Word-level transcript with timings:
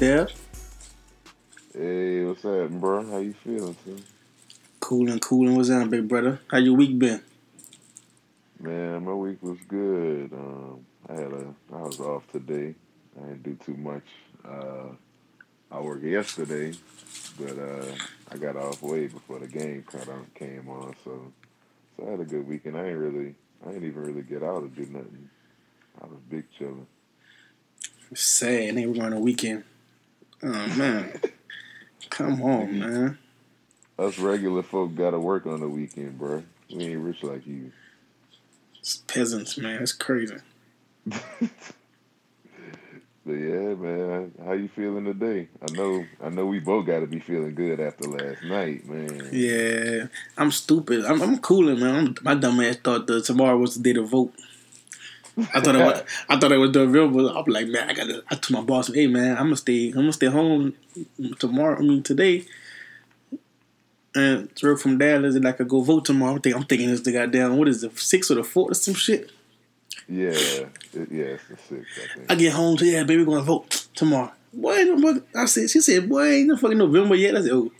what's 0.00 0.02
in 0.02 0.08
there? 0.08 0.28
Hey, 1.74 2.24
what's 2.24 2.44
up, 2.44 2.70
bro? 2.80 3.10
How 3.10 3.18
you 3.18 3.34
feeling, 3.44 3.76
son? 3.84 4.02
Cooling, 4.80 5.18
cooling. 5.18 5.56
What's 5.56 5.70
on, 5.70 5.90
big 5.90 6.08
brother? 6.08 6.40
How 6.50 6.58
your 6.58 6.74
week 6.74 6.98
been? 6.98 7.20
Man, 8.60 9.04
my 9.04 9.12
week 9.12 9.42
was 9.42 9.58
good. 9.68 10.32
Um, 10.32 10.86
I 11.08 11.12
had 11.14 11.32
a, 11.32 11.54
I 11.72 11.82
was 11.82 12.00
off 12.00 12.22
today. 12.32 12.74
I 13.16 13.26
didn't 13.26 13.42
do 13.42 13.58
too 13.64 13.74
much. 13.74 14.04
Uh, 14.44 14.94
I 15.70 15.80
worked 15.80 16.04
yesterday, 16.04 16.76
but 17.38 17.58
uh, 17.58 17.94
I 18.30 18.36
got 18.36 18.56
off 18.56 18.82
way 18.82 19.06
before 19.06 19.38
the 19.40 19.48
game 19.48 19.84
kind 19.90 20.08
of 20.08 20.34
came 20.34 20.68
on. 20.68 20.94
So, 21.04 21.32
so 21.96 22.06
I 22.06 22.10
had 22.12 22.20
a 22.20 22.24
good 22.24 22.46
weekend. 22.46 22.76
I 22.76 22.88
ain't 22.88 22.98
really, 22.98 23.34
I 23.66 23.72
didn't 23.72 23.88
even 23.88 24.02
really 24.02 24.22
get 24.22 24.42
out 24.42 24.62
or 24.62 24.68
do 24.68 24.86
nothing. 24.86 25.28
I 26.00 26.06
was 26.06 26.20
big 26.30 26.44
chilling. 26.56 26.86
Sad. 28.14 28.76
They 28.76 28.86
were 28.86 29.04
on 29.04 29.12
a 29.12 29.20
weekend. 29.20 29.64
Oh 30.42 30.66
man, 30.76 31.20
come 32.10 32.42
on, 32.42 32.78
man. 32.78 33.18
Us 33.98 34.18
regular 34.18 34.62
folk 34.62 34.94
gotta 34.94 35.18
work 35.18 35.46
on 35.46 35.60
the 35.60 35.68
weekend, 35.68 36.18
bro. 36.18 36.44
We 36.72 36.84
ain't 36.86 37.00
rich 37.00 37.22
like 37.22 37.46
you. 37.46 37.72
It's 38.78 38.98
peasants, 38.98 39.58
man. 39.58 39.82
It's 39.82 39.92
crazy. 39.92 40.36
But 43.28 43.34
yeah, 43.34 43.74
man, 43.74 44.32
how 44.42 44.52
you 44.52 44.68
feeling 44.68 45.04
today? 45.04 45.48
I 45.60 45.70
know, 45.74 46.02
I 46.24 46.30
know, 46.30 46.46
we 46.46 46.60
both 46.60 46.86
got 46.86 47.00
to 47.00 47.06
be 47.06 47.20
feeling 47.20 47.54
good 47.54 47.78
after 47.78 48.08
last 48.08 48.42
night, 48.42 48.88
man. 48.88 49.28
Yeah, 49.30 50.06
I'm 50.38 50.50
stupid. 50.50 51.04
I'm, 51.04 51.20
I'm 51.20 51.38
cooling, 51.38 51.78
man. 51.78 51.94
I'm, 51.94 52.16
my 52.22 52.34
dumb 52.34 52.58
ass 52.60 52.76
thought 52.76 53.06
that 53.06 53.26
tomorrow 53.26 53.58
was 53.58 53.76
the 53.76 53.82
day 53.82 53.92
to 53.92 54.02
vote. 54.02 54.32
I 55.54 55.60
thought 55.60 55.76
it 55.76 55.84
was, 55.84 56.02
I 56.28 56.38
thought 56.38 56.52
it 56.52 56.58
was 56.58 56.74
November. 56.74 57.28
I'm 57.28 57.44
like, 57.46 57.68
man, 57.68 57.90
I 57.90 57.94
gotta. 57.94 58.22
I 58.28 58.34
told 58.34 58.60
my 58.60 58.66
boss, 58.66 58.92
hey, 58.92 59.06
man, 59.06 59.36
I'm 59.36 59.44
gonna 59.44 59.56
stay. 59.56 59.88
I'm 59.88 59.94
gonna 59.94 60.12
stay 60.12 60.26
home 60.26 60.74
tomorrow. 61.38 61.78
I 61.78 61.82
mean, 61.82 62.02
today. 62.02 62.44
And 64.14 64.50
through 64.56 64.78
from 64.78 64.98
Dallas, 64.98 65.36
and 65.36 65.46
I 65.46 65.52
could 65.52 65.68
go 65.68 65.80
vote 65.80 66.04
tomorrow. 66.04 66.32
I'm 66.32 66.40
thinking, 66.40 66.60
I'm 66.60 66.66
thinking 66.66 66.90
it's 66.90 67.02
the 67.02 67.12
goddamn 67.12 67.56
what 67.56 67.68
is 67.68 67.84
it, 67.84 67.96
six 67.98 68.30
or 68.30 68.34
the 68.36 68.42
fourth 68.42 68.72
or 68.72 68.74
some 68.74 68.94
shit. 68.94 69.30
Yeah, 70.08 70.30
it, 70.30 71.08
yeah, 71.10 71.36
it's 71.36 71.46
the 71.48 71.56
sixth, 71.56 72.18
I. 72.28 72.32
I 72.32 72.36
get 72.36 72.54
home, 72.54 72.78
so 72.78 72.86
yeah, 72.86 73.04
baby, 73.04 73.24
gonna 73.24 73.42
vote 73.42 73.86
tomorrow. 73.94 74.32
Boy, 74.52 74.82
no 74.84 75.22
I 75.36 75.44
said, 75.44 75.68
she 75.68 75.80
said, 75.80 76.08
boy, 76.08 76.24
ain't 76.24 76.48
no 76.48 76.56
fucking 76.56 76.78
November 76.78 77.14
yet. 77.14 77.36
I 77.36 77.42
said, 77.42 77.52
oh, 77.52 77.70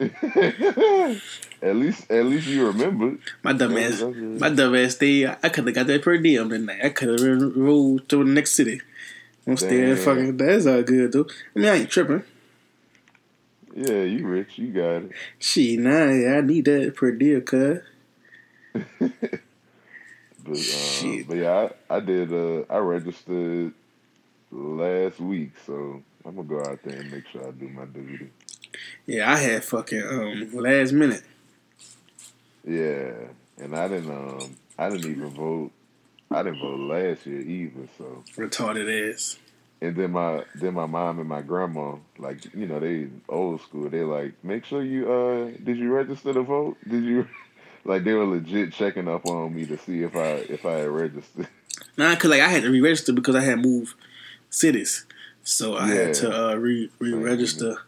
at 1.62 1.76
least, 1.76 2.10
at 2.10 2.24
least 2.24 2.46
you 2.46 2.66
remembered. 2.66 3.18
my 3.42 3.52
dumb 3.52 3.76
ass, 3.76 4.02
my 4.02 4.50
dumb 4.50 4.74
ass 4.74 4.94
stay. 4.94 5.26
I 5.26 5.48
could 5.48 5.66
have 5.66 5.74
got 5.74 5.86
that 5.86 6.02
per 6.02 6.16
diem 6.18 6.48
tonight. 6.48 6.80
I 6.82 6.88
could 6.90 7.20
have 7.20 7.56
rolled 7.56 8.08
to 8.08 8.24
the 8.24 8.30
next 8.30 8.54
city. 8.54 8.80
I'm 9.46 9.56
staying 9.56 9.96
fucking. 9.96 10.36
That's 10.36 10.66
all 10.66 10.82
good 10.82 11.12
though. 11.12 11.26
I 11.54 11.58
mean, 11.58 11.68
I 11.68 11.74
ain't 11.76 11.90
tripping. 11.90 12.22
Yeah, 13.74 14.02
you 14.02 14.26
rich, 14.26 14.58
you 14.58 14.72
got 14.72 15.04
it. 15.04 15.12
Shit, 15.38 15.78
nah, 15.78 16.10
yeah, 16.10 16.38
I 16.38 16.40
need 16.40 16.64
that 16.64 16.94
per 16.96 17.12
diem, 17.12 17.42
cuz. 17.42 17.80
But, 20.44 20.52
uh, 20.52 20.62
Shit. 20.62 21.28
but 21.28 21.36
yeah, 21.36 21.68
I, 21.90 21.96
I 21.96 22.00
did. 22.00 22.32
Uh, 22.32 22.64
I 22.70 22.78
registered 22.78 23.72
last 24.50 25.20
week, 25.20 25.52
so 25.66 26.02
I'm 26.24 26.36
gonna 26.36 26.48
go 26.48 26.60
out 26.60 26.82
there 26.82 26.98
and 26.98 27.12
make 27.12 27.26
sure 27.28 27.46
I 27.46 27.50
do 27.50 27.68
my 27.68 27.84
duty. 27.84 28.30
Yeah, 29.06 29.30
I 29.30 29.36
had 29.36 29.64
fucking 29.64 30.02
um 30.02 30.50
last 30.54 30.92
minute. 30.92 31.22
Yeah, 32.64 33.12
and 33.58 33.76
I 33.76 33.88
didn't. 33.88 34.10
Um, 34.10 34.56
I 34.78 34.88
didn't 34.90 35.10
even 35.10 35.28
vote. 35.30 35.70
I 36.30 36.42
didn't 36.42 36.60
vote 36.60 36.78
last 36.80 37.26
year 37.26 37.40
either. 37.40 37.88
So, 37.98 38.22
Retarded 38.36 39.10
ass. 39.12 39.38
and 39.80 39.96
then 39.96 40.12
my 40.12 40.44
then 40.54 40.74
my 40.74 40.86
mom 40.86 41.18
and 41.18 41.28
my 41.28 41.42
grandma, 41.42 41.96
like 42.18 42.52
you 42.54 42.66
know, 42.66 42.78
they 42.80 43.08
old 43.28 43.60
school. 43.62 43.88
They 43.88 44.02
like 44.02 44.34
make 44.44 44.64
sure 44.64 44.82
you. 44.82 45.10
Uh, 45.12 45.50
did 45.64 45.78
you 45.78 45.90
register 45.92 46.32
to 46.34 46.42
vote? 46.42 46.76
Did 46.88 47.04
you? 47.04 47.28
Like 47.82 48.04
they 48.04 48.12
were 48.12 48.26
legit 48.26 48.74
checking 48.74 49.08
up 49.08 49.24
on 49.24 49.54
me 49.54 49.64
to 49.64 49.78
see 49.78 50.02
if 50.02 50.14
I 50.14 50.32
if 50.50 50.66
I 50.66 50.72
had 50.80 50.88
registered. 50.90 51.48
Nah, 51.96 52.14
cause 52.16 52.30
like 52.30 52.42
I 52.42 52.48
had 52.48 52.62
to 52.64 52.70
re-register 52.70 53.14
because 53.14 53.34
I 53.34 53.40
had 53.40 53.58
moved 53.58 53.94
cities, 54.50 55.06
so 55.44 55.76
I 55.76 55.88
Yeah. 55.88 55.94
had 55.94 56.14
to 56.16 56.30
uh, 56.50 56.54
re 56.56 56.90
re-register. 56.98 57.78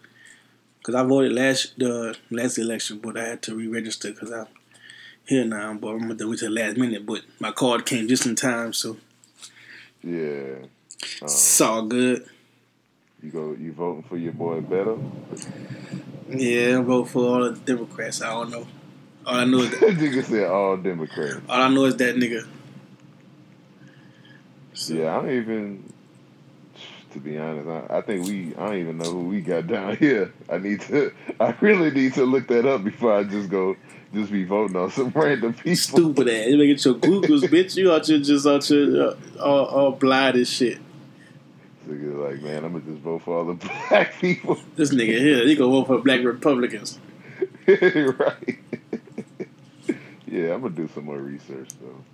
Cause 0.82 0.94
I 0.94 1.02
voted 1.02 1.32
last 1.34 1.78
the 1.78 2.16
last 2.30 2.56
election, 2.56 3.00
but 3.00 3.18
I 3.18 3.24
had 3.28 3.42
to 3.42 3.54
re-register 3.54 4.12
because 4.12 4.30
I'm 4.32 4.46
here 5.26 5.44
now. 5.44 5.74
But 5.74 5.88
I'm 5.88 6.08
gonna 6.08 6.28
wait 6.28 6.38
till 6.38 6.52
the 6.54 6.60
last 6.60 6.76
minute. 6.76 7.04
But 7.06 7.22
my 7.40 7.52
card 7.52 7.86
came 7.86 8.08
just 8.08 8.26
in 8.26 8.34
time, 8.36 8.72
so 8.72 8.96
Yeah. 10.02 10.56
Um, 11.20 11.24
it's 11.24 11.60
all 11.60 11.82
good. 11.82 12.26
you 13.22 13.30
go. 13.30 13.52
You 13.58 13.72
voting 13.72 14.02
for 14.04 14.16
your 14.16 14.32
boy 14.32 14.60
Beto? 14.60 15.00
Yeah, 16.28 16.78
I 16.78 16.82
vote 16.82 17.04
for 17.08 17.24
all 17.24 17.50
the 17.50 17.58
Democrats. 17.58 18.22
I 18.22 18.30
don't 18.30 18.50
know. 18.50 18.66
All 19.26 19.34
I 19.36 19.44
know 19.44 19.58
is 19.58 19.70
that, 19.80 19.80
Nigga 19.80 20.24
said 20.24 20.50
all 20.50 20.76
Democrats. 20.76 21.40
all 21.48 21.60
I 21.62 21.68
know 21.68 21.84
is 21.84 21.96
that 21.96 22.16
nigga. 22.16 22.46
So, 24.74 24.94
Yeah, 24.94 25.16
I 25.16 25.22
don't 25.22 25.30
even. 25.30 25.92
To 27.12 27.20
be 27.20 27.36
honest, 27.36 27.68
I, 27.68 27.98
I 27.98 28.00
think 28.00 28.26
we. 28.26 28.54
I 28.56 28.66
don't 28.68 28.78
even 28.78 28.98
know 28.98 29.10
who 29.12 29.20
we 29.28 29.42
got 29.42 29.66
down 29.66 29.96
here. 29.98 30.32
I 30.50 30.58
need 30.58 30.80
to. 30.82 31.12
I 31.40 31.54
really 31.60 31.90
need 31.90 32.14
to 32.14 32.24
look 32.24 32.48
that 32.48 32.64
up 32.66 32.82
before 32.84 33.12
I 33.14 33.24
just 33.24 33.50
go. 33.50 33.76
Just 34.14 34.30
be 34.30 34.44
voting 34.44 34.76
on 34.76 34.90
some 34.90 35.10
random 35.14 35.54
people. 35.54 35.76
Stupid 35.76 36.28
ass. 36.28 36.48
You 36.48 36.58
making 36.58 36.78
your 36.84 36.94
Googles, 36.94 37.42
bitch. 37.48 37.76
You 37.76 37.92
out 37.92 38.06
here 38.06 38.18
just 38.18 38.46
out 38.46 38.64
here 38.64 39.02
uh, 39.02 39.16
all, 39.42 39.64
all 39.66 39.92
blind 39.92 40.36
as 40.36 40.50
shit. 40.50 40.78
Nigga 41.88 42.30
like, 42.30 42.42
man, 42.42 42.64
I'm 42.64 42.72
gonna 42.72 42.84
just 42.84 43.02
vote 43.02 43.22
for 43.22 43.38
all 43.38 43.44
the 43.46 43.54
black 43.88 44.14
people. 44.20 44.58
This 44.76 44.92
nigga 44.92 45.18
here, 45.18 45.46
he 45.46 45.56
gonna 45.56 45.70
vote 45.70 45.86
for 45.86 45.98
black 45.98 46.22
Republicans. 46.22 46.98
right. 47.66 48.58
yeah, 50.26 50.54
I'm 50.54 50.62
gonna 50.62 50.70
do 50.70 50.88
some 50.94 51.06
more 51.06 51.18
research 51.18 51.70
though. 51.80 52.04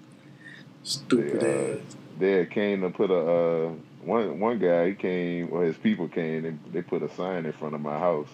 Stupid 0.84 1.40
They, 1.40 1.72
uh, 1.72 1.74
ass. 1.74 1.96
They 2.18 2.46
came 2.46 2.80
to 2.80 2.90
put 2.90 3.10
a 3.10 3.18
uh, 3.18 3.72
one 4.04 4.40
one 4.40 4.58
guy. 4.58 4.88
He 4.90 4.94
came, 4.94 5.48
or 5.50 5.64
his 5.64 5.76
people 5.76 6.08
came, 6.08 6.44
and 6.44 6.60
they 6.72 6.80
put 6.80 7.02
a 7.02 7.14
sign 7.14 7.44
in 7.44 7.52
front 7.52 7.74
of 7.74 7.80
my 7.80 7.98
house. 7.98 8.28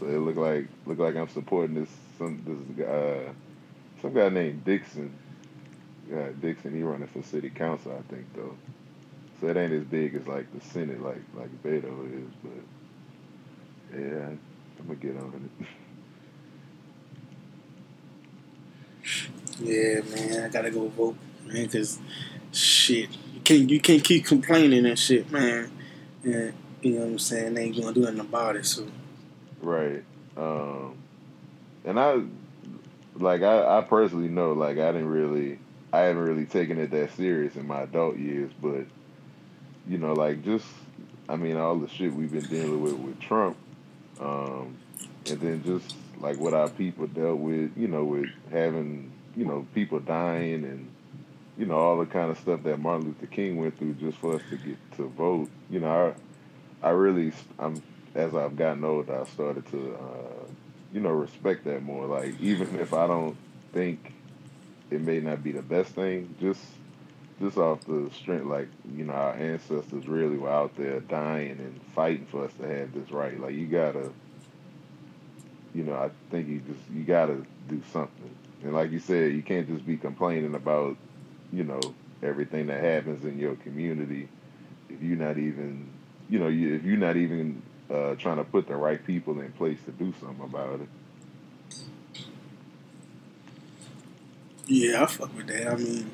So 0.00 0.06
it 0.06 0.18
looked 0.18 0.38
like 0.38 0.66
looked 0.86 1.00
like 1.00 1.14
I'm 1.14 1.28
supporting 1.28 1.76
this 1.76 1.90
some 2.22 2.66
this 2.76 2.86
uh, 2.86 3.32
some 4.00 4.14
guy 4.14 4.28
named 4.28 4.64
Dixon. 4.64 5.12
Yeah, 6.10 6.28
Dixon. 6.40 6.74
He 6.74 6.82
running 6.82 7.08
for 7.08 7.22
city 7.22 7.50
council, 7.50 7.92
I 7.92 8.12
think 8.12 8.26
though. 8.34 8.56
So 9.40 9.48
it 9.48 9.56
ain't 9.56 9.72
as 9.72 9.84
big 9.84 10.14
as 10.14 10.26
like 10.26 10.46
the 10.52 10.64
Senate, 10.64 11.02
like 11.02 11.22
like 11.34 11.50
Beto 11.62 12.06
is, 12.06 12.30
but 12.42 13.98
yeah, 13.98 14.26
I'm 14.26 14.40
gonna 14.86 14.94
get 14.96 15.16
on 15.16 15.50
it. 15.60 15.66
Yeah, 19.60 20.00
man, 20.00 20.44
I 20.44 20.48
gotta 20.48 20.70
go 20.70 20.88
vote, 20.88 21.16
man, 21.44 21.68
cause 21.68 21.98
shit, 22.52 23.10
you 23.34 23.40
can't 23.44 23.68
you 23.70 23.80
can't 23.80 24.02
keep 24.02 24.24
complaining 24.24 24.86
and 24.86 24.98
shit, 24.98 25.30
man. 25.30 25.70
And 26.24 26.54
you 26.80 26.92
know 26.92 27.00
what 27.00 27.06
I'm 27.06 27.18
saying? 27.18 27.54
They 27.54 27.64
ain't 27.64 27.76
gonna 27.76 27.92
do 27.92 28.00
nothing 28.00 28.20
about 28.20 28.56
it. 28.56 28.64
So 28.66 28.86
Right. 29.60 30.02
Um, 30.36 31.01
and 31.84 31.98
I, 31.98 32.22
like, 33.14 33.42
I, 33.42 33.78
I 33.78 33.80
personally 33.82 34.28
know, 34.28 34.52
like, 34.52 34.78
I 34.78 34.92
didn't 34.92 35.08
really, 35.08 35.58
I 35.92 36.00
haven't 36.00 36.22
really 36.22 36.46
taken 36.46 36.78
it 36.78 36.90
that 36.90 37.12
serious 37.16 37.56
in 37.56 37.66
my 37.66 37.82
adult 37.82 38.16
years, 38.16 38.50
but, 38.60 38.86
you 39.88 39.98
know, 39.98 40.12
like, 40.12 40.44
just, 40.44 40.66
I 41.28 41.36
mean, 41.36 41.56
all 41.56 41.76
the 41.76 41.88
shit 41.88 42.12
we've 42.12 42.32
been 42.32 42.46
dealing 42.46 42.82
with 42.82 42.94
with 42.94 43.20
Trump, 43.20 43.56
um, 44.20 44.76
and 45.26 45.40
then 45.40 45.62
just, 45.64 45.94
like, 46.18 46.38
what 46.38 46.54
our 46.54 46.68
people 46.68 47.06
dealt 47.06 47.38
with, 47.38 47.76
you 47.76 47.88
know, 47.88 48.04
with 48.04 48.30
having, 48.50 49.12
you 49.36 49.44
know, 49.44 49.66
people 49.74 49.98
dying 49.98 50.64
and, 50.64 50.88
you 51.58 51.66
know, 51.66 51.76
all 51.76 51.98
the 51.98 52.06
kind 52.06 52.30
of 52.30 52.38
stuff 52.38 52.62
that 52.62 52.78
Martin 52.78 53.08
Luther 53.08 53.26
King 53.26 53.56
went 53.58 53.78
through 53.78 53.94
just 53.94 54.18
for 54.18 54.36
us 54.36 54.42
to 54.50 54.56
get 54.56 54.76
to 54.96 55.08
vote. 55.08 55.50
You 55.68 55.80
know, 55.80 56.14
I, 56.82 56.88
I 56.88 56.90
really, 56.90 57.32
I'm 57.58 57.82
as 58.14 58.34
I've 58.34 58.56
gotten 58.56 58.84
older, 58.84 59.20
I 59.20 59.24
started 59.24 59.66
to, 59.70 59.94
uh, 59.94 60.41
you 60.92 61.00
know, 61.00 61.10
respect 61.10 61.64
that 61.64 61.82
more. 61.82 62.06
Like, 62.06 62.40
even 62.40 62.78
if 62.78 62.92
I 62.92 63.06
don't 63.06 63.36
think 63.72 64.12
it 64.90 65.00
may 65.00 65.20
not 65.20 65.42
be 65.42 65.52
the 65.52 65.62
best 65.62 65.94
thing, 65.94 66.34
just, 66.40 66.60
just 67.40 67.56
off 67.56 67.80
the 67.86 68.10
strength, 68.14 68.46
like, 68.46 68.68
you 68.94 69.04
know, 69.04 69.14
our 69.14 69.32
ancestors 69.32 70.06
really 70.06 70.36
were 70.36 70.50
out 70.50 70.76
there 70.76 71.00
dying 71.00 71.52
and 71.52 71.80
fighting 71.94 72.26
for 72.26 72.44
us 72.44 72.52
to 72.60 72.68
have 72.68 72.92
this 72.92 73.10
right. 73.10 73.38
Like, 73.40 73.54
you 73.54 73.66
gotta, 73.66 74.10
you 75.74 75.84
know, 75.84 75.94
I 75.94 76.10
think 76.30 76.48
you 76.48 76.60
just, 76.60 76.80
you 76.92 77.04
gotta 77.04 77.44
do 77.68 77.82
something. 77.92 78.30
And 78.62 78.74
like 78.74 78.90
you 78.90 79.00
said, 79.00 79.32
you 79.32 79.42
can't 79.42 79.66
just 79.66 79.86
be 79.86 79.96
complaining 79.96 80.54
about, 80.54 80.96
you 81.52 81.64
know, 81.64 81.80
everything 82.22 82.66
that 82.68 82.82
happens 82.82 83.24
in 83.24 83.38
your 83.38 83.56
community 83.56 84.28
if 84.88 85.02
you're 85.02 85.16
not 85.16 85.38
even, 85.38 85.88
you 86.28 86.38
know, 86.38 86.48
if 86.48 86.84
you're 86.84 86.96
not 86.96 87.16
even 87.16 87.62
uh, 87.92 88.14
trying 88.16 88.38
to 88.38 88.44
put 88.44 88.66
the 88.66 88.76
right 88.76 89.04
people 89.04 89.40
in 89.40 89.52
place 89.52 89.78
to 89.84 89.92
do 89.92 90.12
something 90.20 90.44
about 90.44 90.80
it. 90.80 90.88
Yeah, 94.66 95.02
I 95.02 95.06
fuck 95.06 95.36
with 95.36 95.48
that. 95.48 95.72
I 95.72 95.76
mean, 95.76 96.10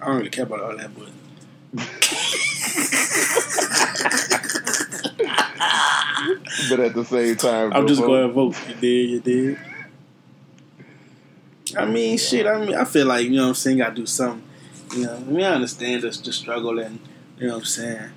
I 0.00 0.06
don't 0.06 0.16
really 0.16 0.30
care 0.30 0.44
about 0.44 0.60
all 0.60 0.76
that, 0.76 0.90
but 0.94 1.08
But 6.68 6.80
at 6.80 6.94
the 6.94 7.04
same 7.04 7.36
time, 7.36 7.72
I'm 7.72 7.86
just 7.86 8.00
vote. 8.00 8.06
going 8.06 8.28
to 8.28 8.32
vote. 8.32 8.56
You 8.68 8.74
did, 8.74 9.10
you 9.10 9.20
did. 9.20 9.58
I 11.76 11.86
mean, 11.86 12.18
shit. 12.18 12.46
I 12.46 12.64
mean, 12.64 12.74
I 12.74 12.84
feel 12.84 13.06
like 13.06 13.24
you 13.24 13.32
know 13.32 13.42
what 13.42 13.48
I'm 13.50 13.54
saying. 13.54 13.78
Got 13.78 13.90
to 13.90 13.94
do 13.96 14.06
something. 14.06 14.42
You 14.94 15.06
know, 15.06 15.14
I 15.14 15.18
mean, 15.20 15.44
I 15.44 15.54
understand 15.54 16.02
the, 16.02 16.10
the 16.10 16.32
struggle 16.32 16.78
and 16.78 16.98
you 17.38 17.46
know 17.46 17.54
what 17.54 17.60
I'm 17.60 17.64
saying. 17.64 18.10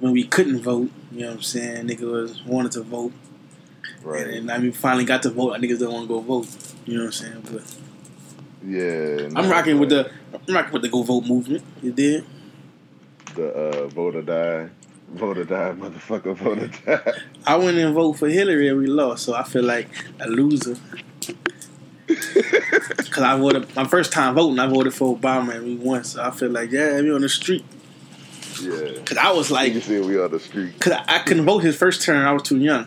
When 0.00 0.12
we 0.12 0.24
couldn't 0.24 0.60
vote, 0.60 0.90
you 1.12 1.20
know 1.20 1.26
what 1.28 1.36
I'm 1.36 1.42
saying. 1.42 1.86
Nigga 1.88 2.10
was 2.10 2.44
wanted 2.44 2.72
to 2.72 2.82
vote, 2.82 3.12
Right. 4.02 4.22
and, 4.26 4.34
and 4.36 4.50
I 4.50 4.58
mean, 4.58 4.72
finally 4.72 5.04
got 5.04 5.22
to 5.24 5.30
vote. 5.30 5.52
I 5.52 5.58
niggas 5.58 5.78
don't 5.80 5.92
want 5.92 6.04
to 6.04 6.14
go 6.14 6.20
vote. 6.20 6.48
You 6.86 6.94
know 6.98 7.04
what 7.04 7.06
I'm 7.06 7.12
saying? 7.12 7.44
But 7.52 7.76
Yeah. 8.66 9.28
I'm 9.36 9.50
rocking 9.50 9.78
with 9.78 9.90
the 9.90 10.10
I'm 10.48 10.54
rocking 10.54 10.72
with 10.72 10.82
the 10.82 10.88
go 10.88 11.02
vote 11.02 11.24
movement. 11.26 11.62
You 11.82 11.92
did. 11.92 12.24
the 13.34 13.48
uh, 13.48 13.86
vote 13.88 14.16
or 14.16 14.22
die, 14.22 14.68
vote 15.14 15.38
or 15.38 15.44
die, 15.44 15.72
motherfucker, 15.78 16.34
vote 16.34 16.58
or 16.58 16.66
die. 16.68 17.12
I 17.46 17.56
went 17.56 17.76
and 17.78 17.94
vote 17.94 18.14
for 18.14 18.28
Hillary 18.28 18.68
and 18.68 18.78
we 18.78 18.86
lost, 18.86 19.24
so 19.24 19.34
I 19.34 19.42
feel 19.44 19.62
like 19.64 19.88
a 20.20 20.26
loser. 20.28 20.76
Cause 23.10 23.22
I 23.24 23.36
voted 23.38 23.74
my 23.76 23.84
first 23.84 24.12
time 24.12 24.34
voting, 24.34 24.58
I 24.58 24.66
voted 24.66 24.94
for 24.94 25.16
Obama 25.16 25.56
and 25.56 25.64
we 25.64 25.74
won, 25.76 26.04
so 26.04 26.22
I 26.22 26.30
feel 26.30 26.50
like 26.50 26.70
yeah, 26.72 27.00
we 27.00 27.12
on 27.12 27.20
the 27.20 27.28
street. 27.28 27.64
Yeah. 28.62 29.02
Cause 29.04 29.18
I 29.18 29.32
was 29.32 29.50
like, 29.50 29.72
can 29.72 29.80
see 29.82 29.98
we 30.00 30.20
on 30.20 30.30
the 30.30 30.40
street. 30.40 30.78
cause 30.80 30.92
I, 30.92 31.04
I 31.06 31.18
couldn't 31.20 31.44
vote 31.44 31.58
his 31.64 31.76
first 31.76 32.02
term, 32.02 32.26
I 32.26 32.32
was 32.32 32.42
too 32.42 32.58
young, 32.58 32.86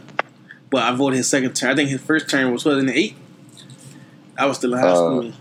but 0.70 0.84
I 0.84 0.94
voted 0.96 1.18
his 1.18 1.28
second 1.30 1.54
term. 1.56 1.72
I 1.72 1.76
think 1.76 1.90
his 1.90 2.02
first 2.02 2.30
term 2.30 2.52
was 2.52 2.64
2008. 2.64 3.16
I 4.38 4.46
was 4.46 4.58
still 4.58 4.74
in 4.74 4.80
high 4.80 4.88
Uh, 4.88 4.96
school. 4.96 5.32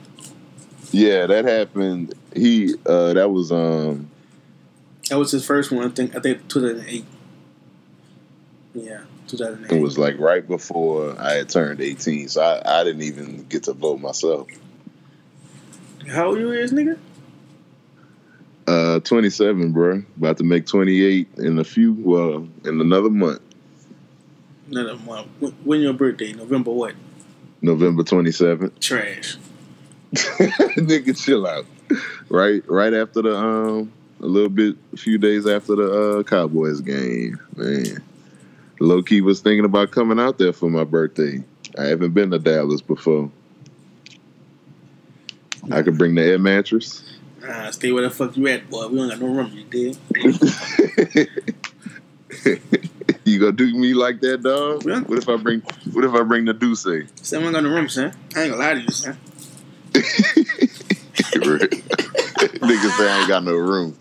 Yeah, 0.93 1.27
that 1.27 1.45
happened. 1.45 2.15
He 2.35 2.75
uh 2.87 3.15
that 3.15 3.31
was 3.31 3.51
um 3.53 4.11
That 5.09 5.19
was 5.19 5.31
his 5.33 5.45
first 5.47 5.71
one. 5.73 5.85
I 5.85 5.89
think 5.89 6.17
I 6.17 6.21
think 6.21 6.49
2008. 6.49 7.05
Yeah, 8.75 9.01
2008. 9.29 9.77
it 9.77 9.81
was 9.83 9.99
like 9.99 10.19
right 10.19 10.47
before 10.47 11.17
I 11.19 11.33
had 11.35 11.49
turned 11.49 11.81
eighteen, 11.81 12.29
so 12.29 12.41
I, 12.43 12.81
I 12.81 12.85
didn't 12.85 13.03
even 13.03 13.47
get 13.49 13.65
to 13.65 13.73
vote 13.73 14.01
myself. 14.01 14.47
How 16.09 16.27
old 16.29 16.39
you 16.39 16.53
is, 16.53 16.73
nigga? 16.73 16.99
Uh, 18.67 19.01
twenty 19.01 19.31
seven, 19.31 19.73
bro. 19.73 20.03
About 20.17 20.39
to 20.39 20.45
make 20.45 20.67
twenty 20.67 21.05
eight 21.05 21.29
in 21.39 21.59
a 21.59 21.65
few. 21.65 21.95
Well, 21.99 22.47
in 22.65 22.81
another 22.81 23.11
month, 23.11 23.41
No, 24.69 24.83
no, 24.83 24.97
no. 25.41 25.49
When- 25.65 25.81
your 25.81 25.93
birthday? 25.93 26.33
November 26.33 26.71
what? 26.71 26.95
November 27.63 28.03
twenty 28.05 28.31
seventh. 28.33 28.79
Trash. 28.81 29.37
Nigga, 30.15 31.17
chill 31.21 31.47
out. 31.47 31.67
Right, 32.29 32.63
right 32.69 32.95
after 32.95 33.23
the 33.23 33.37
um, 33.37 33.93
a 34.21 34.27
little 34.27 34.49
bit, 34.49 34.77
a 34.93 34.97
few 34.97 35.19
days 35.19 35.47
after 35.47 35.75
the 35.77 36.19
uh, 36.19 36.23
Cowboys 36.23 36.81
game, 36.81 37.39
man. 37.57 38.03
Low 38.79 39.03
key 39.03 39.21
was 39.21 39.41
thinking 39.41 39.65
about 39.65 39.91
coming 39.91 40.19
out 40.21 40.39
there 40.39 40.53
for 40.53 40.71
my 40.71 40.85
birthday. 40.85 41.43
I 41.79 41.85
haven't 41.85 42.13
been 42.15 42.31
to 42.31 42.39
Dallas 42.39 42.81
before. 42.81 43.31
I 45.71 45.83
could 45.83 45.99
bring 45.99 46.15
the 46.15 46.23
air 46.23 46.39
mattress. 46.39 47.03
Uh, 47.47 47.71
stay 47.73 47.91
where 47.91 48.03
the 48.03 48.11
fuck 48.11 48.37
you 48.37 48.47
at, 48.49 48.69
boy. 48.69 48.89
We 48.89 48.99
don't 48.99 49.09
got 49.09 49.21
no 49.21 49.27
room. 49.27 49.51
You 49.55 49.65
did. 49.65 49.99
you 53.25 53.39
gonna 53.39 53.53
do 53.53 53.75
me 53.75 53.95
like 53.95 54.21
that, 54.21 54.43
dog? 54.43 54.85
Yeah. 54.85 55.01
What 55.01 55.19
if 55.19 55.29
I 55.29 55.37
bring? 55.37 55.61
What 55.93 56.05
if 56.05 56.13
I 56.13 56.23
bring 56.23 56.45
the 56.45 56.53
Duce? 56.53 56.83
Say 56.83 57.39
we 57.39 57.45
ain't 57.45 57.53
got 57.55 57.63
no 57.63 57.71
room, 57.71 57.89
son. 57.89 58.15
I 58.37 58.43
ain't 58.43 58.53
gonna 58.53 58.63
lie 58.63 58.75
to 58.75 58.81
you, 58.81 58.91
son. 58.91 59.19
Niggas 62.61 62.97
say 62.99 63.11
I 63.11 63.19
ain't 63.21 63.29
got 63.29 63.45
no 63.45 63.55
room. 63.55 63.97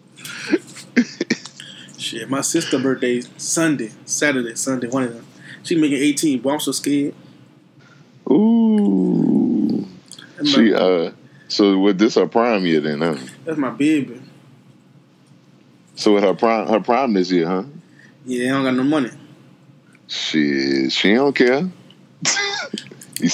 Shit, 1.97 2.30
my 2.30 2.41
sister 2.41 2.80
birthday 2.80 3.21
Sunday, 3.38 3.91
Saturday, 4.06 4.56
Sunday, 4.56 4.88
one 4.88 5.03
of 5.03 5.13
them. 5.13 5.25
She 5.63 5.75
making 5.75 5.97
18, 5.97 6.41
but 6.41 6.50
I'm 6.50 6.59
so 6.59 6.71
scared. 6.71 7.13
Ooh. 8.30 9.88
She 10.44 10.74
uh 10.74 11.12
so 11.50 11.80
with 11.80 11.98
this 11.98 12.16
her 12.16 12.28
prime 12.28 12.66
year 12.66 12.80
then, 12.80 13.01
huh? 13.01 13.18
that's 13.44 13.57
my 13.57 13.72
baby. 13.72 14.22
So 15.96 16.13
with 16.13 16.24
her 16.24 16.34
prime 16.34 16.68
her 16.68 16.80
prime 16.80 17.13
this 17.13 17.31
year, 17.31 17.48
huh? 17.48 17.63
Yeah, 18.25 18.46
I 18.46 18.50
don't 18.51 18.63
got 18.63 18.75
no 18.75 18.84
money. 18.84 19.10
Shit, 20.07 20.92
she 20.92 21.13
don't 21.13 21.36
care. 21.36 21.69
you, 23.19 23.30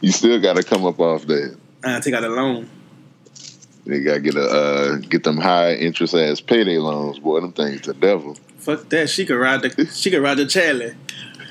you 0.00 0.12
still 0.12 0.40
gotta 0.40 0.62
come 0.62 0.86
up 0.86 1.00
off 1.00 1.26
that. 1.26 1.56
I 1.84 2.00
take 2.00 2.14
out 2.14 2.24
a 2.24 2.28
loan. 2.28 2.70
They 3.84 4.00
gotta 4.00 4.20
get 4.20 4.36
a 4.36 4.44
uh 4.44 4.96
get 4.96 5.24
them 5.24 5.36
high 5.36 5.74
interest 5.74 6.14
ass 6.14 6.40
payday 6.40 6.78
loans, 6.78 7.18
boy. 7.18 7.40
Them 7.40 7.52
things 7.52 7.82
the 7.82 7.94
devil. 7.94 8.36
Fuck 8.58 8.88
that. 8.90 9.10
She 9.10 9.26
could 9.26 9.38
ride 9.38 9.62
the 9.62 9.90
she 9.92 10.10
could 10.10 10.22
ride 10.22 10.38
the 10.38 10.46
Charlie. 10.46 10.94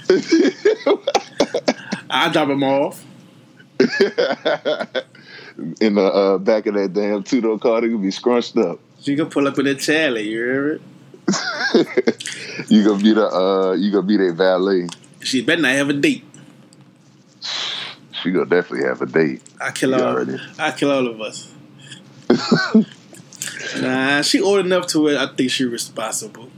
I 2.10 2.32
drop 2.32 2.50
him 2.50 2.64
off. 2.64 3.04
In 5.80 5.96
the 5.96 6.02
uh, 6.04 6.38
back 6.38 6.66
of 6.66 6.74
that 6.76 6.94
damn 6.94 7.24
two 7.24 7.40
door 7.42 7.58
car, 7.60 7.82
they 7.82 7.88
could 7.90 8.02
be 8.02 8.12
scrunched 8.12 8.58
up. 8.58 8.80
She 9.02 9.16
could 9.16 9.32
pull 9.32 9.48
up 9.48 9.58
in 9.60 9.68
a 9.68 9.76
Charlie. 9.76 10.28
You 10.30 10.38
hear 10.40 10.68
it? 10.74 10.82
you 12.70 12.84
gonna 12.84 13.02
be 13.02 13.14
the 13.14 13.26
uh 13.28 13.74
you 13.74 13.92
gonna 13.92 14.04
be 14.06 14.18
their 14.18 14.34
valet. 14.34 14.88
She 15.22 15.42
better 15.42 15.62
not 15.62 15.72
have 15.72 15.90
a 15.90 15.94
date. 15.94 16.24
She 18.22 18.32
gonna 18.32 18.46
definitely 18.46 18.88
have 18.88 19.02
a 19.02 19.06
date. 19.06 19.42
I 19.62 19.72
kill 19.72 19.92
You 19.92 19.96
all. 20.04 20.10
already- 20.12 20.40
I 20.60 20.72
kill 20.72 20.92
all 20.92 21.08
of 21.08 21.22
us. 21.22 21.52
Nah, 23.82 24.22
she 24.22 24.40
old 24.42 24.66
enough 24.66 24.88
to 24.88 25.08
it. 25.10 25.18
I 25.18 25.28
think 25.36 25.50
she 25.52 25.66
responsible. 25.66 26.50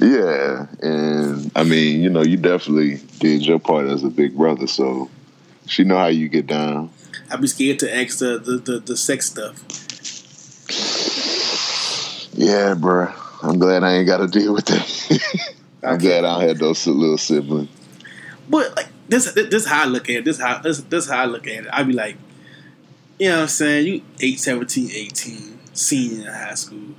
Yeah, 0.00 0.66
and 0.80 1.50
I 1.56 1.64
mean, 1.64 2.00
you 2.00 2.08
know, 2.08 2.22
you 2.22 2.36
definitely 2.36 3.00
did 3.18 3.44
your 3.44 3.58
part 3.58 3.86
as 3.88 4.04
a 4.04 4.08
big 4.08 4.36
brother, 4.36 4.66
so 4.66 5.10
she 5.66 5.84
know 5.84 5.96
how 5.98 6.06
you 6.06 6.28
get 6.28 6.46
down. 6.46 6.90
I 7.30 7.36
be 7.36 7.46
scared 7.46 7.78
to 7.80 7.94
ask 7.94 8.18
the 8.18 8.38
the, 8.38 8.56
the, 8.58 8.78
the 8.80 8.96
sex 8.96 9.26
stuff. 9.26 9.64
Yeah, 12.34 12.74
bro. 12.74 13.12
I'm 13.42 13.58
glad 13.58 13.84
I 13.84 13.96
ain't 13.96 14.06
got 14.06 14.18
to 14.18 14.26
deal 14.26 14.52
with 14.52 14.66
that. 14.66 15.54
I'm 15.82 15.98
glad 15.98 16.24
I 16.24 16.38
don't 16.38 16.48
have 16.48 16.58
those 16.58 16.86
little 16.86 17.18
siblings. 17.18 17.68
But 18.48 18.74
like 18.76 18.88
this, 19.08 19.32
this, 19.32 19.48
this 19.48 19.66
how 19.66 19.82
I 19.82 19.86
look 19.86 20.08
at 20.08 20.16
it. 20.16 20.24
This 20.24 20.40
how 20.40 20.58
this, 20.58 20.80
this 20.82 21.08
how 21.08 21.22
I 21.22 21.24
look 21.26 21.46
at 21.46 21.64
it. 21.64 21.68
I'd 21.72 21.86
be 21.86 21.92
like, 21.92 22.16
you 23.18 23.28
know 23.28 23.36
what 23.36 23.42
I'm 23.42 23.48
saying? 23.48 23.86
You 23.86 24.02
8, 24.20 24.40
17, 24.40 24.90
18, 24.92 25.58
senior 25.72 26.28
in 26.28 26.32
high 26.32 26.54
school. 26.54 26.94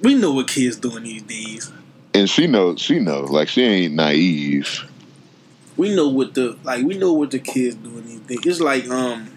We 0.00 0.14
know 0.14 0.32
what 0.32 0.48
kids 0.48 0.76
doing 0.76 1.04
these 1.04 1.22
days. 1.22 1.72
And 2.14 2.28
she 2.28 2.46
knows, 2.46 2.80
she 2.80 2.98
knows, 2.98 3.30
like 3.30 3.48
she 3.48 3.62
ain't 3.62 3.94
naive. 3.94 4.84
We 5.82 5.92
know 5.92 6.06
what 6.06 6.34
the 6.34 6.56
like. 6.62 6.86
We 6.86 6.96
know 6.96 7.12
what 7.12 7.32
the 7.32 7.40
kids 7.40 7.74
doing 7.74 8.06
these 8.06 8.20
days. 8.20 8.46
It's 8.46 8.60
like 8.60 8.88
um, 8.88 9.28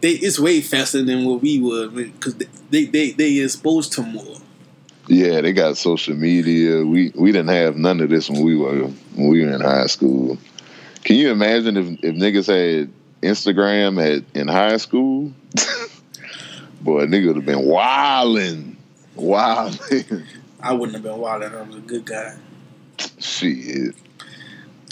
they 0.00 0.12
it's 0.12 0.38
way 0.38 0.62
faster 0.62 1.02
than 1.02 1.26
what 1.26 1.42
we 1.42 1.60
were 1.60 1.88
because 1.88 2.36
they, 2.36 2.46
they 2.70 2.84
they 2.86 3.10
they 3.10 3.38
exposed 3.40 3.92
to 3.92 4.02
more. 4.02 4.38
Yeah, 5.06 5.42
they 5.42 5.52
got 5.52 5.76
social 5.76 6.16
media. 6.16 6.86
We 6.86 7.12
we 7.14 7.32
didn't 7.32 7.50
have 7.50 7.76
none 7.76 8.00
of 8.00 8.08
this 8.08 8.30
when 8.30 8.44
we 8.44 8.56
were 8.56 8.86
when 9.14 9.28
we 9.28 9.44
were 9.44 9.52
in 9.52 9.60
high 9.60 9.88
school. 9.88 10.38
Can 11.02 11.16
you 11.16 11.30
imagine 11.30 11.76
if 11.76 11.86
if 12.02 12.14
niggas 12.14 12.46
had 12.46 12.90
Instagram 13.20 14.00
at 14.02 14.24
in 14.34 14.48
high 14.48 14.78
school? 14.78 15.34
Boy, 16.80 17.04
nigga 17.04 17.26
would 17.26 17.36
have 17.36 17.44
been 17.44 17.66
wilding, 17.66 18.78
wilding. 19.16 20.24
I 20.62 20.72
wouldn't 20.72 20.94
have 20.94 21.02
been 21.02 21.18
wilding. 21.18 21.54
I 21.54 21.60
was 21.60 21.76
a 21.76 21.80
good 21.80 22.06
guy. 22.06 22.38
Shit. 23.18 23.94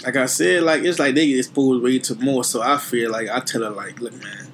Like 0.03 0.15
I 0.15 0.25
said, 0.25 0.63
like 0.63 0.83
it's 0.83 0.99
like 0.99 1.15
they 1.15 1.27
get 1.27 1.39
exposed 1.39 1.83
way 1.83 1.99
too 1.99 2.15
more. 2.15 2.43
So 2.43 2.61
I 2.61 2.77
feel 2.77 3.11
like 3.11 3.29
I 3.29 3.39
tell 3.39 3.63
her 3.63 3.69
like, 3.69 3.99
look, 3.99 4.13
man, 4.21 4.51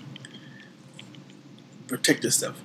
protect 1.88 2.24
yourself. 2.24 2.62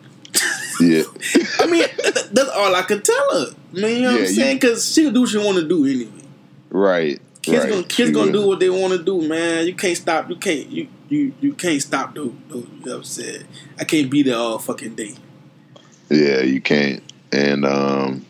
Yeah. 0.80 1.02
I 1.60 1.66
mean, 1.66 1.84
th- 1.84 2.26
that's 2.32 2.50
all 2.50 2.74
I 2.74 2.82
can 2.82 3.02
tell 3.02 3.32
her. 3.32 3.54
I 3.72 3.80
mean, 3.80 3.96
you 3.96 4.02
know 4.02 4.12
what 4.12 4.20
I'm 4.22 4.26
saying? 4.26 4.56
Because 4.56 4.92
she 4.92 5.04
can 5.04 5.14
do 5.14 5.20
what 5.22 5.30
she 5.30 5.38
want 5.38 5.58
to 5.58 5.68
do 5.68 5.84
anyway. 5.84 6.10
Right. 6.70 7.20
Kids 7.42 7.64
right. 7.64 7.70
gonna 7.70 7.82
kids 7.84 8.10
gonna 8.10 8.32
do 8.32 8.46
what 8.46 8.58
they 8.58 8.70
want 8.70 8.94
to 8.94 9.02
do, 9.02 9.20
man. 9.28 9.66
You 9.66 9.74
can't 9.74 9.96
stop. 9.96 10.30
You 10.30 10.36
can't. 10.36 10.68
You 10.70 10.88
you 11.08 11.34
you 11.40 11.52
can't 11.52 11.80
stop. 11.80 12.14
Do 12.14 12.34
do. 12.48 12.54
You 12.54 12.60
know 12.60 12.92
what 12.92 12.96
I'm 12.96 13.04
saying? 13.04 13.44
I 13.78 13.84
can't 13.84 14.10
be 14.10 14.22
there 14.22 14.36
all 14.36 14.58
fucking 14.58 14.94
day. 14.94 15.14
Yeah, 16.08 16.40
you 16.40 16.62
can't. 16.62 17.02
And 17.32 17.66
um 17.66 18.24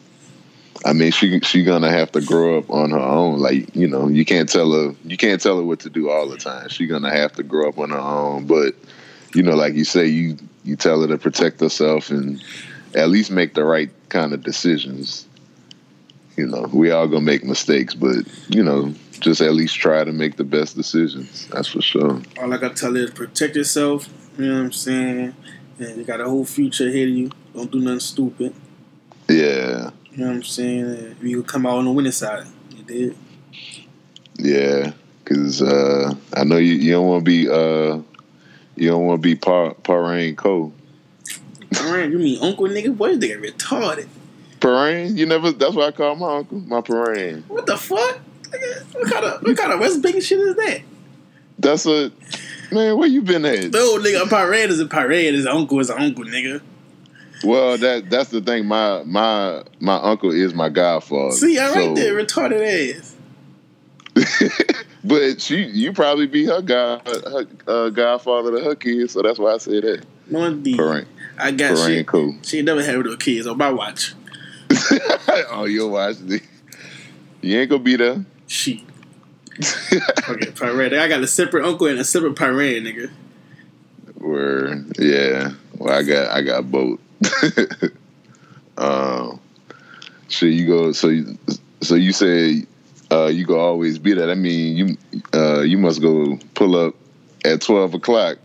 I 0.85 0.93
mean 0.93 1.12
she 1.12 1.41
she 1.41 1.64
gonna 1.64 1.91
have 1.91 2.12
to 2.12 2.21
grow 2.21 2.59
up 2.59 2.71
on 2.71 2.91
her 2.91 2.99
own. 2.99 3.38
Like, 3.38 3.75
you 3.75 3.88
know, 3.88 4.09
you 4.09 4.25
can't 4.25 4.49
tell 4.49 4.71
her 4.73 4.95
you 5.05 5.17
can't 5.17 5.41
tell 5.41 5.57
her 5.57 5.62
what 5.62 5.81
to 5.81 5.91
do 5.91 6.11
all 6.11 6.29
the 6.29 6.37
time. 6.37 6.69
She 6.69 6.87
gonna 6.87 7.11
have 7.11 7.33
to 7.33 7.43
grow 7.43 7.69
up 7.69 7.79
on 7.79 7.91
her 7.91 7.99
own. 7.99 8.47
But, 8.47 8.75
you 9.35 9.43
know, 9.43 9.55
like 9.55 9.75
you 9.75 9.85
say, 9.85 10.07
you 10.07 10.37
you 10.62 10.76
tell 10.76 11.00
her 11.00 11.09
to 11.09 11.19
protect 11.19 11.61
herself 11.61 12.11
and 12.11 12.43
at 12.95 13.09
least 13.09 13.31
make 13.31 13.55
the 13.55 13.64
right 13.64 13.91
kind 14.11 14.35
of 14.35 14.43
decisions. 14.43 15.26
You 16.37 16.47
know, 16.47 16.69
we 16.73 16.91
all 16.91 17.09
gonna 17.09 17.23
make 17.23 17.45
mistakes, 17.45 17.95
but 17.95 18.26
you 18.49 18.62
know, 18.62 18.93
just 19.21 19.41
at 19.41 19.55
least 19.55 19.76
try 19.76 20.05
to 20.05 20.12
make 20.12 20.37
the 20.37 20.45
best 20.45 20.76
decisions. 20.76 21.47
That's 21.47 21.69
for 21.69 21.81
sure. 21.81 22.21
All 22.38 22.53
I 22.53 22.59
gotta 22.59 22.75
tell 22.75 22.95
her 22.95 23.00
is 23.00 23.11
protect 23.11 23.57
yourself 23.57 24.09
You 24.37 24.47
know 24.47 24.55
what 24.55 24.64
I'm 24.64 24.73
saying? 24.73 25.35
And 25.79 25.97
you 25.97 26.05
got 26.05 26.21
a 26.21 26.29
whole 26.29 26.45
future 26.45 26.88
ahead 26.88 27.09
of 27.09 27.14
you. 27.14 27.31
Don't 27.55 27.71
do 27.71 27.81
nothing 27.81 28.00
stupid. 28.00 28.55
Yeah. 29.29 29.91
You 30.14 30.21
know 30.23 30.30
what 30.30 30.37
I'm 30.37 30.42
saying? 30.44 31.16
You 31.23 31.42
come 31.42 31.66
out 31.66 31.78
on 31.78 31.87
the 31.87 31.90
winning 31.90 32.12
side. 32.12 32.47
You 32.71 32.85
did. 32.85 33.16
Yeah. 34.37 34.92
Cause 35.25 35.61
uh, 35.61 36.14
I 36.35 36.44
know 36.44 36.59
you, 36.59 36.75
you 36.75 36.92
don't 36.92 37.06
want 37.09 37.25
to 37.25 37.25
be 37.25 37.49
uh, 37.49 37.99
you 38.76 38.90
don't 38.90 39.06
want 39.06 39.23
to 39.23 39.26
be 39.26 39.35
par 39.35 39.75
Parain 39.75 40.37
Cole. 40.37 40.73
Parain, 41.71 42.12
you 42.12 42.18
mean 42.18 42.38
uncle 42.42 42.66
nigga? 42.66 42.97
Boy, 42.97 43.16
they 43.16 43.30
retarded. 43.30 44.06
Parain, 44.61 45.16
you 45.16 45.26
never. 45.26 45.50
That's 45.50 45.75
what 45.75 45.88
I 45.88 45.97
call 45.97 46.14
my 46.16 46.37
uncle, 46.37 46.61
my 46.61 46.80
Parain. 46.80 47.42
What 47.49 47.66
the 47.66 47.76
fuck? 47.76 48.21
What 48.92 49.11
kind 49.11 49.25
of 49.25 49.42
what 49.42 49.56
kind 49.56 49.73
of 49.73 49.80
West 49.80 50.02
Bacon 50.02 50.21
shit 50.21 50.38
is 50.38 50.54
that? 50.56 50.83
That's 51.59 51.87
a 51.87 52.12
man. 52.71 52.97
Where 52.99 53.09
you 53.09 53.23
been 53.23 53.47
at? 53.47 53.71
No, 53.71 53.99
nigga, 53.99 54.26
a 54.26 54.28
pirate 54.28 54.71
is 54.71 54.78
a 54.78 54.87
pirate. 54.87 55.35
His 55.35 55.47
uncle 55.47 55.80
is 55.80 55.88
an 55.90 56.00
uncle, 56.00 56.25
nigga. 56.25 56.61
Well, 57.44 57.78
that 57.78 58.10
that's 58.10 58.30
the 58.30 58.40
thing. 58.40 58.66
My 58.66 59.02
my 59.04 59.62
my 59.80 59.96
uncle 59.96 60.30
is 60.30 60.54
my 60.54 60.68
godfather. 60.68 61.32
See, 61.32 61.58
I 61.58 61.66
right 61.72 61.84
so- 61.84 61.94
there, 61.94 62.14
retarded 62.14 62.96
ass. 62.96 63.16
but 65.04 65.40
she, 65.40 65.64
you 65.64 65.92
probably 65.92 66.28
be 66.28 66.44
her 66.44 66.62
god, 66.62 67.06
her 67.06 67.46
uh, 67.66 67.90
godfather 67.90 68.52
to 68.52 68.64
her 68.64 68.74
kids. 68.76 69.12
So 69.12 69.22
that's 69.22 69.40
why 69.40 69.54
I 69.54 69.58
say 69.58 69.80
that. 69.80 70.04
No 70.28 70.44
indeed. 70.44 70.78
Parain, 70.78 71.06
I 71.36 71.50
got 71.50 71.72
Parain 71.72 71.86
shit. 71.86 72.06
Cole. 72.06 72.34
She 72.42 72.58
ain't 72.58 72.66
never 72.66 72.82
had 72.82 73.04
no 73.04 73.16
kids 73.16 73.46
on 73.46 73.58
my 73.58 73.70
watch. 73.70 74.14
oh, 75.50 75.66
you'll 75.68 75.90
watch. 75.90 76.16
You 77.40 77.58
ain't 77.58 77.70
gonna 77.70 77.82
be 77.82 77.96
there. 77.96 78.24
She. 78.46 78.84
Okay, 80.28 80.50
pirate. 80.52 80.94
I 80.94 81.06
got 81.08 81.22
a 81.22 81.26
separate 81.26 81.64
uncle 81.64 81.86
and 81.86 81.98
a 81.98 82.04
separate 82.04 82.36
pirate, 82.36 82.82
nigga. 82.82 83.10
Where 84.16 84.76
yeah, 84.98 85.52
well 85.76 85.94
I 85.94 86.02
got 86.02 86.28
I 86.28 86.42
got 86.42 86.70
both. 86.70 87.00
um, 88.78 89.40
so 90.28 90.47
you 90.47 90.66
go 90.66 90.92
so 90.92 91.09
you, 91.09 91.38
so 91.80 91.94
you 91.94 92.12
say 92.12 92.64
uh, 93.11 93.26
you 93.26 93.44
go 93.47 93.59
always 93.59 93.99
be 93.99 94.14
that. 94.14 94.30
I 94.30 94.35
mean 94.35 94.76
you 94.76 94.97
uh, 95.33 95.61
you 95.61 95.78
must 95.78 96.00
go 96.02 96.38
pull 96.54 96.76
up 96.76 96.94
at 97.44 97.61
twelve 97.61 97.94
o'clock 97.94 98.38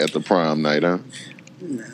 at 0.00 0.12
the 0.12 0.20
prom 0.20 0.62
night, 0.62 0.82
huh? 0.82 0.98
Nah, 1.60 1.84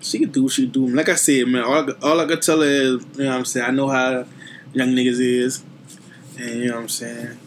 she 0.00 0.18
can 0.18 0.30
do 0.30 0.44
what 0.44 0.52
she 0.52 0.66
do. 0.66 0.86
Like 0.88 1.08
I 1.08 1.14
said, 1.14 1.46
man, 1.46 1.62
all, 1.64 1.88
I- 1.90 1.94
all 2.02 2.20
I 2.20 2.26
can 2.26 2.40
tell 2.40 2.60
her 2.60 2.66
is, 2.66 3.04
you 3.16 3.24
know 3.24 3.30
what 3.30 3.36
I'm 3.38 3.44
saying, 3.44 3.66
I 3.66 3.70
know 3.70 3.88
how 3.88 4.24
young 4.72 4.88
niggas 4.88 5.20
is. 5.20 5.64
And 6.38 6.50
you 6.60 6.66
know 6.68 6.74
what 6.76 6.82
I'm 6.82 6.88
saying? 6.88 7.38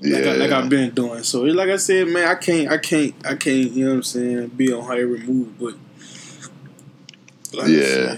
Yeah, 0.00 0.18
Like, 0.18 0.26
I, 0.26 0.32
like 0.36 0.50
I've 0.52 0.68
been 0.68 0.90
doing. 0.90 1.22
So 1.24 1.42
like 1.42 1.68
I 1.68 1.76
said, 1.76 2.06
man, 2.08 2.28
I 2.28 2.34
can't 2.34 2.70
I 2.70 2.78
can't 2.78 3.14
I 3.26 3.34
can't, 3.36 3.72
you 3.72 3.84
know 3.84 3.90
what 3.92 3.96
I'm 3.96 4.02
saying, 4.02 4.48
be 4.48 4.72
on 4.72 4.84
her 4.86 4.94
every 4.94 5.20
move, 5.20 5.58
but 5.58 5.74
like 7.56 7.68
Yeah. 7.68 8.16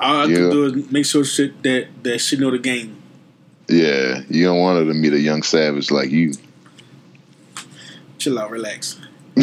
all 0.00 0.16
I 0.16 0.24
Yeah. 0.26 0.34
can 0.36 0.50
do 0.50 0.64
is 0.66 0.90
make 0.90 1.06
sure 1.06 1.24
shit 1.24 1.62
that 1.62 1.88
that 2.02 2.18
she 2.20 2.36
know 2.36 2.50
the 2.50 2.58
game. 2.58 2.96
yeah. 3.68 4.22
You 4.28 4.44
don't 4.46 4.58
want 4.58 4.78
her 4.78 4.84
to 4.92 4.94
meet 4.98 5.12
a 5.12 5.20
young 5.20 5.42
savage 5.42 5.90
like 5.90 6.10
you. 6.10 6.34
Chill 8.18 8.38
out, 8.38 8.50
relax. 8.50 8.98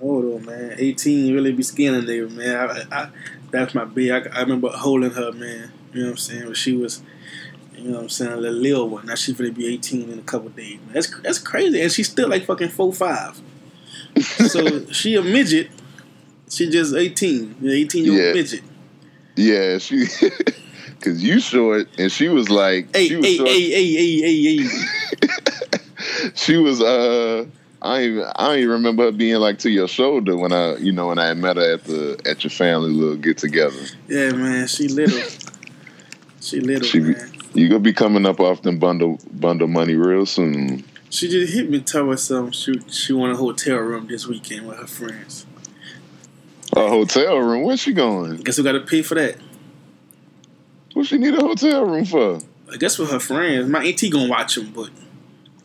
Hold 0.00 0.24
on, 0.24 0.44
man. 0.46 0.74
18 0.78 1.34
really 1.34 1.52
be 1.52 1.62
skinning 1.62 2.06
there, 2.06 2.28
man. 2.28 2.56
I, 2.56 2.84
I, 3.02 3.08
that's 3.50 3.74
my 3.74 3.84
big. 3.84 4.10
I, 4.10 4.22
I 4.32 4.40
remember 4.40 4.68
holding 4.70 5.10
her, 5.10 5.32
man. 5.32 5.72
You 5.92 6.00
know 6.00 6.06
what 6.06 6.10
I'm 6.12 6.16
saying? 6.16 6.44
When 6.46 6.54
she 6.54 6.72
was, 6.72 7.02
you 7.76 7.84
know 7.88 7.96
what 7.96 8.02
I'm 8.04 8.08
saying, 8.08 8.32
a 8.32 8.36
little, 8.36 8.58
little 8.58 8.88
one. 8.88 9.06
Now 9.06 9.14
she's 9.16 9.36
gonna 9.36 9.50
be 9.52 9.66
18 9.74 10.10
in 10.10 10.18
a 10.18 10.22
couple 10.22 10.48
days. 10.50 10.78
Man. 10.86 10.90
That's 10.94 11.10
that's 11.20 11.38
crazy, 11.38 11.80
and 11.82 11.90
she's 11.92 12.08
still 12.08 12.28
like 12.28 12.46
fucking 12.46 12.68
four 12.70 12.92
five. 12.94 13.38
so 14.48 14.86
she 14.92 15.16
a 15.16 15.22
midget. 15.22 15.70
She 16.50 16.68
just 16.68 16.94
18, 16.94 17.56
an 17.62 17.68
18 17.70 18.04
year 18.04 18.12
Yeah. 18.14 18.26
old 18.26 18.34
midget. 18.36 18.62
yeah, 19.36 19.78
she. 19.78 20.04
Cause 21.00 21.22
you 21.22 21.40
short, 21.40 21.88
and 21.98 22.12
she 22.12 22.28
was 22.28 22.50
like, 22.50 22.94
Hey, 22.94 23.08
she 23.08 23.16
was 23.16 23.24
hey, 23.24 23.36
short. 23.38 23.48
hey, 23.48 23.70
hey, 23.70 23.92
hey, 23.94 24.20
hey, 24.20 24.68
hey. 24.68 26.30
she 26.34 26.56
was 26.58 26.82
uh 26.82 27.46
I 27.80 27.94
don't 28.00 28.02
even 28.10 28.24
I 28.36 28.46
don't 28.48 28.58
even 28.58 28.70
remember 28.70 29.04
her 29.04 29.12
being 29.12 29.36
like 29.36 29.58
to 29.60 29.70
your 29.70 29.88
shoulder 29.88 30.36
when 30.36 30.52
I 30.52 30.76
you 30.76 30.92
know 30.92 31.06
when 31.08 31.18
I 31.18 31.32
met 31.32 31.56
her 31.56 31.72
at 31.74 31.84
the 31.84 32.20
at 32.26 32.44
your 32.44 32.50
family 32.50 32.90
little 32.90 33.16
get 33.16 33.38
together. 33.38 33.80
Yeah, 34.08 34.32
man. 34.32 34.66
She 34.66 34.88
little. 34.88 35.22
She 36.42 36.60
little, 36.60 36.86
She 36.86 37.00
man. 37.00 37.32
You 37.54 37.68
gonna 37.68 37.80
be 37.80 37.94
coming 37.94 38.26
up 38.26 38.40
off 38.40 38.60
them 38.60 38.78
bundle 38.78 39.18
bundle 39.32 39.68
money 39.68 39.94
real 39.94 40.26
soon. 40.26 40.84
She 41.08 41.28
just 41.28 41.52
hit 41.54 41.70
me, 41.70 41.80
tell 41.80 42.08
her 42.10 42.16
something. 42.18 42.52
She 42.52 42.74
she 42.88 43.12
want 43.14 43.32
a 43.32 43.36
hotel 43.36 43.78
room 43.78 44.06
this 44.06 44.26
weekend 44.26 44.66
with 44.68 44.78
her 44.78 44.86
friends. 44.86 45.46
A 46.76 46.88
hotel 46.88 47.38
room? 47.38 47.62
Where's 47.64 47.80
she 47.80 47.92
going? 47.92 48.36
Guess 48.38 48.58
we 48.58 48.64
got 48.64 48.72
to 48.72 48.80
pay 48.80 49.02
for 49.02 49.14
that. 49.16 49.36
What 50.92 51.06
she 51.06 51.18
need 51.18 51.34
a 51.34 51.40
hotel 51.40 51.84
room 51.84 52.04
for? 52.04 52.40
I 52.72 52.76
guess 52.76 52.98
with 52.98 53.10
her 53.10 53.20
friends. 53.20 53.68
My 53.68 53.82
auntie 53.84 54.10
gonna 54.10 54.28
watch 54.28 54.54
them, 54.54 54.72
but 54.74 54.90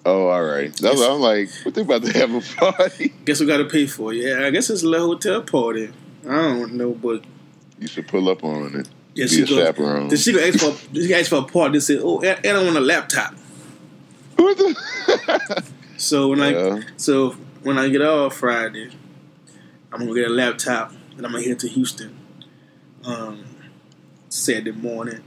Oh, 0.06 0.28
all 0.28 0.44
right. 0.44 0.72
That's 0.78 0.98
what 1.00 1.12
I'm 1.12 1.20
like. 1.20 1.50
What 1.64 1.74
they 1.76 1.82
about 1.82 2.04
to 2.04 2.14
have 2.14 2.34
a 2.34 2.42
party? 2.56 3.10
guess 3.26 3.40
we 3.40 3.46
got 3.48 3.58
to 3.58 3.66
pay 3.66 3.88
for 3.88 4.14
it. 4.14 4.18
Yeah, 4.18 4.46
I 4.46 4.52
guess 4.52 4.70
it's 4.70 4.84
a 4.84 4.88
little 4.88 5.08
hotel 5.08 5.42
party. 5.42 5.92
I 6.28 6.32
don't 6.32 6.74
know, 6.74 6.92
but 6.92 7.24
You 7.80 7.88
should 7.88 8.08
pull 8.08 8.30
up 8.30 8.44
on 8.44 8.76
it. 8.76 8.88
yeah, 9.16 9.26
Be 9.26 9.30
she 9.30 9.42
a 9.44 9.46
go. 9.48 9.56
chaperone. 9.64 10.08
Then 10.10 10.18
she 10.18 10.32
gonna 10.34 10.46
ask 10.48 10.60
for 10.60 10.76
she 10.96 11.14
asked 11.14 11.30
for 11.30 11.38
a 11.40 11.44
party. 11.44 11.80
Said, 11.80 12.00
"Oh, 12.04 12.22
and 12.22 12.46
I 12.58 12.64
want 12.64 12.78
a 12.78 12.82
laptop." 12.82 13.34
What 14.38 14.58
the? 14.58 15.64
So 15.98 16.28
when 16.30 16.42
I 16.42 16.82
so 16.98 17.32
when 17.64 17.78
I 17.80 17.90
get 17.90 18.02
off 18.02 18.38
Friday, 18.38 18.92
I'm 19.92 20.00
gonna 20.02 20.14
get 20.14 20.30
a 20.30 20.34
laptop 20.34 20.92
and 21.18 21.26
I'm 21.26 21.32
gonna 21.32 21.44
head 21.44 21.60
to 21.60 21.68
Houston 21.68 22.18
um, 23.06 23.46
Saturday 24.30 24.72
morning 24.72 25.24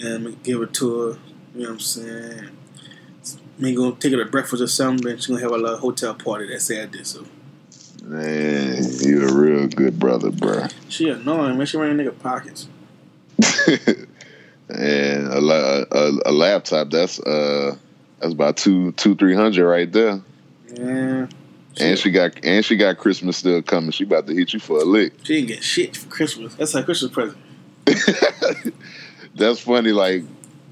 and 0.00 0.42
give 0.42 0.62
it 0.62 0.72
to 0.74 0.98
her. 1.00 1.18
You 1.54 1.62
know 1.62 1.68
what 1.68 1.70
I'm 1.74 1.80
saying? 1.80 2.50
Me 3.58 3.74
gonna 3.74 3.96
take 3.96 4.12
her 4.12 4.22
to 4.22 4.30
breakfast 4.30 4.62
or 4.62 4.66
something. 4.66 5.10
And 5.10 5.18
she's 5.18 5.26
gonna 5.26 5.40
have 5.40 5.52
a 5.52 5.56
little 5.56 5.78
hotel 5.78 6.14
party 6.14 6.48
that 6.48 6.60
Saturday. 6.60 7.04
So 7.04 7.24
Man, 8.04 8.82
you 9.00 9.26
a 9.26 9.32
real 9.32 9.66
good 9.66 9.98
brother, 9.98 10.30
bruh. 10.30 10.72
she 10.88 11.08
annoying, 11.08 11.56
man. 11.56 11.66
She 11.66 11.76
running 11.76 11.96
nigga 11.96 12.16
pockets. 12.18 12.68
and 14.68 15.26
a, 15.28 15.86
a, 15.90 16.12
a 16.26 16.32
laptop 16.32 16.90
that's 16.90 17.18
uh 17.20 17.76
that's 18.20 18.32
about 18.32 18.56
two 18.56 18.92
two 18.92 19.14
three 19.16 19.34
hundred 19.34 19.66
right 19.68 19.90
there. 19.90 20.20
Yeah. 20.74 21.26
And 21.78 21.98
she 21.98 22.10
got 22.10 22.42
and 22.44 22.64
she 22.64 22.76
got 22.76 22.98
Christmas 22.98 23.36
still 23.36 23.60
coming. 23.62 23.90
She 23.90 24.04
about 24.04 24.26
to 24.28 24.34
hit 24.34 24.52
you 24.54 24.60
for 24.60 24.78
a 24.80 24.84
lick. 24.84 25.12
She 25.24 25.34
didn't 25.34 25.48
get 25.48 25.62
shit 25.62 25.96
for 25.96 26.08
Christmas. 26.08 26.54
That's 26.54 26.72
her 26.72 26.82
Christmas 26.82 27.12
present. 27.12 27.38
That's 29.34 29.60
funny. 29.60 29.92
Like 29.92 30.24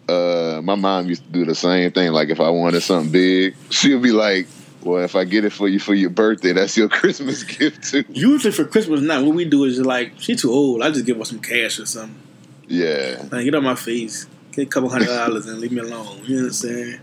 uh, 0.09 0.61
my 0.65 0.75
mom 0.75 1.07
used 1.09 1.25
to 1.25 1.31
do 1.31 1.45
the 1.45 1.55
same 1.55 1.91
thing. 1.93 2.13
Like 2.13 2.29
if 2.31 2.41
I 2.41 2.49
wanted 2.51 2.81
something 2.83 3.13
big, 3.13 3.55
she'll 3.71 4.01
be 4.01 4.13
like, 4.13 4.47
"Well, 4.83 5.03
if 5.05 5.15
I 5.15 5.25
get 5.25 5.45
it 5.45 5.51
for 5.51 5.69
you 5.69 5.79
for 5.79 5.95
your 5.95 6.11
birthday, 6.11 6.53
that's 6.53 6.77
your 6.77 6.89
Christmas 7.01 7.43
gift 7.43 7.91
too." 7.91 8.05
Usually 8.09 8.53
for 8.53 8.65
Christmas 8.65 9.01
night, 9.01 9.23
what 9.25 9.35
we 9.35 9.45
do 9.45 9.65
is 9.65 9.77
just 9.77 9.87
like, 9.87 10.13
she 10.19 10.35
too 10.35 10.51
old. 10.51 10.83
I 10.83 10.91
just 10.91 11.07
give 11.07 11.19
her 11.19 11.25
some 11.25 11.41
cash 11.41 11.79
or 11.79 11.87
something. 11.87 12.21
Yeah, 12.67 13.23
Like, 13.31 13.45
get 13.45 13.55
on 13.55 13.63
my 13.65 13.75
face. 13.75 14.27
Get 14.53 14.63
a 14.63 14.71
couple 14.71 14.89
hundred 14.89 15.07
dollars 15.09 15.45
and 15.47 15.59
leave 15.59 15.73
me 15.73 15.81
alone. 15.81 16.21
You 16.25 16.37
know 16.37 16.43
what 16.43 16.47
I'm 16.49 16.53
saying? 16.53 17.01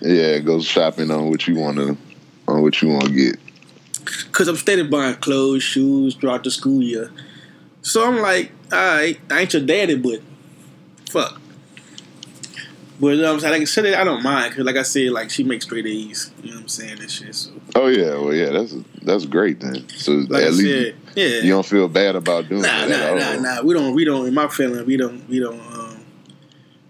yeah. 0.00 0.38
Go 0.38 0.60
shopping 0.60 1.10
on 1.10 1.28
what 1.28 1.46
you 1.46 1.56
want 1.56 1.76
to 1.76 1.98
on 2.56 2.62
what 2.62 2.80
you 2.82 2.88
want 2.88 3.06
to 3.06 3.12
get. 3.12 3.38
Cause 4.32 4.48
I'm 4.48 4.56
steady 4.56 4.82
buying 4.84 5.16
clothes, 5.16 5.62
shoes 5.62 6.14
throughout 6.14 6.44
the 6.44 6.50
school 6.50 6.82
year. 6.82 7.10
So 7.82 8.06
I'm 8.06 8.20
like, 8.20 8.52
alright, 8.72 9.18
I 9.30 9.40
ain't 9.40 9.52
your 9.52 9.62
daddy, 9.64 9.96
but 9.96 10.20
fuck. 11.10 11.40
But 12.98 13.08
you 13.08 13.16
know 13.22 13.28
what 13.28 13.34
I'm 13.34 13.40
saying? 13.40 13.52
Like 13.52 13.62
I 13.62 13.64
said, 13.64 13.94
I 13.94 14.04
don't 14.04 14.22
mind 14.22 14.50
because, 14.52 14.64
like 14.64 14.76
I 14.76 14.82
said, 14.82 15.10
like 15.10 15.30
she 15.30 15.44
makes 15.44 15.66
straight 15.66 15.84
A's. 15.86 16.30
You 16.42 16.50
know 16.50 16.56
what 16.56 16.62
I'm 16.62 16.68
saying? 16.68 16.98
And 16.98 17.10
shit. 17.10 17.34
So, 17.34 17.50
Oh 17.74 17.88
yeah, 17.88 18.14
well 18.18 18.32
yeah, 18.32 18.50
that's 18.50 18.74
that's 19.02 19.26
great 19.26 19.60
then. 19.60 19.86
So 19.90 20.12
like 20.12 20.42
at 20.44 20.48
I 20.48 20.50
least 20.52 20.60
said, 20.60 20.96
yeah. 21.14 21.40
you 21.42 21.50
don't 21.50 21.66
feel 21.66 21.88
bad 21.88 22.16
about 22.16 22.48
doing 22.48 22.62
Nah, 22.62 22.86
that. 22.86 23.16
nah, 23.18 23.34
nah, 23.34 23.56
nah. 23.56 23.62
We 23.62 23.74
don't, 23.74 23.94
we 23.94 24.04
don't. 24.04 24.26
In 24.26 24.34
my 24.34 24.48
family, 24.48 24.82
we 24.82 24.96
don't, 24.96 25.28
we 25.28 25.40
don't, 25.40 25.60
um, 25.60 26.04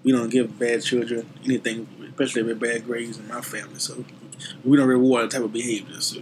we 0.04 0.12
don't 0.12 0.28
give 0.28 0.56
bad 0.58 0.82
children 0.84 1.28
anything, 1.44 1.88
especially 2.10 2.44
with 2.44 2.60
bad 2.60 2.84
grades 2.86 3.18
in 3.18 3.26
my 3.26 3.40
family. 3.40 3.78
So 3.80 4.04
we 4.64 4.76
don't 4.76 4.88
reward 4.88 5.24
that 5.24 5.30
type 5.30 5.44
of 5.44 5.52
behavior. 5.52 6.00
So 6.00 6.20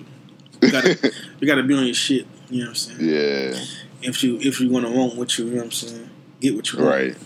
you 0.63 0.71
gotta, 0.71 0.99
you 1.41 1.47
gotta 1.47 1.63
be 1.63 1.75
on 1.75 1.85
your 1.85 1.95
shit. 1.95 2.27
You 2.51 2.61
know 2.61 2.65
what 2.67 2.69
I'm 2.71 2.75
saying? 2.75 3.01
Yeah, 3.01 3.65
If 4.03 4.23
you, 4.23 4.39
if 4.41 4.61
you 4.61 4.71
want 4.71 4.87
to 4.87 4.93
want 4.93 5.17
what 5.17 5.39
you, 5.39 5.47
you 5.47 5.51
know 5.53 5.57
what 5.59 5.65
I'm 5.67 5.71
saying, 5.73 6.11
get 6.41 6.55
what 6.55 6.73
you 6.73 6.79
want. 6.81 6.91
right. 6.91 7.17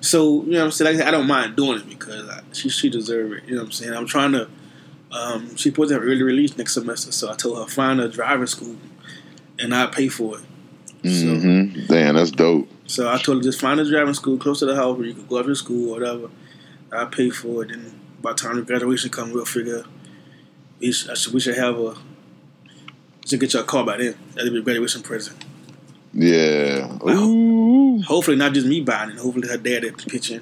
So 0.00 0.44
you 0.44 0.52
know 0.52 0.58
what 0.58 0.64
I'm 0.66 0.70
saying. 0.70 0.98
Like 0.98 1.06
I, 1.06 1.10
don't 1.10 1.26
mind 1.26 1.56
doing 1.56 1.80
it 1.80 1.88
because 1.88 2.28
I, 2.28 2.42
she, 2.52 2.68
she 2.68 2.88
deserve 2.88 3.32
it. 3.32 3.44
You 3.44 3.56
know 3.56 3.62
what 3.62 3.66
I'm 3.66 3.72
saying. 3.72 3.92
I'm 3.92 4.06
trying 4.06 4.32
to. 4.32 4.48
Um, 5.10 5.50
she's 5.50 5.72
supposed 5.72 5.90
to 5.90 5.94
have 5.94 6.02
early 6.02 6.22
release 6.22 6.56
next 6.56 6.74
semester, 6.74 7.12
so 7.12 7.30
I 7.30 7.34
told 7.34 7.58
her 7.58 7.66
find 7.66 8.00
a 8.00 8.08
driving 8.08 8.46
school, 8.48 8.76
and 9.60 9.72
I 9.74 9.86
pay 9.86 10.08
for 10.08 10.38
it. 10.38 10.44
So, 11.08 11.38
hmm 11.38 11.86
Damn, 11.86 12.16
that's 12.16 12.30
dope. 12.32 12.68
So 12.86 13.08
I 13.12 13.18
told 13.18 13.38
her 13.38 13.42
just 13.44 13.60
find 13.60 13.78
a 13.78 13.88
driving 13.88 14.14
school 14.14 14.38
close 14.38 14.58
to 14.60 14.66
the 14.66 14.74
house 14.74 14.96
where 14.96 15.06
you 15.06 15.14
can 15.14 15.26
go 15.26 15.38
after 15.38 15.54
school 15.54 15.90
or 15.90 16.00
whatever. 16.00 16.30
I 16.90 17.04
pay 17.04 17.30
for 17.30 17.64
it, 17.64 17.70
and 17.70 17.92
by 18.22 18.32
the 18.32 18.36
time 18.38 18.56
the 18.56 18.62
graduation 18.62 19.10
comes, 19.10 19.32
we'll 19.32 19.44
figure 19.44 19.84
we 20.80 20.92
should, 20.92 21.10
I 21.10 21.14
should, 21.14 21.32
we 21.34 21.40
should 21.40 21.56
have 21.56 21.78
a 21.78 21.96
Should 23.26 23.40
get 23.40 23.52
your 23.52 23.62
a 23.62 23.66
call 23.66 23.84
by 23.84 23.96
then. 23.96 24.14
That'll 24.34 24.52
be 24.52 24.58
a 24.58 24.62
graduation 24.62 25.02
present. 25.02 25.44
Yeah. 26.12 26.96
Ooh. 27.08 28.00
Hopefully 28.02 28.36
not 28.36 28.52
just 28.52 28.66
me 28.66 28.80
buying 28.80 29.10
it. 29.10 29.18
Hopefully 29.18 29.48
her 29.48 29.56
dad 29.56 29.84
is 29.84 29.92
pitching. 30.04 30.40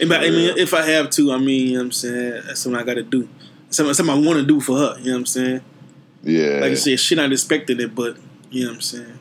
and 0.00 0.12
I 0.12 0.30
mean, 0.30 0.58
if 0.58 0.74
I 0.74 0.82
have 0.82 1.10
to, 1.10 1.32
I 1.32 1.38
mean, 1.38 1.66
you 1.66 1.72
know 1.74 1.80
what 1.80 1.84
I'm 1.86 1.92
saying 1.92 2.42
that's 2.46 2.60
something 2.60 2.80
I 2.80 2.84
got 2.84 2.94
to 2.94 3.02
do. 3.02 3.28
Something, 3.70 3.94
something 3.94 4.14
I 4.14 4.26
want 4.26 4.40
to 4.40 4.46
do 4.46 4.60
for 4.60 4.76
her. 4.76 4.96
You 4.98 5.06
know 5.06 5.12
what 5.12 5.18
I'm 5.18 5.26
saying? 5.26 5.60
Yeah. 6.22 6.58
Like 6.60 6.72
I 6.72 6.74
said, 6.74 7.00
she 7.00 7.14
not 7.14 7.32
expecting 7.32 7.80
it, 7.80 7.94
but 7.94 8.16
you 8.50 8.64
know 8.64 8.70
what 8.70 8.76
I'm 8.76 8.80
saying. 8.82 9.18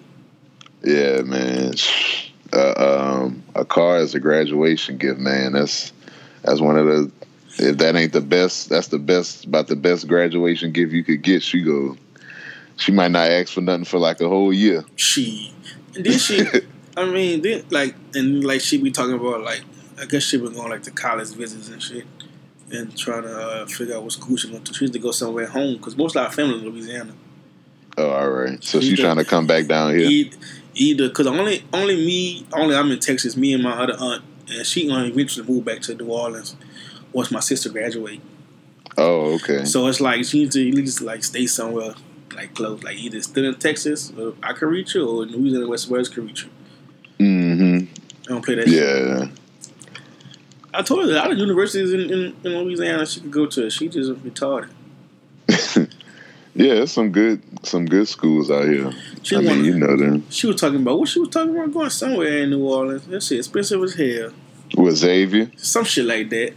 Yeah, 0.84 1.22
man. 1.22 1.74
Uh, 2.54 2.74
um, 3.24 3.44
a 3.56 3.64
car 3.64 3.98
as 3.98 4.16
a 4.16 4.20
graduation 4.20 4.98
gift, 4.98 5.20
man. 5.20 5.54
That's 5.54 5.94
that's 6.44 6.60
one 6.60 6.78
of 6.78 6.86
the. 6.86 7.12
If 7.58 7.78
that 7.78 7.96
ain't 7.96 8.14
the 8.14 8.22
best, 8.22 8.70
that's 8.70 8.88
the 8.88 9.00
best 9.00 9.46
about 9.46 9.68
the 9.68 9.76
best 9.76 10.08
graduation 10.08 10.72
gift 10.72 10.94
you 10.94 11.04
could 11.04 11.22
get. 11.22 11.44
She 11.44 11.62
go. 11.62 11.98
She 12.78 12.92
might 12.92 13.12
not 13.12 13.30
ask 13.30 13.54
for 13.54 13.62
nothing 13.62 13.86
for 13.86 14.00
like 14.00 14.22
a 14.22 14.28
whole 14.28 14.54
year. 14.54 14.84
She, 14.96 15.54
and 15.96 16.06
then 16.06 16.18
she. 16.18 16.46
I 16.98 17.06
mean, 17.06 17.42
then 17.42 17.64
like 17.70 17.96
and 18.14 18.44
like 18.44 18.62
she 18.62 18.82
be 18.82 18.92
talking 18.92 19.14
about 19.14 19.42
like 19.42 19.64
I 20.00 20.06
guess 20.06 20.24
she 20.24 20.38
been 20.38 20.54
going 20.54 20.70
like 20.70 20.84
to 20.84 20.92
college 20.92 21.34
visits 21.34 21.70
and 21.70 21.82
shit 21.82 22.06
and 22.72 22.98
trying 22.98 23.24
to 23.24 23.40
uh, 23.40 23.66
figure 23.66 23.96
out 23.96 24.04
what 24.04 24.12
school 24.14 24.38
she 24.38 24.50
going 24.50 24.64
to. 24.64 24.74
She 24.74 24.86
needs 24.86 24.94
to 24.94 25.00
go 25.00 25.12
somewhere 25.12 25.48
home 25.48 25.78
because 25.78 25.96
most 25.96 26.16
of 26.16 26.26
our 26.26 26.32
family 26.32 26.60
in 26.60 26.66
Louisiana. 26.66 27.14
Oh, 27.98 28.10
all 28.10 28.30
right. 28.30 28.64
So 28.64 28.80
she's 28.80 29.00
trying 29.00 29.18
to 29.18 29.26
come 29.26 29.46
back 29.46 29.68
down 29.68 29.96
here. 29.96 30.30
Either 30.74 31.10
because 31.10 31.28
only 31.28 31.64
only 31.74 31.96
me 31.98 32.46
only 32.54 32.76
I'm 32.76 32.90
in 32.92 33.00
Texas. 33.00 33.36
Me 33.36 33.54
and 33.54 33.62
my 33.62 33.74
other 33.74 33.96
aunt, 34.00 34.24
and 34.50 34.66
she 34.66 34.88
gonna 34.88 35.06
eventually 35.06 35.46
move 35.46 35.66
back 35.66 35.82
to 35.82 35.96
New 35.96 36.06
Orleans 36.06 36.56
once 37.14 37.32
my 37.32 37.40
sister 37.40 37.70
graduate. 37.70 38.22
Oh, 38.98 39.36
okay. 39.36 39.66
So 39.66 39.88
it's 39.88 40.02
like 40.02 40.26
she 40.26 40.40
needs 40.40 40.56
to 40.56 40.68
at 40.68 40.76
least 40.76 41.02
like 41.02 41.24
stay 41.24 41.48
somewhere 41.48 41.94
like 42.36 42.54
close, 42.54 42.84
like 42.84 42.98
either 42.98 43.22
still 43.22 43.46
in 43.46 43.56
Texas, 43.56 44.12
or 44.18 44.34
I 44.44 44.54
can 44.54 44.70
reach 44.70 44.96
you, 44.96 45.08
or 45.08 45.24
in 45.24 45.30
Louisiana 45.30 45.68
West 45.68 45.90
West 45.90 46.14
can 46.14 46.28
reach 46.28 46.44
you. 46.44 46.50
Mm-hmm. 47.26 47.94
I 48.24 48.28
don't 48.28 48.46
play 48.46 48.56
that. 48.56 48.68
Yeah. 48.68 49.26
Shit. 49.26 49.40
I 50.74 50.82
told 50.82 51.06
her 51.06 51.12
a 51.12 51.16
lot 51.16 51.32
of 51.32 51.38
universities 51.38 51.92
in, 51.92 52.00
in, 52.00 52.36
in 52.44 52.58
Louisiana 52.60 53.06
she 53.06 53.20
could 53.20 53.32
go 53.32 53.46
to. 53.46 53.70
She 53.70 53.90
just 53.90 54.12
retarded. 54.24 54.70
yeah, 56.56 56.76
there's 56.76 56.92
some 56.92 57.12
good 57.12 57.42
some 57.66 57.86
good 57.86 58.08
schools 58.08 58.50
out 58.50 58.68
here. 58.68 58.92
She 59.22 59.36
I 59.36 59.40
mean, 59.40 59.50
wanted, 59.50 59.66
you 59.66 59.80
know 59.80 59.98
them. 59.98 60.26
She 60.30 60.48
was 60.48 60.60
talking 60.60 60.82
about 60.82 61.00
what 61.00 61.10
she 61.10 61.20
was 61.20 61.30
talking 61.30 61.56
about 61.56 61.74
going 61.74 61.90
somewhere 61.90 62.40
in 62.40 62.52
New 62.52 62.66
Orleans. 62.66 63.06
That 63.08 63.22
shit 63.22 63.40
expensive 63.40 63.84
as 63.84 63.96
hell. 63.96 64.32
With 64.78 64.96
Xavier? 64.96 65.52
Some 65.58 65.84
shit 65.84 66.06
like 66.06 66.30
that. 66.30 66.54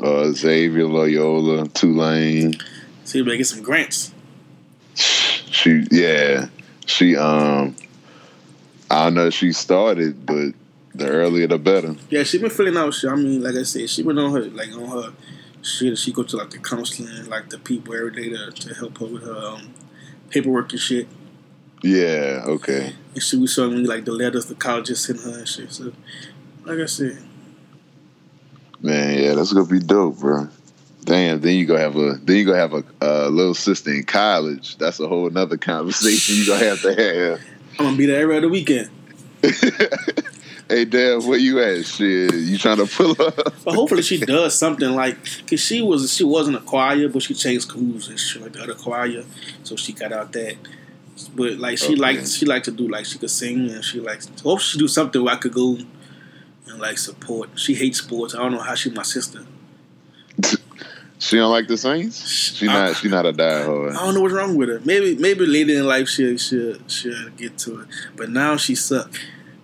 Uh, 0.00 0.30
Xavier, 0.32 0.86
Loyola, 0.86 1.68
Tulane. 1.68 2.54
See, 3.04 3.20
if 3.20 3.26
they 3.26 3.36
get 3.36 3.46
some 3.46 3.62
grants. 3.62 4.12
She, 4.94 5.86
yeah, 5.90 6.48
she. 6.84 7.16
Um, 7.16 7.76
I 8.90 9.10
know. 9.10 9.30
She 9.30 9.52
started, 9.52 10.26
but 10.26 10.52
the 10.94 11.08
earlier 11.08 11.46
the 11.46 11.58
better. 11.58 11.96
Yeah, 12.10 12.22
she 12.22 12.38
been 12.38 12.50
filling 12.50 12.76
out 12.76 12.94
shit. 12.94 13.10
I 13.10 13.16
mean, 13.16 13.42
like 13.42 13.54
I 13.54 13.62
said, 13.62 13.88
she 13.88 14.02
been 14.02 14.18
on 14.18 14.32
her 14.32 14.42
like 14.50 14.72
on 14.72 14.88
her 14.88 15.12
shit. 15.62 15.96
She 15.98 16.12
go 16.12 16.22
to 16.24 16.36
like 16.36 16.50
the 16.50 16.58
counseling, 16.58 17.26
like 17.28 17.50
the 17.50 17.58
people 17.58 17.94
every 17.94 18.12
day 18.12 18.28
to, 18.30 18.50
to 18.50 18.74
help 18.74 18.98
her 18.98 19.06
with 19.06 19.24
her 19.24 19.36
um, 19.36 19.74
paperwork 20.30 20.72
and 20.72 20.80
shit. 20.80 21.08
Yeah. 21.82 22.42
Okay. 22.46 22.94
And 23.14 23.22
she 23.22 23.36
was 23.36 23.52
showing 23.52 23.82
me 23.82 23.86
like 23.86 24.04
the 24.04 24.12
letters 24.12 24.46
the 24.46 24.54
colleges 24.54 25.04
sent 25.04 25.20
her 25.20 25.38
and 25.38 25.48
shit. 25.48 25.72
So, 25.72 25.92
like 26.64 26.78
I 26.80 26.86
said. 26.86 27.25
Man, 28.80 29.18
yeah, 29.18 29.34
that's 29.34 29.52
gonna 29.52 29.66
be 29.66 29.80
dope, 29.80 30.18
bro. 30.18 30.48
Damn, 31.04 31.40
then 31.40 31.54
you 31.54 31.66
gonna 31.66 31.80
have 31.80 31.96
a 31.96 32.14
then 32.14 32.36
you 32.36 32.44
gonna 32.44 32.58
have 32.58 32.74
a, 32.74 32.84
a 33.00 33.30
little 33.30 33.54
sister 33.54 33.92
in 33.92 34.04
college. 34.04 34.76
That's 34.76 34.98
a 35.00 35.06
whole 35.06 35.28
another 35.28 35.56
conversation 35.56 36.36
you 36.36 36.46
gonna 36.46 36.64
have 36.64 36.82
to 36.82 36.94
have. 36.94 37.40
I'm 37.78 37.84
gonna 37.86 37.96
be 37.96 38.06
there 38.06 38.22
every 38.22 38.36
other 38.36 38.48
weekend. 38.48 38.90
hey, 40.68 40.84
Dad, 40.84 41.22
where 41.24 41.38
you 41.38 41.60
at? 41.60 41.84
Shit, 41.86 42.34
you 42.34 42.58
trying 42.58 42.78
to 42.78 42.86
pull 42.86 43.12
up? 43.12 43.36
but 43.64 43.74
hopefully 43.74 44.02
she 44.02 44.18
does 44.18 44.58
something 44.58 44.90
like 44.90 45.16
because 45.38 45.60
she 45.60 45.80
was 45.80 46.12
she 46.12 46.24
wasn't 46.24 46.56
a 46.56 46.60
choir, 46.60 47.08
but 47.08 47.22
she 47.22 47.34
changed 47.34 47.68
schools 47.68 48.08
and 48.08 48.18
shit 48.18 48.42
like 48.42 48.52
the 48.52 48.62
other 48.62 48.74
choir, 48.74 49.24
so 49.62 49.76
she 49.76 49.92
got 49.92 50.12
out 50.12 50.32
that. 50.32 50.56
But 51.34 51.58
like 51.58 51.78
she 51.78 51.92
okay. 51.92 51.96
liked 51.96 52.28
she 52.28 52.44
liked 52.46 52.64
to 52.66 52.72
do 52.72 52.88
like 52.88 53.06
she 53.06 53.18
could 53.18 53.30
sing 53.30 53.70
and 53.70 53.84
she 53.84 54.00
likes 54.00 54.28
hope 54.42 54.60
she 54.60 54.78
do 54.78 54.88
something 54.88 55.22
where 55.22 55.34
I 55.34 55.38
could 55.38 55.54
go 55.54 55.78
and 56.76 56.82
like 56.82 56.98
support. 56.98 57.50
She 57.58 57.74
hates 57.74 57.98
sports. 57.98 58.34
I 58.34 58.38
don't 58.38 58.52
know 58.52 58.60
how 58.60 58.74
she 58.74 58.90
my 58.90 59.02
sister. 59.02 59.40
She 61.18 61.36
don't 61.36 61.50
like 61.50 61.66
the 61.66 61.78
Saints. 61.78 62.28
She 62.28 62.66
not. 62.66 62.90
I, 62.90 62.92
she 62.92 63.08
not 63.08 63.24
a 63.24 63.32
diehard. 63.32 63.96
I 63.96 64.04
don't 64.04 64.14
know 64.14 64.20
what's 64.20 64.34
wrong 64.34 64.54
with 64.54 64.68
her. 64.68 64.80
Maybe 64.84 65.16
maybe 65.16 65.46
later 65.46 65.72
in 65.72 65.86
life 65.86 66.08
she'll 66.08 66.36
she'll, 66.36 66.76
she'll 66.88 67.30
get 67.30 67.56
to 67.58 67.80
it. 67.80 67.88
But 68.16 68.30
now 68.30 68.56
she 68.56 68.74
suck. 68.74 69.10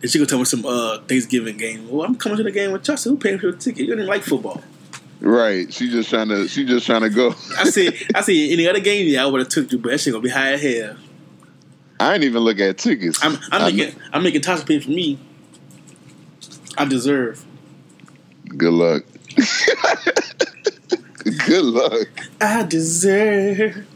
And 0.00 0.10
she 0.10 0.18
gonna 0.18 0.26
tell 0.26 0.38
me 0.38 0.46
some 0.46 0.64
uh, 0.64 0.98
Thanksgiving 1.00 1.58
game. 1.58 1.90
Well, 1.90 2.06
I'm 2.06 2.16
coming 2.16 2.38
to 2.38 2.42
the 2.42 2.50
game 2.50 2.72
with 2.72 2.82
Chelsea. 2.82 3.10
Who 3.10 3.18
paid 3.18 3.40
for 3.40 3.52
the 3.52 3.58
ticket? 3.58 3.82
You 3.86 3.94
didn't 3.94 4.06
like 4.06 4.22
football. 4.22 4.62
Right. 5.20 5.72
She 5.72 5.90
just 5.90 6.08
trying 6.08 6.28
to. 6.28 6.48
She 6.48 6.64
just 6.64 6.86
trying 6.86 7.02
to 7.02 7.10
go. 7.10 7.34
I 7.58 7.64
see. 7.64 8.06
I 8.14 8.22
see. 8.22 8.52
Any 8.52 8.66
other 8.66 8.80
game, 8.80 9.06
yeah, 9.06 9.22
I 9.22 9.26
would 9.26 9.40
have 9.40 9.48
took 9.50 9.70
you, 9.70 9.78
but 9.78 9.90
that 9.90 9.98
shit 9.98 10.14
gonna 10.14 10.22
be 10.22 10.30
high 10.30 10.52
as 10.54 10.62
hell. 10.62 10.96
I 12.00 12.14
ain't 12.14 12.24
even 12.24 12.42
look 12.42 12.58
at 12.58 12.78
tickets. 12.78 13.22
I'm, 13.22 13.38
I'm 13.52 13.76
making. 13.76 13.94
I'm 14.12 14.22
making 14.22 14.40
Tasha 14.40 14.66
pay 14.66 14.80
for 14.80 14.90
me. 14.90 15.18
I 16.76 16.84
deserve. 16.84 17.44
Good 18.56 18.72
luck. 18.72 19.04
Good 21.46 21.64
luck. 21.64 22.08
I 22.40 22.64
deserve. 22.64 23.86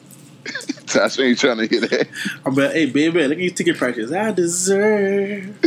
Tasha 0.86 1.24
ain't 1.24 1.38
trying 1.38 1.58
to 1.58 1.66
hear 1.66 1.80
that. 1.80 2.08
I'm 2.44 2.54
like, 2.54 2.72
hey, 2.72 2.86
baby, 2.86 3.22
look 3.22 3.32
at 3.32 3.38
these 3.38 3.54
ticket 3.54 3.76
prices. 3.76 4.12
I 4.12 4.30
deserve. 4.30 5.44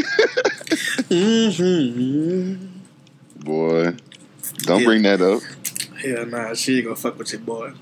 mm-hmm. 1.10 2.65
Boy, 3.43 3.95
don't 4.60 4.84
bring 4.84 5.04
that 5.04 5.22
up. 5.22 5.41
Hell 6.02 6.26
nah, 6.26 6.54
she 6.54 6.78
ain't 6.78 6.86
gonna 6.86 6.95
fuck 6.95 7.17
with 7.17 7.34
your 7.34 7.41
boy. 7.41 7.74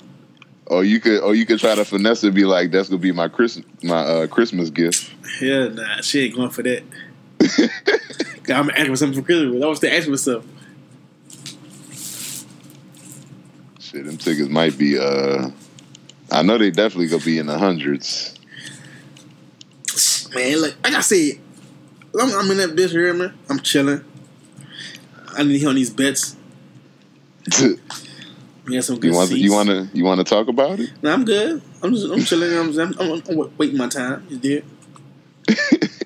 Or 0.66 0.84
you 0.84 1.00
could, 1.00 1.22
or 1.22 1.36
you 1.36 1.46
could 1.46 1.60
try 1.60 1.76
to 1.76 1.86
finesse 1.86 2.24
it, 2.24 2.34
be 2.34 2.46
like, 2.46 2.72
"That's 2.72 2.90
gonna 2.90 3.00
be 3.00 3.12
my 3.12 3.28
Christmas, 3.28 3.66
my 3.84 4.00
uh, 4.00 4.28
Christmas 4.28 4.70
gift." 4.70 5.12
Hell 5.40 5.70
nah, 5.70 6.02
she 6.02 6.26
ain't 6.26 6.36
going 6.36 6.50
for 6.50 6.64
that. 6.64 6.84
I'm 8.50 8.70
asking 8.70 8.96
something 8.96 9.20
for 9.22 9.26
Christmas. 9.26 9.64
I 9.64 9.68
was 9.68 9.80
to 9.82 9.94
ask 9.94 10.06
something. 10.06 10.50
Shit, 13.80 14.06
them 14.06 14.18
tickets 14.18 14.50
might 14.50 14.78
be. 14.78 14.98
uh 14.98 15.50
I 16.32 16.42
know 16.42 16.58
they 16.58 16.72
definitely 16.72 17.08
gonna 17.08 17.24
be 17.24 17.40
in 17.40 17.48
the 17.48 17.58
hundreds. 17.58 18.34
Man, 20.34 20.62
like, 20.62 20.76
like 20.84 20.94
I 20.94 21.00
said, 21.00 21.40
I'm, 22.20 22.32
I'm 22.34 22.52
in 22.52 22.58
that 22.58 22.76
bitch 22.76 22.92
here, 22.92 23.14
man. 23.14 23.34
I'm 23.50 23.60
chilling. 23.62 24.04
I 25.30 25.44
need 25.44 25.54
to 25.54 25.60
hear 25.60 25.70
on 25.70 25.76
these 25.76 25.90
bets. 25.90 26.36
Yeah, 28.70 28.82
some 28.82 29.00
good. 29.00 29.12
You 29.12 29.14
want, 29.16 29.30
seats. 29.30 29.42
you 29.42 29.54
want 29.54 29.70
to 29.70 29.88
you 29.94 30.04
want 30.04 30.20
to 30.20 30.26
talk 30.26 30.50
about 30.50 30.80
it? 30.80 30.92
No, 31.02 31.14
I'm 31.14 31.24
good. 31.24 31.62
I'm 31.82 31.94
just 31.94 32.12
I'm 32.12 32.22
chilling. 32.24 32.54
I'm, 32.54 32.78
I'm, 32.78 32.94
I'm, 33.00 33.24
I'm 33.30 33.58
waiting 33.58 33.78
my 33.78 33.88
time. 33.88 34.28
You 34.30 34.38
did. 34.38 34.66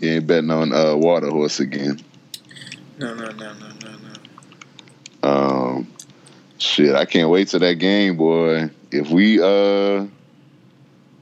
you 0.00 0.10
ain't 0.10 0.26
betting 0.26 0.50
on 0.50 0.72
uh, 0.72 0.94
water 0.96 1.30
horse 1.30 1.60
again. 1.60 2.00
No, 2.98 3.14
no, 3.14 3.26
no, 3.26 3.52
no, 3.54 3.68
no, 3.82 3.96
no. 5.22 5.28
Um, 5.28 5.94
Shit, 6.64 6.94
I 6.94 7.04
can't 7.04 7.28
wait 7.28 7.48
to 7.48 7.58
that 7.58 7.74
game, 7.74 8.16
boy. 8.16 8.70
If 8.90 9.10
we 9.10 9.38
uh 9.38 10.06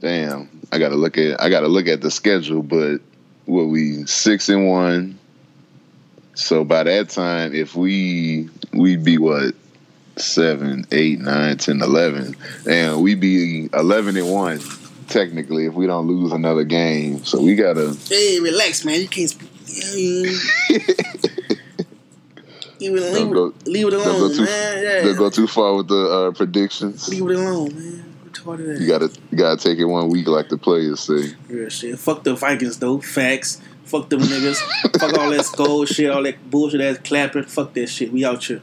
damn, 0.00 0.48
I 0.70 0.78
gotta 0.78 0.94
look 0.94 1.18
at 1.18 1.42
I 1.42 1.48
gotta 1.48 1.68
look 1.68 1.88
at 1.88 2.00
the 2.00 2.12
schedule, 2.12 2.62
but 2.62 3.00
what 3.46 3.64
we 3.64 4.06
six 4.06 4.48
and 4.48 4.68
one. 4.68 5.18
So 6.34 6.64
by 6.64 6.84
that 6.84 7.08
time, 7.08 7.54
if 7.54 7.74
we 7.74 8.50
we'd 8.72 9.02
be 9.02 9.18
what 9.18 9.54
seven, 10.16 10.86
eight, 10.92 11.18
nine, 11.18 11.56
ten, 11.56 11.82
eleven, 11.82 12.36
and 12.68 13.02
we'd 13.02 13.20
be 13.20 13.68
eleven 13.72 14.16
and 14.16 14.30
one 14.30 14.60
technically 15.12 15.66
if 15.66 15.74
we 15.74 15.86
don't 15.86 16.06
lose 16.06 16.32
another 16.32 16.64
game. 16.64 17.24
So 17.24 17.40
we 17.40 17.54
gotta. 17.54 17.96
Hey, 18.08 18.40
relax, 18.40 18.84
man. 18.84 19.00
You 19.00 19.08
can't. 19.08 19.36
Leave 22.80 22.96
it, 22.96 23.12
leave, 23.14 23.32
go, 23.32 23.54
leave 23.64 23.86
it 23.86 23.92
alone, 23.92 24.18
go 24.18 24.34
too, 24.34 24.44
man. 24.44 24.82
Yeah. 24.82 25.02
Don't 25.02 25.16
go 25.16 25.30
too 25.30 25.46
far 25.46 25.76
with 25.76 25.86
the 25.86 25.94
uh, 25.94 26.32
predictions. 26.32 27.08
Leave 27.08 27.22
it 27.30 27.36
alone, 27.36 27.74
man. 27.74 28.12
You 28.44 28.88
gotta 28.88 29.08
you 29.30 29.38
gotta 29.38 29.56
take 29.56 29.78
it 29.78 29.84
one 29.84 30.08
week 30.08 30.26
like 30.26 30.48
the 30.48 30.58
players 30.58 30.98
say. 30.98 31.32
Yeah, 31.48 31.68
shit. 31.68 31.96
Fuck 31.96 32.24
the 32.24 32.34
Vikings 32.34 32.78
though. 32.78 33.00
Facts. 33.00 33.60
Fuck 33.84 34.08
them 34.08 34.20
niggas. 34.20 34.56
Fuck 34.98 35.16
all 35.16 35.30
that 35.30 35.44
skull 35.44 35.84
shit, 35.84 36.10
all 36.10 36.22
that 36.24 36.50
bullshit 36.50 36.80
ass 36.80 36.98
clapping. 36.98 37.44
Fuck 37.44 37.72
that 37.74 37.86
shit. 37.88 38.12
We 38.12 38.24
out 38.24 38.42
here. 38.42 38.60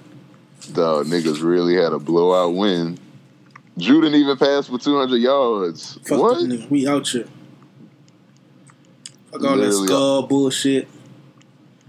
Dog, 0.74 1.06
niggas 1.06 1.42
really 1.42 1.76
had 1.76 1.94
a 1.94 2.00
blowout 2.00 2.56
win. 2.56 2.98
Drew 3.80 4.02
didn't 4.02 4.20
even 4.20 4.38
pass 4.38 4.68
for 4.68 4.78
200 4.78 5.18
yards. 5.18 5.98
Fuck 6.06 6.20
what? 6.20 6.70
We 6.70 6.88
out 6.88 7.08
here. 7.08 7.28
Fuck 9.32 9.44
all 9.44 9.58
that 9.58 9.74
skull 9.74 10.28
bullshit 10.28 10.88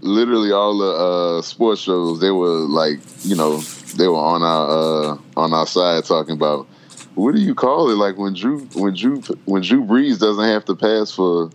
literally 0.01 0.51
all 0.51 0.77
the 0.77 1.37
uh, 1.37 1.41
sports 1.41 1.81
shows 1.81 2.19
they 2.19 2.31
were 2.31 2.47
like 2.47 2.99
you 3.23 3.35
know 3.35 3.57
they 3.97 4.07
were 4.07 4.15
on 4.15 4.41
our 4.41 4.69
uh, 4.69 5.17
on 5.37 5.53
our 5.53 5.67
side 5.67 6.03
talking 6.03 6.33
about 6.33 6.67
what 7.15 7.35
do 7.35 7.41
you 7.41 7.53
call 7.53 7.89
it? 7.89 7.95
Like 7.95 8.17
when 8.17 8.33
Drew 8.33 8.59
when 8.73 8.93
Drew 8.93 9.21
when 9.45 9.61
Drew 9.61 9.83
Brees 9.83 10.19
doesn't 10.19 10.43
have 10.43 10.65
to 10.65 10.75
pass 10.75 11.11
for 11.11 11.49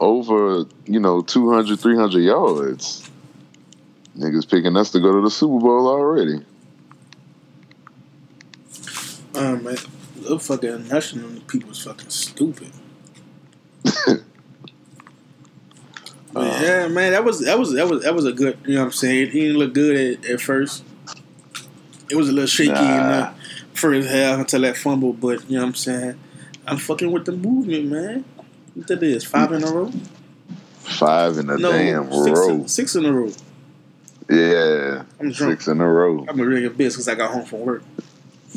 over 0.00 0.64
you 0.86 1.00
know 1.00 1.22
200, 1.22 1.78
300 1.78 2.20
yards. 2.20 3.08
Niggas 4.16 4.48
picking 4.48 4.76
us 4.76 4.90
to 4.90 5.00
go 5.00 5.12
to 5.12 5.22
the 5.22 5.30
Super 5.30 5.58
Bowl 5.58 5.88
already. 5.88 6.44
Um, 9.34 9.64
man, 9.64 9.76
the 10.16 10.38
fucking 10.38 10.88
national 10.88 11.40
people 11.42 11.70
is 11.70 11.78
fucking 11.78 12.10
stupid. 12.10 12.70
Uh, 16.34 16.58
yeah, 16.62 16.88
man, 16.88 17.12
that 17.12 17.22
was 17.24 17.40
that 17.40 17.58
was 17.58 17.74
that 17.74 17.86
was 17.86 18.02
that 18.04 18.14
was 18.14 18.24
a 18.24 18.32
good. 18.32 18.56
You 18.64 18.76
know 18.76 18.80
what 18.80 18.86
I'm 18.86 18.92
saying? 18.92 19.30
He 19.32 19.40
didn't 19.40 19.58
look 19.58 19.74
good 19.74 20.18
at, 20.24 20.30
at 20.30 20.40
first. 20.40 20.82
It 22.10 22.16
was 22.16 22.30
a 22.30 22.32
little 22.32 22.46
shaky 22.46 22.70
in 22.70 22.76
the 22.76 23.34
first 23.74 24.08
half 24.08 24.38
until 24.38 24.62
that 24.62 24.78
fumble, 24.78 25.12
but 25.12 25.44
you 25.50 25.56
know 25.56 25.64
what 25.64 25.68
I'm 25.68 25.74
saying? 25.74 26.18
I'm 26.66 26.78
fucking 26.78 27.12
with 27.12 27.26
the 27.26 27.32
movement, 27.32 27.84
man. 27.90 28.24
What 28.74 28.86
that 28.86 29.02
is? 29.02 29.24
Five 29.24 29.52
in 29.52 29.62
a 29.62 29.70
row? 29.70 29.92
Five 30.78 31.36
in 31.36 31.50
a 31.50 31.58
No, 31.58 31.70
damn 31.70 32.10
six, 32.10 32.30
row. 32.38 32.66
six 32.66 32.96
in 32.96 33.04
a 33.04 33.12
row. 33.12 33.30
Yeah, 34.30 35.02
I'm 35.20 35.32
drunk. 35.32 35.52
six 35.60 35.68
in 35.68 35.82
a 35.82 35.86
row. 35.86 36.24
I'm 36.26 36.40
a 36.40 36.44
really 36.44 36.62
good 36.62 36.78
bitch 36.78 36.92
because 36.92 37.08
I 37.08 37.14
got 37.14 37.30
home 37.30 37.44
from 37.44 37.60
work. 37.60 37.82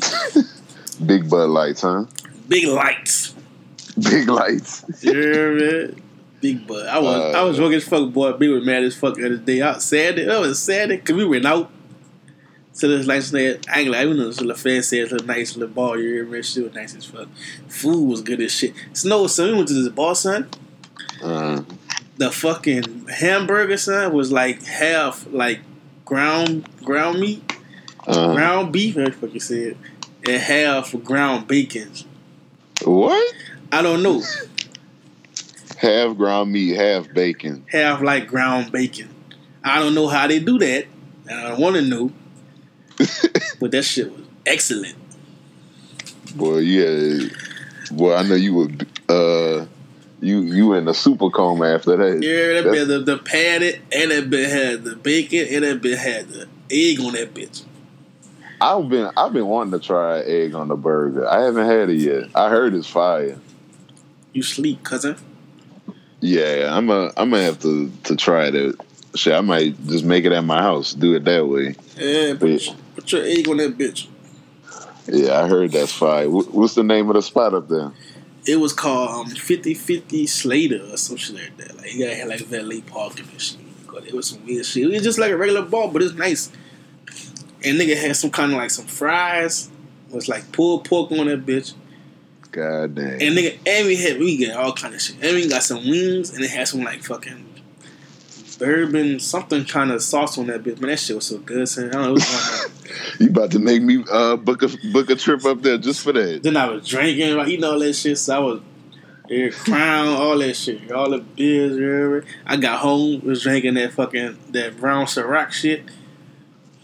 Big 1.04 1.28
Bud 1.28 1.48
Lights, 1.50 1.82
huh? 1.82 2.04
Big 2.48 2.66
lights. 2.66 3.34
Big 3.98 4.28
lights. 4.28 4.84
Yeah, 5.02 5.12
man. 5.12 6.02
Big 6.40 6.66
butt. 6.66 6.86
I 6.86 6.98
was 6.98 7.34
I 7.34 7.42
was 7.42 7.56
Uh, 7.56 7.60
drunk 7.60 7.74
as 7.74 7.84
fuck, 7.88 8.12
boy. 8.12 8.32
Big 8.32 8.50
was 8.50 8.64
mad 8.64 8.84
as 8.84 8.94
fuck 8.94 9.14
the 9.14 9.26
other 9.26 9.36
day. 9.38 9.62
I 9.62 9.72
was 9.74 9.84
sad. 9.84 10.18
I 10.20 10.38
was 10.38 10.58
sad 10.60 10.90
because 10.90 11.16
we 11.16 11.24
went 11.24 11.46
out. 11.46 11.70
So 12.72 12.88
this 12.88 13.06
nice 13.06 13.32
I 13.34 13.38
ain't 13.38 13.88
like, 13.90 14.06
you 14.06 14.12
know, 14.14 14.26
this 14.26 14.38
little 14.40 14.54
fan 14.54 14.82
said, 14.82 14.98
it's 15.10 15.12
a 15.12 15.24
nice 15.24 15.56
little 15.56 15.74
bar. 15.74 15.96
You 15.96 16.10
hear 16.12 16.26
me? 16.26 16.42
Shit 16.42 16.64
was 16.64 16.74
nice 16.74 16.94
as 16.94 17.06
fuck. 17.06 17.26
Food 17.68 18.06
was 18.06 18.20
good 18.20 18.40
as 18.42 18.52
shit. 18.52 18.74
Snow, 18.92 19.26
so 19.28 19.46
we 19.46 19.54
went 19.54 19.68
to 19.68 19.74
this 19.74 19.88
bar, 19.88 20.14
son. 20.14 20.48
Uh, 21.22 21.62
The 22.18 22.30
fucking 22.30 23.08
hamburger, 23.08 23.78
son, 23.78 24.12
was 24.12 24.30
like 24.30 24.62
half 24.64 25.26
like 25.32 25.60
ground 26.04 26.68
ground 26.84 27.18
meat, 27.18 27.50
uh, 28.06 28.34
ground 28.34 28.72
beef, 28.72 28.94
what 29.22 29.32
you 29.32 29.40
said, 29.40 29.76
and 30.28 30.42
half 30.42 30.94
ground 31.04 31.46
bacon. 31.46 31.90
what? 32.84 33.34
I 33.72 33.82
don't 33.82 34.02
know. 34.02 34.22
Half 35.76 36.16
ground 36.16 36.52
meat, 36.52 36.76
half 36.76 37.12
bacon. 37.12 37.64
Half 37.70 38.02
like 38.02 38.26
ground 38.26 38.72
bacon. 38.72 39.14
I 39.62 39.80
don't 39.80 39.94
know 39.94 40.08
how 40.08 40.26
they 40.26 40.38
do 40.38 40.58
that. 40.58 40.86
and 41.28 41.38
I 41.38 41.48
don't 41.50 41.60
want 41.60 41.76
to 41.76 41.82
know. 41.82 42.12
but 43.60 43.70
that 43.72 43.82
shit 43.82 44.10
was 44.10 44.26
excellent. 44.46 44.96
Boy, 46.34 46.58
yeah. 46.58 47.28
Boy, 47.90 48.14
I 48.14 48.22
know 48.22 48.34
you 48.34 48.54
would. 48.54 48.86
Uh, 49.08 49.66
you 50.20 50.40
you 50.40 50.72
in 50.72 50.86
the 50.86 50.94
super 50.94 51.30
coma 51.30 51.74
after 51.74 51.96
that. 51.96 52.22
Yeah, 52.22 52.62
that 52.62 52.72
bit 52.72 52.88
the, 52.88 52.98
the 53.00 53.18
patty 53.18 53.80
and 53.92 54.10
that 54.10 54.30
bit 54.30 54.50
had 54.50 54.84
the 54.84 54.96
bacon 54.96 55.46
and 55.50 55.64
that 55.64 55.82
bit 55.82 55.98
had 55.98 56.28
the 56.28 56.48
egg 56.70 57.00
on 57.00 57.12
that 57.12 57.34
bitch. 57.34 57.64
I've 58.60 58.88
been 58.88 59.10
I've 59.16 59.32
been 59.32 59.46
wanting 59.46 59.78
to 59.78 59.84
try 59.84 60.20
egg 60.20 60.54
on 60.54 60.68
the 60.68 60.76
burger. 60.76 61.28
I 61.28 61.44
haven't 61.44 61.66
had 61.66 61.90
it 61.90 61.96
yet. 61.98 62.30
I 62.34 62.48
heard 62.48 62.74
it's 62.74 62.88
fire. 62.88 63.38
You 64.32 64.42
sleep, 64.42 64.82
cousin. 64.82 65.16
Yeah, 66.20 66.68
I'm 66.70 66.88
a 66.90 67.12
I'm 67.16 67.30
gonna 67.30 67.42
have 67.44 67.60
to 67.62 67.90
to 68.04 68.16
try 68.16 68.46
it. 68.48 68.76
Shit, 69.14 69.34
I 69.34 69.40
might 69.40 69.86
just 69.86 70.04
make 70.04 70.24
it 70.24 70.32
at 70.32 70.42
my 70.44 70.60
house. 70.60 70.92
Do 70.94 71.14
it 71.14 71.24
that 71.24 71.46
way. 71.46 71.74
Yeah, 71.96 72.34
put, 72.38 72.48
Yeah. 72.50 72.74
put 72.94 73.12
your 73.12 73.22
egg 73.24 73.48
on 73.48 73.56
that 73.58 73.76
bitch. 73.78 74.08
Yeah, 75.08 75.40
I 75.42 75.48
heard 75.48 75.72
that's 75.72 75.92
fire. 75.92 76.28
What's 76.28 76.74
the 76.74 76.82
name 76.82 77.08
of 77.08 77.14
the 77.14 77.22
spot 77.22 77.54
up 77.54 77.68
there? 77.68 77.92
It 78.46 78.56
was 78.60 78.72
called 78.72 79.26
um, 79.28 79.32
50-50 79.32 80.28
Slater 80.28 80.80
or 80.92 80.96
some 80.96 81.16
shit 81.16 81.34
like 81.36 81.56
that. 81.56 81.76
Like, 81.76 81.86
he 81.86 82.04
got 82.04 82.12
had 82.14 82.28
like 82.28 82.40
valet 82.40 82.80
parking 82.80 83.26
and 83.30 83.40
shit. 83.40 83.58
It 84.06 84.14
was 84.14 84.28
some 84.30 84.44
weird 84.44 84.66
shit. 84.66 84.84
It 84.84 84.90
was 84.92 85.02
just 85.02 85.18
like 85.18 85.30
a 85.32 85.36
regular 85.36 85.62
bar, 85.62 85.88
but 85.88 86.02
it's 86.02 86.14
nice. 86.14 86.52
And 87.64 87.80
nigga 87.80 87.96
had 87.96 88.16
some 88.16 88.30
kind 88.30 88.52
of 88.52 88.58
like 88.58 88.70
some 88.70 88.86
fries. 88.86 89.70
Was 90.10 90.28
like 90.28 90.52
pulled 90.52 90.84
pork 90.84 91.10
on 91.12 91.26
that 91.26 91.44
bitch. 91.44 91.74
God 92.52 92.94
damn. 92.94 93.06
And 93.06 93.36
nigga, 93.36 93.58
and 93.66 93.86
we 93.86 93.96
had 93.96 94.18
we 94.18 94.36
get 94.36 94.56
all 94.56 94.72
kind 94.72 94.94
of 94.94 95.00
shit. 95.00 95.16
And 95.22 95.34
we 95.34 95.48
got 95.48 95.62
some 95.62 95.88
wings, 95.88 96.30
and 96.30 96.44
it 96.44 96.50
had 96.50 96.68
some 96.68 96.82
like 96.82 97.02
fucking 97.02 97.44
bourbon, 98.58 99.20
something 99.20 99.64
kind 99.64 99.90
of 99.90 100.02
sauce 100.02 100.38
on 100.38 100.46
that 100.46 100.62
bitch. 100.62 100.80
Man, 100.80 100.90
that 100.90 100.98
shit 100.98 101.16
was 101.16 101.26
so 101.26 101.38
good. 101.38 101.68
Son. 101.68 101.88
I 101.88 101.92
don't 101.92 102.02
know 102.02 102.12
what's 102.12 102.30
going 102.30 102.70
on. 102.70 103.16
you 103.20 103.28
about 103.28 103.50
to 103.52 103.58
make 103.58 103.82
me 103.82 104.04
uh, 104.10 104.36
book 104.36 104.62
a 104.62 104.68
book 104.92 105.10
a 105.10 105.16
trip 105.16 105.44
up 105.44 105.62
there 105.62 105.78
just 105.78 106.02
for 106.02 106.12
that? 106.12 106.42
Then 106.42 106.56
I 106.56 106.68
was 106.68 106.88
drinking, 106.88 107.36
like 107.36 107.48
eating 107.48 107.64
all 107.64 107.78
that 107.78 107.94
shit. 107.94 108.18
So 108.18 108.36
I 108.36 108.38
was 108.38 108.60
yeah, 109.28 109.48
crown, 109.50 110.08
all 110.08 110.38
that 110.38 110.54
shit, 110.54 110.90
all 110.92 111.10
the 111.10 111.18
beers. 111.18 111.72
Whatever. 111.72 112.24
I 112.46 112.56
got 112.56 112.80
home, 112.80 113.20
was 113.24 113.42
drinking 113.42 113.74
that 113.74 113.92
fucking 113.92 114.38
that 114.50 114.78
brown 114.78 115.06
Ciroc 115.06 115.50
shit. 115.52 115.84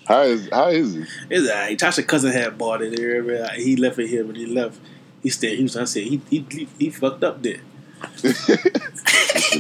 How 0.06 0.22
is 0.22 0.48
how 0.50 0.68
is 0.68 0.96
it? 0.96 1.08
It's 1.30 1.48
alright. 1.48 1.78
Tasha 1.78 2.06
cousin 2.06 2.32
had 2.32 2.58
bought 2.58 2.82
it. 2.82 2.90
Whatever. 2.90 3.52
He 3.54 3.76
left 3.76 3.98
it 3.98 4.08
here, 4.08 4.24
but 4.24 4.36
he 4.36 4.46
left. 4.46 4.80
He 5.22 5.30
stayed. 5.30 5.56
He 5.56 5.62
was. 5.62 5.76
I 5.76 5.84
said 5.84 6.04
he 6.04 6.20
he 6.28 6.46
he, 6.50 6.68
he 6.78 6.90
fucked 6.90 7.22
up 7.24 7.42
there. 7.42 7.60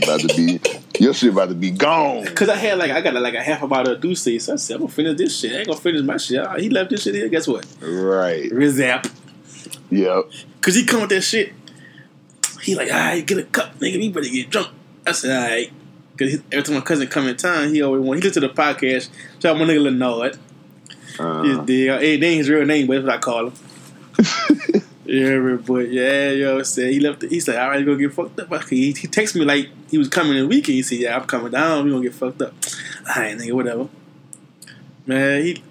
About 0.02 0.20
to 0.20 0.28
be 0.36 0.60
your 0.98 1.14
shit 1.14 1.30
about 1.32 1.48
to 1.48 1.54
be 1.54 1.70
gone. 1.70 2.26
Cause 2.26 2.48
I 2.48 2.56
had 2.56 2.78
like 2.78 2.90
I 2.90 3.00
got 3.00 3.14
like 3.14 3.34
a 3.34 3.42
half 3.42 3.62
a 3.62 3.68
bottle 3.68 3.94
of 3.94 4.00
Douce, 4.00 4.22
so 4.22 4.52
I 4.52 4.56
said 4.56 4.74
I'm 4.74 4.82
gonna 4.82 4.92
finish 4.92 5.18
this 5.18 5.38
shit. 5.38 5.52
I 5.52 5.58
ain't 5.58 5.68
gonna 5.68 5.80
finish 5.80 6.02
my 6.02 6.16
shit. 6.16 6.44
He 6.60 6.68
left 6.70 6.90
this 6.90 7.02
shit 7.02 7.14
here. 7.14 7.28
Guess 7.28 7.48
what? 7.48 7.66
Right. 7.80 8.50
Rizap. 8.50 9.10
Yep. 9.90 10.30
Cause 10.60 10.74
he 10.74 10.84
come 10.84 11.02
with 11.02 11.10
that 11.10 11.22
shit. 11.22 11.52
He 12.62 12.74
like, 12.74 12.88
alright, 12.88 13.26
get 13.26 13.38
a 13.38 13.44
cup, 13.44 13.78
nigga. 13.80 13.98
We 13.98 14.08
better 14.10 14.28
get 14.28 14.50
drunk. 14.50 14.68
I 15.06 15.12
said, 15.12 15.30
alright. 15.30 15.68
Cause 15.68 15.81
he, 16.28 16.42
every 16.52 16.62
time 16.62 16.74
my 16.74 16.80
cousin 16.80 17.08
come 17.08 17.28
in 17.28 17.36
town, 17.36 17.74
he 17.74 17.82
always 17.82 18.02
want. 18.02 18.20
He 18.20 18.28
listen 18.28 18.42
to 18.42 18.48
the 18.48 18.54
podcast. 18.54 19.08
So 19.38 19.50
I'm 19.50 19.58
my 19.58 19.64
nigga 19.64 19.82
Lenard. 19.82 20.38
Uh, 21.18 21.42
His 21.42 21.56
that 21.58 22.02
ain't 22.02 22.22
his 22.22 22.48
real 22.48 22.64
name, 22.64 22.86
but 22.86 22.94
that's 22.94 23.06
what 23.06 23.14
I 23.14 23.18
call 23.18 23.46
him. 23.48 24.82
Yeah, 25.12 25.58
but 25.66 25.90
yeah, 25.90 26.30
yo, 26.30 26.62
said 26.62 26.90
he 26.90 26.98
left. 26.98 27.20
The, 27.20 27.28
he 27.28 27.38
said, 27.38 27.56
"All 27.56 27.68
right, 27.68 27.80
you 27.80 27.84
gonna 27.84 27.98
get 27.98 28.14
fucked 28.14 28.40
up." 28.40 28.68
He, 28.68 28.86
he 28.92 29.08
texted 29.08 29.34
me 29.34 29.44
like 29.44 29.68
he 29.90 29.98
was 29.98 30.08
coming 30.08 30.38
in 30.38 30.44
the 30.44 30.46
weekend. 30.46 30.76
He 30.76 30.82
said, 30.82 30.98
"Yeah, 31.00 31.18
I'm 31.18 31.26
coming 31.26 31.52
down. 31.52 31.84
We 31.84 31.90
gonna 31.90 32.02
get 32.02 32.14
fucked 32.14 32.40
up." 32.40 32.54
All 33.08 33.22
right, 33.22 33.36
nigga, 33.36 33.52
whatever. 33.52 33.88
Man, 35.04 35.42
he 35.42 35.62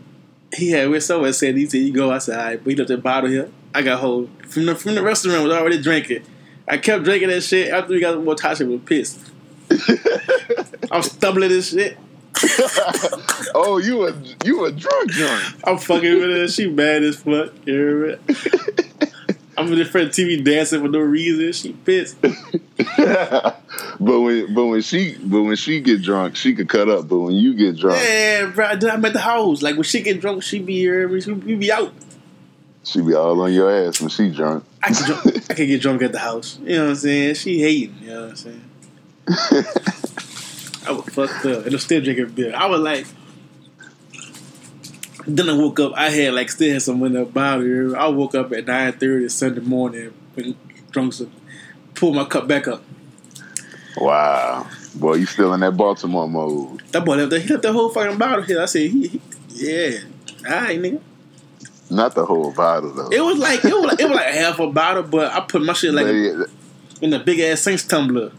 he 0.54 0.72
had 0.72 0.90
with 0.90 1.04
someone 1.04 1.34
said 1.34 1.56
he 1.56 1.66
said 1.66 1.80
you 1.80 1.92
go. 1.92 2.12
I 2.12 2.20
said, 2.20 2.38
"All 2.38 2.46
right," 2.46 2.64
but 2.64 2.70
he 2.70 2.76
left 2.76 2.90
that 2.90 3.02
bottle 3.02 3.32
here. 3.32 3.50
I 3.74 3.82
got 3.82 4.00
hold 4.00 4.30
from 4.48 4.68
the 4.68 4.76
from 4.76 4.94
the 4.94 5.02
restaurant. 5.02 5.42
Was 5.44 5.54
already 5.54 5.82
drinking. 5.82 6.24
I 6.68 6.78
kept 6.78 7.04
drinking 7.04 7.30
that 7.30 7.42
shit 7.42 7.72
after 7.72 7.94
we 7.94 8.00
got 8.00 8.24
more 8.24 8.36
Tasha 8.36 8.68
was 8.70 8.82
pissed. 8.86 9.31
I'm 10.92 11.02
stumbling 11.02 11.50
this 11.50 11.72
shit. 11.72 11.98
oh, 13.54 13.80
you 13.84 14.08
a 14.08 14.14
you 14.46 14.66
a 14.66 14.72
drunk 14.72 15.12
drunk. 15.12 15.44
I'm 15.66 15.78
fucking 15.78 16.20
with 16.20 16.30
her. 16.30 16.48
She 16.48 16.70
mad 16.70 17.04
as 17.04 17.18
fuck. 17.18 17.54
You 17.66 17.74
hear 17.74 18.08
me? 18.08 18.16
I'm 19.58 19.72
in 19.72 19.80
the 19.80 19.86
front 19.86 20.08
of 20.08 20.14
TV 20.14 20.44
dancing 20.44 20.82
for 20.82 20.88
no 20.88 21.00
reason. 21.00 21.52
She 21.52 21.74
pissed. 21.74 22.18
but 22.22 23.60
when 24.00 24.54
but 24.54 24.66
when 24.66 24.82
she 24.82 25.16
but 25.24 25.42
when 25.44 25.56
she 25.56 25.82
get 25.82 26.02
drunk, 26.02 26.36
she 26.36 26.56
could 26.56 26.70
cut 26.70 26.90
up. 26.90 27.08
But 27.10 27.20
when 27.20 27.34
you 27.34 27.54
get 27.54 27.78
drunk, 27.78 28.02
Yeah, 28.02 28.46
bro. 28.48 28.76
Then 28.78 28.90
I'm 28.92 29.06
at 29.06 29.14
the 29.14 29.20
house. 29.20 29.62
Like 29.62 29.76
when 29.76 29.84
she 29.84 30.02
get 30.02 30.22
drunk, 30.22 30.42
she 30.42 30.60
be 30.60 30.78
here. 30.80 31.20
She 31.22 31.34
be 31.34 31.72
out. 31.72 31.94
she 32.84 33.02
be 33.02 33.14
all 33.14 33.40
on 33.42 33.54
your 33.54 33.70
ass 33.70 34.00
when 34.00 34.10
she 34.10 34.32
drunk. 34.32 34.64
I 34.82 34.94
can 34.94 35.32
I 35.50 35.54
can 35.54 35.68
get 35.68 35.82
drunk 35.82 36.02
at 36.02 36.12
the 36.14 36.20
house. 36.20 36.58
You 36.64 36.78
know 36.78 36.84
what 36.86 36.90
I'm 36.92 36.96
saying? 36.96 37.36
She 37.36 37.60
hating. 37.62 37.98
You 38.02 38.08
know 38.10 38.22
what 38.22 38.30
I'm 38.32 38.36
saying? 38.38 38.71
I 39.28 40.92
was 40.92 41.06
fucked 41.10 41.46
up, 41.46 41.66
and 41.66 41.74
I'm 41.74 41.80
still 41.80 42.02
drinking 42.02 42.30
beer. 42.32 42.54
I 42.56 42.66
was 42.68 42.82
like, 42.82 43.06
then 45.28 45.50
I 45.50 45.54
woke 45.54 45.80
up. 45.80 45.94
I 45.96 46.10
had 46.10 46.34
like 46.34 46.50
still 46.50 46.74
had 46.74 46.82
some 46.82 47.04
in 47.04 47.14
the 47.14 47.26
bottle. 47.26 47.96
I 47.96 48.08
woke 48.08 48.36
up 48.36 48.52
at 48.52 48.66
nine 48.66 48.94
thirty 48.94 49.30
Sunday 49.30 49.62
morning 49.62 50.14
and 50.36 50.56
drunk 50.92 51.14
some. 51.14 51.32
Pulled 51.94 52.16
my 52.16 52.26
cup 52.26 52.48
back 52.48 52.68
up. 52.68 52.82
Wow, 53.98 54.66
boy, 54.96 55.16
you 55.16 55.26
still 55.26 55.54
in 55.54 55.60
that 55.60 55.78
Baltimore 55.78 56.28
mode. 56.28 56.82
That 56.92 57.06
boy 57.06 57.18
left 57.18 57.30
the, 57.30 57.40
he 57.40 57.50
left 57.50 57.62
the 57.62 57.74
whole 57.74 57.90
fucking 57.90 58.18
bottle 58.18 58.42
here. 58.42 58.62
I 58.62 58.66
said, 58.66 58.90
he, 58.90 59.08
he 59.08 59.22
yeah, 59.50 60.00
all 60.48 60.62
right, 60.62 60.80
nigga. 60.80 61.02
Not 61.90 62.16
the 62.16 62.26
whole 62.26 62.52
bottle 62.52 62.92
though. 62.94 63.10
It 63.10 63.20
was 63.20 63.38
like 63.38 63.64
it 63.66 63.74
was 63.74 63.84
like, 63.84 64.00
it 64.00 64.08
was 64.08 64.16
like 64.16 64.34
half 64.34 64.60
a 64.60 64.68
bottle, 64.68 65.04
but 65.04 65.32
I 65.32 65.42
put 65.42 65.62
my 65.62 65.74
shit 65.74 65.94
like 65.94 66.06
But 66.06 66.14
yeah, 66.14 66.44
in 67.02 67.14
a 67.14 67.20
big 67.20 67.40
ass 67.42 67.62
Saints 67.62 67.86
tumbler. 67.86 68.32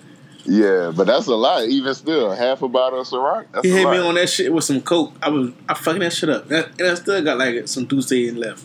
Yeah, 0.45 0.93
but 0.95 1.07
that's 1.07 1.27
a 1.27 1.35
lot. 1.35 1.65
Even 1.65 1.95
still, 1.95 2.31
half 2.33 2.63
a 2.63 2.69
bottle 2.69 3.01
of 3.01 3.07
Ciroc. 3.07 3.47
That's 3.53 3.67
He 3.67 3.73
hit 3.73 3.89
me 3.89 3.99
on 3.99 4.15
that 4.17 4.29
shit 4.29 4.53
with 4.53 4.65
some 4.65 4.81
coke. 4.81 5.13
I 5.23 5.29
was 5.29 5.53
I 5.69 5.75
fucking 5.75 6.01
that 6.01 6.13
shit 6.13 6.29
up, 6.29 6.51
and 6.51 6.67
I 6.81 6.95
still 6.95 7.23
got 7.23 7.39
like 7.39 7.69
some 7.69 7.87
Douce 7.87 8.11
left 8.11 8.65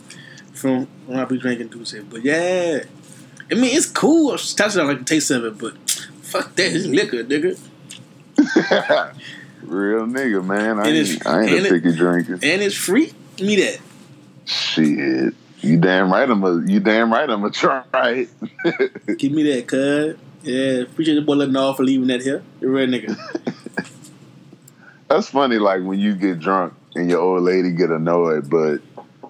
from 0.54 0.88
when 1.06 1.20
I 1.20 1.26
be 1.26 1.38
drinking 1.38 1.68
Douce. 1.70 1.96
But 2.10 2.24
yeah, 2.24 2.80
I 3.52 3.56
mean 3.56 3.76
it's 3.76 3.86
cool. 3.86 4.34
Tasha 4.34 4.76
don't 4.76 4.88
like 4.88 5.00
the 5.00 5.06
taste 5.06 5.32
of 5.32 5.46
it, 5.46 5.58
but 5.58 5.78
fuck 6.22 6.56
that, 6.56 6.74
it's 6.74 6.86
liquor, 6.86 7.24
nigga. 7.24 7.58
Real 9.62 10.06
nigga, 10.06 10.46
man. 10.46 10.80
I 10.80 10.88
And 10.88 10.98
ain't, 10.98 11.28
I 11.28 11.44
ain't 11.44 11.66
a 11.66 11.70
picky 11.70 11.96
drinker. 11.96 12.34
And 12.34 12.62
it's 12.62 12.76
free. 12.76 13.14
Me 13.42 13.56
that. 13.58 13.80
Shit. 14.46 15.34
You 15.62 15.80
damn 15.80 16.12
right. 16.12 16.30
I'm 16.30 16.44
a. 16.44 16.64
You 16.66 16.80
damn 16.80 17.12
right. 17.12 17.30
I'm 17.30 17.44
a 17.44 17.50
try 17.50 17.84
it. 17.94 18.30
Give 19.18 19.32
me 19.32 19.44
that, 19.52 19.68
cuz. 19.68 20.18
Yeah, 20.44 20.82
appreciate 20.84 21.16
the 21.16 21.22
boy 21.22 21.34
letting 21.34 21.56
off 21.56 21.78
for 21.78 21.84
leaving 21.84 22.08
that 22.08 22.22
here. 22.22 22.44
You 22.62 22.70
red 22.70 22.90
nigga. 22.90 23.18
That's 25.10 25.30
funny. 25.30 25.58
Like 25.58 25.84
when 25.84 26.00
you 26.00 26.16
get 26.16 26.40
drunk 26.40 26.74
and 26.96 27.10
your 27.10 27.20
old 27.20 27.44
lady 27.44 27.72
get 27.72 27.90
annoyed, 27.90 28.50
but 28.50 28.78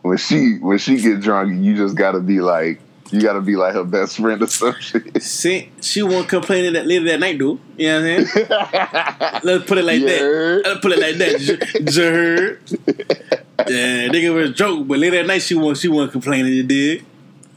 when 0.01 0.17
she 0.17 0.57
when 0.59 0.77
she 0.77 0.97
get 0.97 1.21
drunk, 1.21 1.63
you 1.63 1.75
just 1.75 1.95
gotta 1.95 2.19
be 2.19 2.39
like 2.41 2.79
you 3.11 3.21
gotta 3.21 3.41
be 3.41 3.55
like 3.55 3.73
her 3.73 3.83
best 3.83 4.17
friend 4.17 4.41
or 4.41 4.47
something. 4.47 5.19
See, 5.21 5.71
she 5.81 6.03
won't 6.03 6.27
complain 6.27 6.73
that 6.73 6.85
later 6.85 7.05
that 7.05 7.19
night, 7.19 7.37
dude. 7.37 7.59
You 7.77 7.87
know 7.87 8.01
what 8.01 8.19
I'm 8.19 8.25
saying? 8.25 8.47
Let's 9.43 9.65
put 9.65 9.77
it 9.77 9.85
like 9.85 10.01
You 10.01 10.07
that. 10.07 10.61
Let's 10.65 10.79
put 10.81 10.91
it 10.91 10.99
like 10.99 11.15
that. 11.15 11.39
J- 11.39 11.83
j- 11.83 12.01
heard? 12.01 13.43
Yeah, 13.69 14.07
nigga 14.07 14.33
was 14.33 14.51
a 14.51 14.53
joke, 14.53 14.87
but 14.87 14.99
later 14.99 15.17
that 15.17 15.27
night 15.27 15.41
she 15.41 15.55
won't 15.55 15.77
she 15.77 15.87
won't 15.87 16.11
complain. 16.11 16.45
You 16.45 16.63
did. 16.63 17.05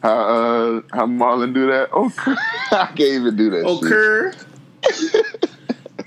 How 0.03 0.11
uh 0.11 0.81
how 0.93 1.07
Marlon 1.07 1.53
do 1.53 1.67
that? 1.67 1.91
Oh, 1.93 2.11
I 2.73 2.87
can't 2.87 3.01
even 3.01 3.37
do 3.37 3.51
that. 3.51 3.65
Oh, 3.67 3.81
shit. 3.87 4.37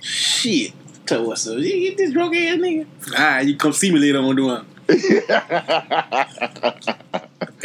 Shit. 0.04 0.74
Tell 1.06 1.28
what's 1.28 1.48
up. 1.48 1.58
You 1.60 1.90
get 1.90 1.98
this 1.98 2.12
drunk 2.12 2.36
ass 2.36 2.58
nigga. 2.58 2.86
Alright, 3.14 3.48
you 3.48 3.56
come 3.56 3.72
see 3.72 3.92
me 3.92 4.00
later 4.00 4.20
on 4.20 4.36
doing. 4.36 4.66
Fuck 4.86 5.00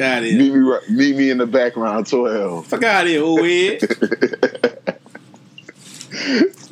out 0.01 0.22
here. 0.22 0.38
meet 0.38 0.53
me 0.53 0.61
right, 0.61 0.88
meet 0.88 1.16
me 1.16 1.31
in 1.31 1.38
the 1.38 1.46
background 1.46 2.07
twelve. 2.07 2.66
Fuck 2.66 2.85
out 2.85 3.05
of 3.05 3.11
here, 3.11 3.22
old 3.22 3.40
head. 3.40 3.81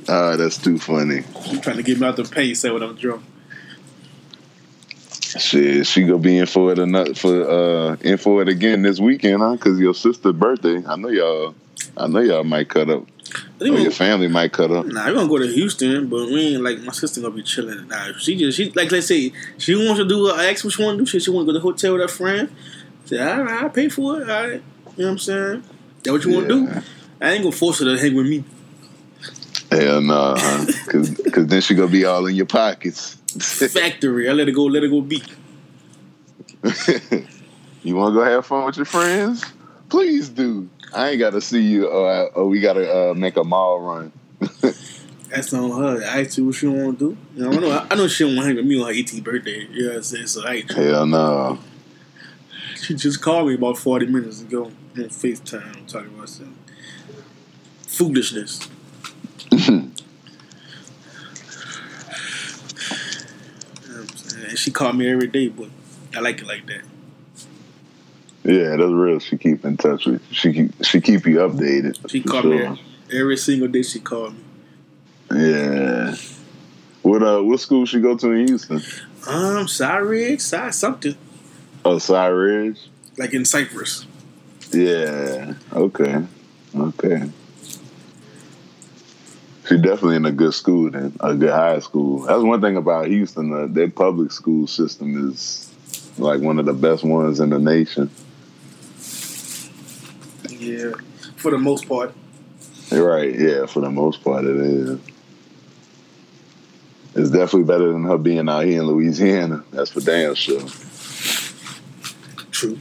Ah, 0.09 0.37
that's 0.37 0.57
too 0.57 0.79
funny. 0.79 1.25
You 1.51 1.59
trying 1.61 1.79
to 1.79 1.83
get 1.83 1.99
me 1.99 2.07
out 2.07 2.15
the 2.15 2.23
pay, 2.23 2.55
say 2.55 2.71
when 2.71 2.81
I'm 2.83 2.95
drunk. 2.95 3.25
Shit, 5.39 5.87
she 5.87 6.03
gonna 6.03 6.19
be 6.19 6.39
in 6.39 6.47
for 6.47 6.73
it 6.73 6.79
another 6.79 7.15
for 7.15 7.49
uh 7.49 7.97
in 8.01 8.17
for 8.19 8.43
it 8.43 8.49
again 8.49 8.83
this 8.83 8.99
weekend, 9.01 9.43
huh? 9.43 9.57
Cause 9.59 9.79
your 9.79 9.95
sister's 9.95 10.33
birthday. 10.35 10.83
I 10.87 10.97
know 10.97 11.09
y'all. 11.09 11.55
I 11.97 12.07
know 12.07 12.21
y'all 12.21 12.45
might 12.45 12.69
cut 12.69 12.91
up. 12.91 13.05
Or 13.61 13.79
your 13.79 13.91
family 13.91 14.29
might 14.29 14.53
cut 14.53 14.71
up. 14.71 14.87
Nah, 14.87 15.07
we 15.09 15.15
gonna 15.15 15.29
go 15.29 15.39
to 15.39 15.47
Houston, 15.49 16.09
but 16.09 16.27
we 16.29 16.55
ain't 16.55 16.63
like 16.63 16.79
my 16.81 16.93
sister 16.93 17.21
gonna 17.21 17.35
be 17.35 17.43
chilling. 17.43 17.89
Nah, 17.89 18.13
she 18.19 18.37
just 18.37 18.57
she 18.57 18.71
like 18.73 18.91
let's 18.93 19.07
say 19.09 19.33
she 19.59 19.75
wants 19.75 19.99
to 19.99 20.07
do. 20.07 20.31
I 20.31 20.47
asked 20.47 20.65
what 20.65 20.75
she 20.75 20.83
want 20.83 20.99
to 20.99 21.05
do. 21.05 21.07
She 21.07 21.19
she 21.21 21.31
want 21.31 21.47
to 21.47 21.53
go 21.53 21.59
to 21.59 21.59
the 21.59 21.63
hotel 21.63 21.93
with 21.95 22.03
her 22.03 22.09
friend. 22.09 22.51
I 23.05 23.07
said, 23.09 23.29
all 23.29 23.43
right, 23.45 23.63
I'll 23.65 23.71
pay 23.71 23.89
for 23.89 24.21
it. 24.21 24.31
All 24.31 24.43
right, 24.43 24.53
you 24.53 24.59
know 24.59 24.63
what 24.97 25.09
I'm 25.13 25.19
saying? 25.19 25.65
That 26.05 26.13
what 26.13 26.25
you 26.25 26.33
want 26.33 26.49
to 26.49 26.55
Yeah. 26.55 26.75
do? 26.75 26.83
I 27.21 27.33
ain't 27.33 27.43
gonna 27.43 27.57
force 27.57 27.79
her 27.81 27.87
to 27.87 27.99
hang 28.01 28.15
with 28.15 28.27
me. 28.27 28.45
Hell 29.71 30.01
no, 30.01 30.35
huh? 30.37 30.67
Cause, 30.87 31.21
Cause 31.33 31.47
then 31.47 31.61
she 31.61 31.75
gonna 31.75 31.91
be 31.91 32.05
all 32.05 32.27
in 32.27 32.37
your 32.37 32.47
pockets. 32.47 33.17
Factory. 33.41 34.29
I 34.29 34.33
let 34.33 34.49
it 34.49 34.53
go. 34.53 34.65
Let 34.65 34.85
it 34.85 34.89
go 34.91 35.01
be. 35.01 35.23
you 37.83 37.97
wanna 37.97 38.15
go 38.15 38.25
have 38.25 38.47
fun 38.47 38.65
with 38.67 38.77
your 38.77 38.87
friends? 38.87 39.45
Please 39.89 40.29
do. 40.29 40.69
I 40.95 41.11
ain't 41.11 41.19
gotta 41.19 41.41
see 41.41 41.63
you, 41.63 41.87
or, 41.89 42.11
I- 42.11 42.27
or 42.35 42.47
we 42.49 42.61
gotta 42.61 43.11
uh, 43.11 43.15
make 43.15 43.37
a 43.37 43.45
mall 43.45 43.81
run. 43.81 44.13
That's 45.29 45.53
on 45.53 45.71
her. 45.83 46.05
I 46.05 46.23
asked 46.23 46.37
her 46.37 46.45
what 46.45 46.55
she 46.55 46.67
want 46.69 46.99
to 46.99 47.11
do. 47.11 47.17
You 47.35 47.45
know, 47.51 47.57
I 47.57 47.61
know. 47.61 47.87
I 47.91 47.95
know 47.97 48.09
she 48.09 48.25
don't 48.25 48.37
want 48.37 48.45
to 48.45 48.49
hang 48.49 48.57
with 48.57 48.67
me 48.67 48.81
on 48.81 48.87
her 48.89 48.93
18th 48.95 49.25
birthday. 49.25 49.67
You 49.71 49.83
know 49.83 49.89
what 49.91 49.97
I'm 49.99 50.03
saying? 50.05 50.27
So 50.29 50.47
I. 50.47 50.65
Hell 50.75 51.07
no. 51.07 51.59
She 52.81 52.95
just 52.95 53.21
called 53.21 53.49
me 53.49 53.55
about 53.55 53.77
40 53.79 54.07
minutes 54.07 54.41
ago 54.43 54.67
on 54.67 54.73
FaceTime 54.95 55.87
talking 55.89 56.15
about 56.15 56.29
some 56.29 56.55
foolishness. 57.87 58.69
You 63.83 63.93
know 63.93 64.01
what 64.03 64.11
I'm 64.11 64.17
saying? 64.17 64.36
And 64.49 64.59
she 64.59 64.71
called 64.71 64.97
me 64.97 65.11
every 65.11 65.27
day, 65.27 65.49
but 65.49 65.69
I 66.15 66.21
like 66.21 66.41
it 66.41 66.47
like 66.47 66.67
that. 66.67 66.83
Yeah, 68.45 68.77
that's 68.77 68.93
real. 68.93 69.19
She 69.19 69.37
keep 69.37 69.65
in 69.65 69.77
touch 69.77 70.07
with 70.07 70.23
you. 70.29 70.35
She 70.35 70.53
keep 70.53 70.85
she 70.85 71.01
keep 71.01 71.27
you 71.27 71.39
updated. 71.39 72.09
She 72.09 72.23
called 72.23 72.45
sure. 72.45 72.51
me 72.53 72.65
every, 72.65 73.21
every 73.21 73.37
single 73.37 73.69
day. 73.69 73.83
She 73.83 73.99
called 73.99 74.35
me. 74.35 74.41
Yeah. 75.33 76.15
What 77.03 77.23
uh 77.23 77.41
what 77.41 77.59
school 77.59 77.87
she 77.87 78.01
go 78.01 78.17
to 78.17 78.31
in 78.31 78.47
Houston? 78.47 78.83
Um, 79.27 79.67
sorry, 79.67 80.39
sorry, 80.39 80.73
something 80.73 81.17
Oh, 81.85 81.99
Cy 81.99 82.27
Ridge? 82.27 82.79
like 83.19 83.33
in 83.33 83.45
Cypress. 83.45 84.07
Yeah. 84.73 85.55
Okay. 85.73 86.25
Okay. 86.75 87.31
She 89.69 89.77
definitely 89.77 90.17
in 90.17 90.27
a 90.27 90.33
good 90.33 90.55
school 90.55 90.91
then, 90.91 91.17
a 91.19 91.35
good 91.35 91.51
high 91.51 91.81
school. 91.81 92.21
That's 92.21 92.43
one 92.43 92.61
thing 92.61 92.77
about 92.77 93.07
Houston. 93.09 93.53
Uh, 93.53 93.67
their 93.69 93.91
public 93.91 94.31
school 94.31 94.69
system 94.69 95.31
is 95.31 95.73
like 96.19 96.41
one 96.41 96.61
of 96.61 96.67
the 96.67 96.73
best 96.73 97.03
ones 97.03 97.41
in 97.41 97.51
the 97.51 97.59
nation. 97.59 98.11
Yeah, 100.49 100.93
for 101.37 101.51
the 101.51 101.59
most 101.59 101.89
part. 101.89 102.15
Right? 102.93 103.35
Yeah, 103.37 103.67
for 103.67 103.81
the 103.81 103.91
most 103.91 104.23
part, 104.23 104.45
it 104.45 104.57
is. 104.57 105.01
It's 107.17 107.31
definitely 107.31 107.65
better 107.65 107.93
than 107.93 108.05
her 108.05 108.19
being 108.19 108.49
out 108.49 108.65
here 108.65 108.83
in 108.83 108.87
Louisiana. 108.87 109.65
That's 109.73 109.91
for 109.91 110.01
damn 110.01 110.35
sure. 110.35 110.61
True. 112.53 112.79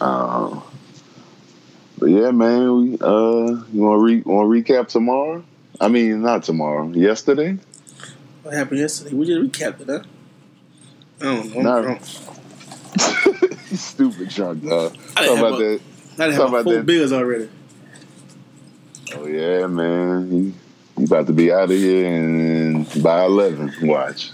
Um, 0.00 0.62
but 1.98 2.06
yeah, 2.06 2.30
man, 2.30 2.76
we 2.76 2.98
uh, 3.00 3.64
you 3.72 3.80
want 3.82 3.98
to 3.98 4.04
re- 4.04 4.22
want 4.22 4.48
recap 4.50 4.88
tomorrow? 4.88 5.42
I 5.80 5.88
mean, 5.88 6.22
not 6.22 6.42
tomorrow. 6.44 6.88
Yesterday? 6.88 7.58
What 8.42 8.54
happened 8.54 8.80
yesterday? 8.80 9.14
We 9.14 9.26
just 9.26 9.40
recapped 9.52 9.80
it, 9.80 9.86
huh? 9.88 10.02
I 11.20 11.24
don't 11.24 11.54
know. 11.54 11.60
No. 11.62 11.78
I 11.78 11.82
don't- 11.82 13.48
Stupid 13.78 14.28
drunk 14.30 14.64
dog. 14.64 14.96
I 15.16 15.26
Talk 15.26 15.36
didn't 15.36 15.38
about 15.38 15.60
a- 15.60 15.64
that. 15.64 15.80
I 16.18 16.26
Talk 16.30 16.32
have 16.32 16.48
about 16.48 16.64
four 16.64 16.74
that. 16.74 16.86
bills 16.86 17.12
already. 17.12 17.48
Oh 19.14 19.26
yeah, 19.26 19.66
man. 19.66 20.32
You, 20.32 20.54
you 20.98 21.04
about 21.04 21.26
to 21.28 21.32
be 21.32 21.52
out 21.52 21.64
of 21.64 21.70
here 21.70 22.06
and 22.12 23.02
by 23.02 23.24
eleven. 23.24 23.72
Watch. 23.82 24.30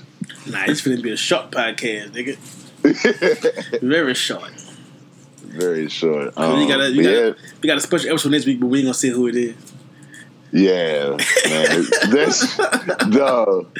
Nah, 0.46 0.64
it's 0.66 0.81
gonna 0.83 1.00
be 1.00 1.11
a 1.12 1.16
short 1.16 1.50
podcast, 1.50 2.11
nigga. 2.11 2.37
Very 3.81 4.14
short. 4.14 4.50
Very 5.56 5.88
short. 5.88 6.32
Um, 6.36 6.60
you 6.60 6.68
gotta, 6.68 6.90
you 6.90 7.02
gotta, 7.02 7.36
we 7.62 7.66
got 7.68 7.78
a 7.78 7.80
special 7.80 8.10
episode 8.10 8.30
next 8.32 8.46
week, 8.46 8.60
but 8.60 8.66
we 8.66 8.78
ain't 8.78 8.86
gonna 8.86 8.94
say 8.94 9.08
who 9.10 9.26
it 9.28 9.36
is. 9.36 9.54
yeah, 10.52 11.16
man. 11.48 11.84
That's 12.10 12.56
dog. 13.10 13.76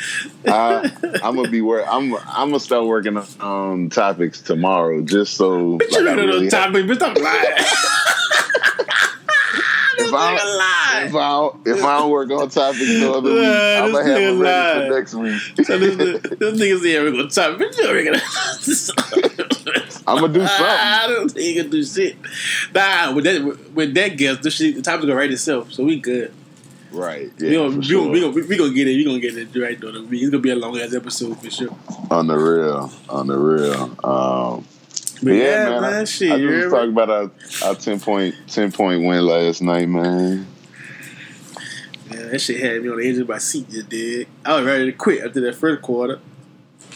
I, 0.47 0.91
I'm 1.23 1.37
gonna 1.37 1.49
be 1.51 1.61
work. 1.61 1.85
I'm 1.89 2.15
I'm 2.15 2.49
gonna 2.51 2.61
start 2.61 2.87
working 2.87 3.17
on 3.41 3.91
topics 3.91 4.41
tomorrow, 4.41 5.03
just 5.03 5.35
so. 5.37 5.79
Bitch, 5.79 5.91
you 5.93 6.05
like, 6.05 6.05
don't 6.05 6.17
know 6.17 6.27
really 6.27 6.49
the 6.49 6.57
have- 6.57 6.73
topic, 6.73 6.87
bitch. 6.87 6.97
Stop 6.97 7.17
lying. 7.21 7.55
if 9.97 10.13
I 10.13 11.05
if 11.07 11.15
I 11.15 11.29
don't, 11.31 11.67
if 11.67 11.85
I 11.85 11.99
don't 11.99 12.11
work 12.11 12.31
on 12.31 12.49
topics 12.49 12.87
the 12.87 13.13
other 13.13 13.33
week, 13.33 13.43
Nah, 13.43 13.85
I'm 13.85 13.93
gonna 13.93 14.05
have 14.05 14.21
them 14.21 14.39
ready 14.41 14.89
for 14.89 14.95
next 14.95 15.15
week. 15.15 15.67
So 15.67 15.79
this, 15.79 15.97
this 16.23 16.61
nigga 16.61 16.81
said 16.83 17.03
we're 17.03 17.11
gonna 17.13 17.29
talk, 17.31 17.59
bitch. 17.59 17.79
You 17.79 17.89
already 17.89 18.05
gonna. 18.07 18.21
I'm 20.07 20.21
gonna 20.21 20.33
do 20.33 20.41
something. 20.47 20.67
I 20.67 21.07
don't 21.09 21.29
think 21.31 21.45
he 21.45 21.55
can 21.55 21.71
do 21.71 21.83
shit. 21.85 22.17
Nah, 22.75 23.13
with 23.15 23.25
that 23.25 23.73
with 23.75 23.95
that 23.95 24.17
guest, 24.17 24.43
this 24.43 24.55
shit, 24.55 24.75
the 24.77 24.83
topic 24.83 25.03
gonna 25.03 25.15
write 25.17 25.31
itself, 25.33 25.73
so 25.73 25.85
we 25.85 25.99
good. 26.01 26.33
Right. 26.93 27.33
we 27.41 27.49
Yeah. 27.49 27.55
gonna, 27.57 27.77
we, 27.79 27.85
sure. 27.85 28.01
gonna, 28.03 28.11
we, 28.13 28.21
gonna, 28.21 28.47
we 28.49 28.57
gonna 28.57 28.73
get 28.75 28.87
it. 28.89 28.95
We 28.97 29.05
gonna 29.05 29.19
get 29.19 29.37
it 29.37 29.59
right 29.61 29.81
though. 29.81 29.89
It's 29.89 30.31
gonna 30.31 30.39
be 30.39 30.51
a 30.51 30.57
long 30.57 30.79
ass 30.79 30.95
episode 30.95 31.39
for 31.41 31.51
sure. 31.51 31.75
on 32.11 32.27
the 32.29 32.37
real, 32.37 32.93
on 33.09 33.27
the 33.27 33.37
real. 33.37 33.83
Um, 34.05 34.65
But 35.23 35.33
yeah, 35.33 35.43
yeah, 35.45 35.69
man. 35.71 35.83
man, 35.83 35.95
I, 35.95 36.05
shit. 36.05 36.31
I 36.33 36.37
you 36.37 36.49
just 36.61 36.71
talking 36.75 36.91
about 36.91 37.11
our, 37.11 37.31
our 37.65 37.75
ten 37.75 37.99
point 37.99 38.35
ten 38.47 38.71
point 38.71 39.03
win 39.05 39.25
last 39.27 39.63
night, 39.63 39.89
man. 39.89 40.47
Man, 42.11 42.31
that 42.31 42.39
shit 42.41 42.61
had 42.63 42.83
me 42.83 42.91
on 42.91 42.99
the 42.99 43.09
edge 43.09 43.19
of 43.19 43.29
my 43.29 43.39
seat. 43.39 43.67
You 43.71 43.83
did. 43.83 44.29
I 44.45 44.57
was 44.57 44.67
ready 44.67 44.85
to 44.87 44.93
quit 44.93 45.25
after 45.25 45.41
that 45.41 45.55
first 45.57 45.83
quarter. 45.83 46.21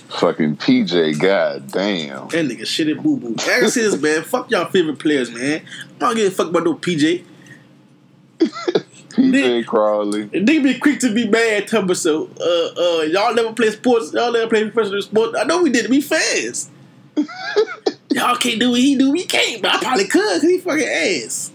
Fucking 0.09 0.57
PJ, 0.57 1.21
god 1.21 1.71
damn. 1.71 2.29
That 2.29 2.47
nigga 2.47 2.67
shit 2.67 2.89
at 2.89 3.03
boo 3.03 3.19
boo. 3.19 3.31
Like 3.31 3.49
I 3.49 3.69
said, 3.69 4.01
man, 4.03 4.23
fuck 4.23 4.51
y'all 4.51 4.71
favorite 4.71 4.99
players, 4.99 5.31
man. 5.31 5.63
I 5.97 5.99
don't 5.99 6.17
give 6.17 6.33
a 6.33 6.35
fuck 6.35 6.49
about 6.49 6.65
no 6.65 6.75
PJ. 6.75 7.25
PJ 8.39 9.67
Crawley. 9.67 10.23
And 10.23 10.49
nigga 10.49 10.63
be 10.63 10.79
quick 10.79 11.01
to 11.01 11.13
be 11.13 11.29
mad, 11.29 11.71
me 11.87 11.95
so. 11.95 12.31
Uh, 12.41 12.81
uh, 12.81 13.03
y'all 13.03 13.35
never 13.35 13.53
play 13.53 13.71
sports. 13.71 14.13
Y'all 14.13 14.33
never 14.33 14.49
play 14.49 14.71
professional 14.71 15.03
sports. 15.03 15.37
I 15.39 15.45
know 15.45 15.63
we 15.63 15.71
did. 15.71 15.91
We 15.91 16.01
fans. 16.01 16.71
y'all 18.11 18.37
can't 18.37 18.61
do 18.61 18.71
what 18.71 18.81
he 18.81 18.97
do. 18.97 19.11
We 19.11 19.25
can't, 19.25 19.61
but 19.61 19.75
I 19.75 19.79
probably 19.79 20.07
could 20.07 20.41
because 20.41 20.43
he 20.43 20.59
fucking 20.59 20.89
ass. 20.89 21.53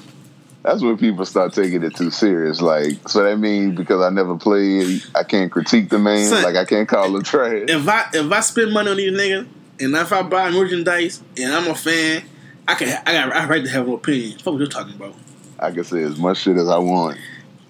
That's 0.64 0.82
when 0.82 0.98
people 0.98 1.26
start 1.26 1.54
taking 1.54 1.84
it 1.84 1.96
too 1.96 2.10
serious. 2.10 2.62
Like, 2.62 3.10
so 3.10 3.24
that 3.24 3.38
means 3.38 3.76
because 3.76 4.02
I 4.02 4.10
never 4.10 4.38
played, 4.38 5.04
I 5.14 5.24
can't 5.24 5.52
critique 5.52 5.90
the 5.90 6.00
man. 6.00 6.30
Son. 6.30 6.42
like, 6.42 6.56
I 6.56 6.64
can't 6.64 6.88
call 6.88 7.16
him 7.16 7.22
trash. 7.24 7.66
If 7.68 7.88
I 7.88 8.06
if 8.14 8.32
I 8.32 8.40
spend 8.40 8.74
money 8.74 8.92
on 8.92 8.98
these 8.98 9.12
niggas 9.12 9.48
and 9.82 9.96
if 9.96 10.14
I 10.14 10.22
buy 10.22 10.50
merchandise 10.52 11.22
and 11.38 11.54
I'm 11.54 11.70
a 11.70 11.76
fan, 11.76 12.24
I 12.66 12.76
can 12.76 12.88
I 13.06 13.12
got 13.12 13.34
I 13.36 13.48
right 13.48 13.64
to 13.64 13.70
have 13.70 13.88
an 13.88 13.94
opinion. 13.94 14.40
Fuck 14.40 14.54
what 14.54 14.62
you 14.62 14.68
talking 14.68 14.96
about. 14.96 15.16
I 15.60 15.72
can 15.72 15.84
say 15.84 16.02
as 16.02 16.18
much 16.18 16.40
shit 16.40 16.56
as 16.56 16.70
I 16.70 16.78
want. 16.78 17.18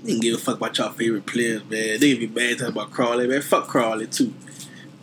You 0.04 0.14
can 0.14 0.20
give 0.20 0.36
a 0.36 0.42
fuck 0.42 0.58
about 0.58 0.78
y'all 0.78 0.92
favorite 0.92 1.26
players, 1.26 1.64
man. 1.64 2.00
They 2.00 2.14
be 2.14 2.28
bad 2.28 2.60
talking 2.60 2.74
about 2.74 2.92
Crawley, 2.92 3.26
man. 3.26 3.42
Fuck 3.42 3.68
Crawley 3.68 4.06
too. 4.06 4.34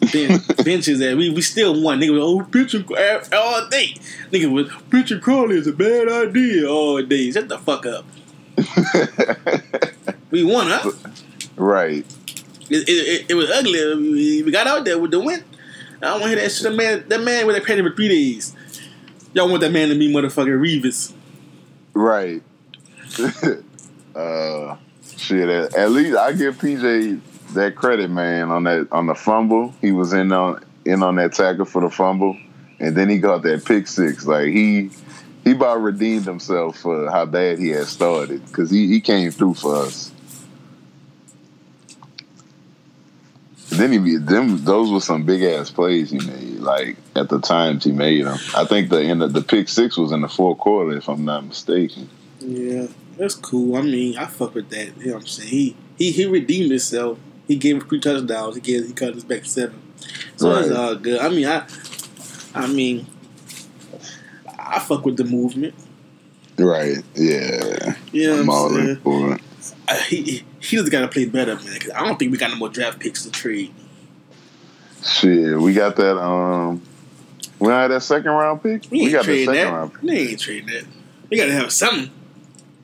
Bench, 0.00 0.64
benches 0.64 0.98
that 0.98 1.16
we, 1.16 1.30
we 1.30 1.42
still 1.42 1.80
won. 1.80 2.00
Nigga 2.00 2.12
was 2.12 2.22
oh 2.22 2.44
pitching 2.50 2.84
all 3.32 3.68
day. 3.68 3.94
Nigga 4.30 4.50
was 4.50 4.70
pitching 4.90 5.20
Crawley 5.20 5.56
is 5.56 5.66
a 5.66 5.72
bad 5.72 6.08
idea 6.08 6.68
all 6.68 7.02
day. 7.02 7.30
Shut 7.30 7.48
the 7.48 7.58
fuck 7.58 7.86
up. 7.86 8.04
we 10.30 10.44
won, 10.44 10.66
huh? 10.68 10.90
Right. 11.56 12.04
It, 12.68 12.88
it, 12.88 12.92
it, 12.92 13.26
it 13.30 13.34
was 13.34 13.50
ugly. 13.50 13.96
We, 13.96 14.42
we 14.42 14.50
got 14.50 14.66
out 14.66 14.84
there 14.84 14.98
with 14.98 15.10
the 15.10 15.20
win. 15.20 15.44
I 16.02 16.06
don't 16.06 16.20
want 16.20 16.22
to 16.22 16.28
hear 16.30 16.38
that 16.38 16.50
shit. 16.50 16.62
That 16.64 16.74
man, 16.74 17.04
that 17.08 17.20
man 17.20 17.46
with 17.46 17.56
that 17.56 17.64
paid 17.64 17.82
for 17.82 17.94
three 17.94 18.08
days. 18.08 18.54
Y'all 19.34 19.48
want 19.48 19.60
that 19.60 19.72
man 19.72 19.88
to 19.90 19.98
be 19.98 20.12
motherfucking 20.12 20.60
Reeves. 20.60 21.12
Right. 21.94 22.42
uh, 24.14 24.76
shit. 25.16 25.48
At, 25.48 25.74
at 25.76 25.90
least 25.90 26.16
I 26.16 26.32
give 26.32 26.56
PJ 26.56 27.20
that 27.54 27.76
credit, 27.76 28.10
man, 28.10 28.50
on 28.50 28.64
that 28.64 28.88
on 28.92 29.06
the 29.06 29.14
fumble. 29.14 29.74
He 29.80 29.92
was 29.92 30.12
in 30.12 30.32
on 30.32 30.64
in 30.84 31.02
on 31.02 31.16
that 31.16 31.32
tackle 31.32 31.64
for 31.64 31.82
the 31.82 31.90
fumble, 31.90 32.36
and 32.78 32.96
then 32.96 33.08
he 33.08 33.18
got 33.18 33.42
that 33.42 33.64
pick 33.64 33.86
six. 33.86 34.26
Like 34.26 34.48
he 34.48 34.90
he 35.44 35.52
about 35.52 35.82
redeemed 35.82 36.24
himself 36.24 36.78
for 36.78 37.10
how 37.10 37.26
bad 37.26 37.58
he 37.58 37.68
had 37.68 37.86
started 37.86 38.44
because 38.46 38.70
he, 38.70 38.86
he 38.88 39.00
came 39.00 39.30
through 39.30 39.54
for 39.54 39.76
us. 39.76 40.12
then 43.80 43.92
he 43.92 44.16
them 44.16 44.64
those 44.64 44.90
were 44.90 45.00
some 45.00 45.24
big 45.24 45.42
ass 45.42 45.70
plays 45.70 46.10
he 46.10 46.18
made. 46.18 46.58
Like 46.58 46.96
at 47.16 47.28
the 47.28 47.40
times 47.40 47.84
he 47.84 47.92
made 47.92 48.26
them. 48.26 48.38
I 48.54 48.64
think 48.64 48.90
the 48.90 49.02
end 49.02 49.22
of 49.22 49.32
the 49.32 49.42
pick 49.42 49.68
six 49.68 49.96
was 49.96 50.12
in 50.12 50.20
the 50.20 50.28
fourth 50.28 50.58
quarter, 50.58 50.96
if 50.96 51.08
I'm 51.08 51.24
not 51.24 51.46
mistaken. 51.46 52.08
Yeah, 52.40 52.86
that's 53.16 53.34
cool. 53.34 53.76
I 53.76 53.82
mean, 53.82 54.18
I 54.18 54.26
fuck 54.26 54.54
with 54.54 54.68
that. 54.70 54.96
You 54.98 55.06
know 55.06 55.14
what 55.14 55.22
I'm 55.22 55.28
saying? 55.28 55.48
He 55.48 55.76
he 55.96 56.10
he 56.10 56.26
redeemed 56.26 56.70
himself. 56.70 57.18
He 57.50 57.56
gave 57.56 57.74
him 57.74 57.88
three 57.88 57.98
touchdowns. 57.98 58.54
He 58.54 58.60
gave 58.60 58.86
he 58.86 58.92
cut 58.92 59.16
us 59.16 59.24
back 59.24 59.44
seven. 59.44 59.82
So 60.36 60.52
right. 60.52 60.64
it's 60.64 60.70
all 60.70 60.94
good. 60.94 61.18
I 61.18 61.28
mean, 61.30 61.48
I 61.48 61.66
I 62.54 62.68
mean, 62.68 63.08
I 64.56 64.78
fuck 64.78 65.04
with 65.04 65.16
the 65.16 65.24
movement. 65.24 65.74
Right. 66.56 66.98
Yeah. 67.16 67.96
Yeah. 68.12 68.34
I'm 68.34 68.48
all 68.48 68.76
in 68.76 68.94
for 68.98 69.34
it. 69.34 69.40
He 70.06 70.44
he 70.60 70.76
just 70.76 70.92
got 70.92 71.00
to 71.00 71.08
play 71.08 71.24
better, 71.24 71.56
man. 71.56 71.80
Cause 71.80 71.90
I 71.90 72.06
don't 72.06 72.20
think 72.20 72.30
we 72.30 72.38
got 72.38 72.50
no 72.50 72.56
more 72.56 72.68
draft 72.68 73.00
picks 73.00 73.24
to 73.24 73.32
trade. 73.32 73.74
Shit, 75.04 75.58
we 75.58 75.74
got 75.74 75.96
that. 75.96 76.20
Um, 76.20 76.80
we 77.58 77.66
had 77.66 77.88
that 77.88 78.04
second 78.04 78.30
round 78.30 78.62
pick. 78.62 78.84
We, 78.92 79.06
we 79.06 79.10
got 79.10 79.26
the 79.26 79.44
second 79.44 79.54
that. 79.54 79.72
round. 79.72 79.94
Pick. 79.94 80.02
We 80.02 80.18
ain't 80.18 80.40
trading 80.40 80.66
that. 80.66 80.84
We 81.28 81.36
got 81.36 81.46
to 81.46 81.52
have 81.54 81.72
something. 81.72 82.12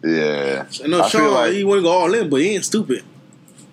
Yeah, 0.02 0.66
I 0.83 0.87
know 0.88 1.02
I 1.02 1.09
Sean. 1.09 1.33
Like, 1.33 1.52
he 1.52 1.62
want 1.62 1.79
to 1.79 1.83
go 1.83 1.92
all 1.92 2.12
in, 2.12 2.29
but 2.29 2.40
he 2.40 2.57
ain't 2.57 2.64
stupid. 2.64 3.05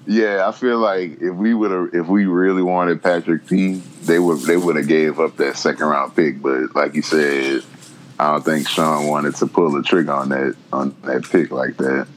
Yeah, 0.06 0.48
I 0.48 0.52
feel 0.52 0.80
like 0.80 1.22
if 1.22 1.34
we 1.34 1.54
would 1.54 1.72
have, 1.72 1.90
if 1.94 2.08
we 2.08 2.26
really 2.26 2.62
wanted 2.62 3.02
Patrick 3.02 3.48
P, 3.48 3.76
they 4.04 4.20
would 4.20 4.42
they 4.42 4.58
would 4.58 4.76
have 4.76 4.88
gave 4.88 5.20
up 5.20 5.38
that 5.38 5.58
second 5.58 5.86
round 5.86 6.16
pick. 6.16 6.42
But 6.42 6.76
like 6.76 6.94
you 6.94 7.02
said, 7.02 7.64
I 8.20 8.34
don't 8.34 8.44
think 8.44 8.68
Sean 8.68 9.08
wanted 9.08 9.36
to 9.36 9.48
pull 9.48 9.72
the 9.72 9.82
trigger 9.82 10.12
on 10.12 10.30
that 10.30 10.56
on 10.74 10.96
that 11.04 11.30
pick 11.30 11.52
like 11.52 11.78
that. 11.78 12.08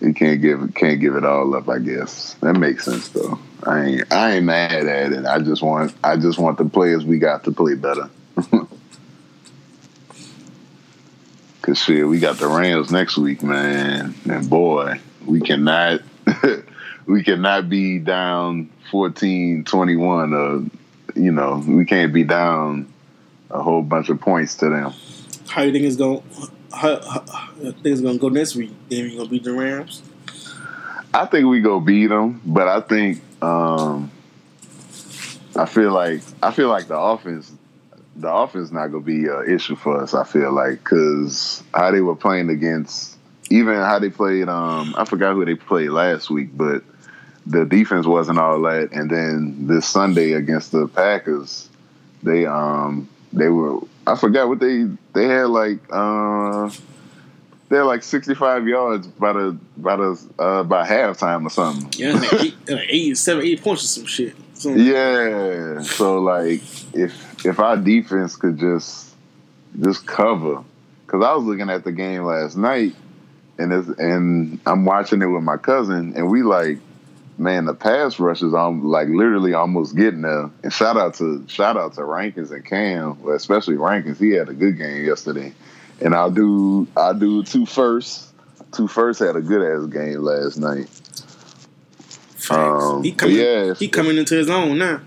he 0.00 0.12
can't 0.12 0.40
give 0.40 0.74
can't 0.74 1.00
give 1.00 1.14
it 1.16 1.24
all 1.24 1.54
up. 1.54 1.68
I 1.68 1.78
guess 1.78 2.34
that 2.34 2.54
makes 2.54 2.84
sense 2.84 3.08
though. 3.08 3.38
I 3.64 3.84
ain't 3.84 4.12
I 4.12 4.32
ain't 4.36 4.44
mad 4.44 4.86
at 4.86 5.12
it. 5.12 5.26
I 5.26 5.38
just 5.40 5.62
want 5.62 5.94
I 6.04 6.16
just 6.16 6.38
want 6.38 6.58
the 6.58 6.64
players 6.64 7.04
we 7.04 7.18
got 7.18 7.44
to 7.44 7.52
play 7.52 7.74
better. 7.74 8.10
Cause 11.66 11.80
shit, 11.80 12.06
we 12.06 12.20
got 12.20 12.38
the 12.38 12.46
Rams 12.46 12.92
next 12.92 13.18
week, 13.18 13.42
man, 13.42 14.14
and 14.30 14.48
boy, 14.48 15.00
we 15.24 15.40
cannot 15.40 16.00
we 17.06 17.24
cannot 17.24 17.68
be 17.68 17.98
down 17.98 18.70
14-21 18.92 20.32
or 20.32 21.20
you 21.20 21.32
know 21.32 21.64
we 21.66 21.84
can't 21.84 22.12
be 22.12 22.22
down 22.22 22.86
a 23.50 23.60
whole 23.60 23.82
bunch 23.82 24.10
of 24.10 24.20
points 24.20 24.54
to 24.58 24.70
them. 24.70 24.94
How 25.48 25.62
do 25.62 25.66
you 25.66 25.72
think 25.72 25.86
it's 25.86 25.96
going? 25.96 26.22
how, 26.72 27.00
how 27.00 27.72
things 27.82 28.00
gonna 28.00 28.18
go 28.18 28.28
next 28.28 28.54
week? 28.54 28.70
Then 28.88 29.02
we 29.06 29.16
gonna 29.16 29.28
beat 29.28 29.42
the 29.42 29.52
Rams. 29.52 30.04
I 31.12 31.26
think 31.26 31.48
we 31.48 31.60
go 31.62 31.80
beat 31.80 32.06
them, 32.06 32.42
but 32.46 32.68
I 32.68 32.80
think 32.80 33.22
um, 33.42 34.12
I 35.56 35.66
feel 35.66 35.90
like 35.90 36.22
I 36.40 36.52
feel 36.52 36.68
like 36.68 36.86
the 36.86 36.96
offense, 36.96 37.50
the 38.16 38.32
offense 38.32 38.70
not 38.70 38.88
gonna 38.88 39.04
be 39.04 39.26
an 39.26 39.44
issue 39.48 39.76
for 39.76 40.02
us. 40.02 40.14
I 40.14 40.24
feel 40.24 40.52
like 40.52 40.82
because 40.82 41.62
how 41.74 41.90
they 41.90 42.00
were 42.00 42.16
playing 42.16 42.50
against, 42.50 43.16
even 43.50 43.74
how 43.74 43.98
they 43.98 44.10
played. 44.10 44.48
Um, 44.48 44.94
I 44.96 45.04
forgot 45.04 45.34
who 45.34 45.44
they 45.44 45.54
played 45.54 45.90
last 45.90 46.30
week, 46.30 46.56
but 46.56 46.82
the 47.46 47.64
defense 47.64 48.06
wasn't 48.06 48.38
all 48.38 48.60
that. 48.62 48.92
And 48.92 49.10
then 49.10 49.66
this 49.66 49.86
Sunday 49.86 50.32
against 50.32 50.72
the 50.72 50.88
Packers, 50.88 51.68
they 52.22 52.46
um 52.46 53.08
they 53.32 53.48
were 53.48 53.80
I 54.06 54.16
forgot 54.16 54.48
what 54.48 54.60
they 54.60 54.86
they 55.12 55.26
had 55.26 55.48
like 55.48 55.78
uh 55.90 56.70
they're 57.68 57.84
like 57.84 58.02
sixty 58.02 58.34
five 58.34 58.66
yards 58.66 59.06
by 59.06 59.32
the 59.32 59.58
by 59.76 59.96
the 59.96 60.20
uh 60.38 60.62
by 60.62 60.86
halftime 60.86 61.46
or 61.46 61.50
something. 61.50 61.92
Yeah, 62.00 62.14
like 62.14 62.32
eight, 62.34 62.54
eight, 62.68 63.18
seven, 63.18 63.44
eight 63.44 63.62
points 63.62 63.84
or 63.84 63.88
some 63.88 64.06
shit. 64.06 64.34
So, 64.56 64.70
yeah. 64.70 65.82
So 65.82 66.18
like 66.18 66.62
if 66.94 67.35
if 67.46 67.58
our 67.58 67.76
defense 67.76 68.36
could 68.36 68.58
just 68.58 69.14
just 69.80 70.06
cover 70.06 70.62
because 71.06 71.24
I 71.24 71.34
was 71.34 71.44
looking 71.44 71.70
at 71.70 71.84
the 71.84 71.92
game 71.92 72.24
last 72.24 72.56
night 72.56 72.94
and 73.58 73.72
and 73.72 74.60
I'm 74.66 74.84
watching 74.84 75.22
it 75.22 75.26
with 75.26 75.42
my 75.42 75.56
cousin 75.56 76.14
and 76.16 76.30
we 76.30 76.42
like 76.42 76.78
man, 77.38 77.66
the 77.66 77.74
pass 77.74 78.18
rushes, 78.18 78.54
I'm 78.54 78.84
like 78.84 79.08
literally 79.08 79.54
almost 79.54 79.96
getting 79.96 80.22
there. 80.22 80.50
And 80.62 80.72
shout 80.72 80.96
out 80.96 81.14
to 81.14 81.44
shout 81.48 81.76
out 81.76 81.94
to 81.94 82.04
Rankins 82.04 82.50
and 82.50 82.64
Cam, 82.64 83.18
especially 83.28 83.76
Rankins. 83.76 84.18
He 84.18 84.30
had 84.30 84.48
a 84.48 84.54
good 84.54 84.78
game 84.78 85.04
yesterday. 85.04 85.52
And 86.00 86.14
I'll 86.14 86.30
do 86.30 86.86
I'll 86.96 87.14
do 87.14 87.42
two 87.42 87.66
first. 87.66 88.32
Two 88.72 88.88
first 88.88 89.20
had 89.20 89.36
a 89.36 89.40
good 89.40 89.62
ass 89.62 89.86
game 89.92 90.20
last 90.20 90.58
night. 90.58 90.88
Um, 92.50 93.02
he 93.02 93.12
coming, 93.12 93.36
yeah, 93.36 93.74
he 93.74 93.88
coming 93.88 94.18
into 94.18 94.34
his 94.34 94.50
own 94.50 94.78
now. 94.78 95.00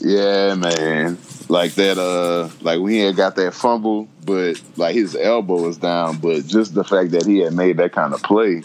Yeah, 0.00 0.54
man. 0.54 1.18
Like 1.48 1.74
that, 1.74 1.98
uh, 1.98 2.48
like 2.62 2.80
we 2.80 2.98
had 2.98 3.16
got 3.16 3.36
that 3.36 3.54
fumble, 3.54 4.08
but 4.24 4.60
like 4.76 4.94
his 4.94 5.14
elbow 5.14 5.60
was 5.60 5.76
down. 5.76 6.18
But 6.18 6.46
just 6.46 6.74
the 6.74 6.84
fact 6.84 7.10
that 7.10 7.26
he 7.26 7.38
had 7.38 7.52
made 7.52 7.76
that 7.78 7.92
kind 7.92 8.14
of 8.14 8.22
play, 8.22 8.62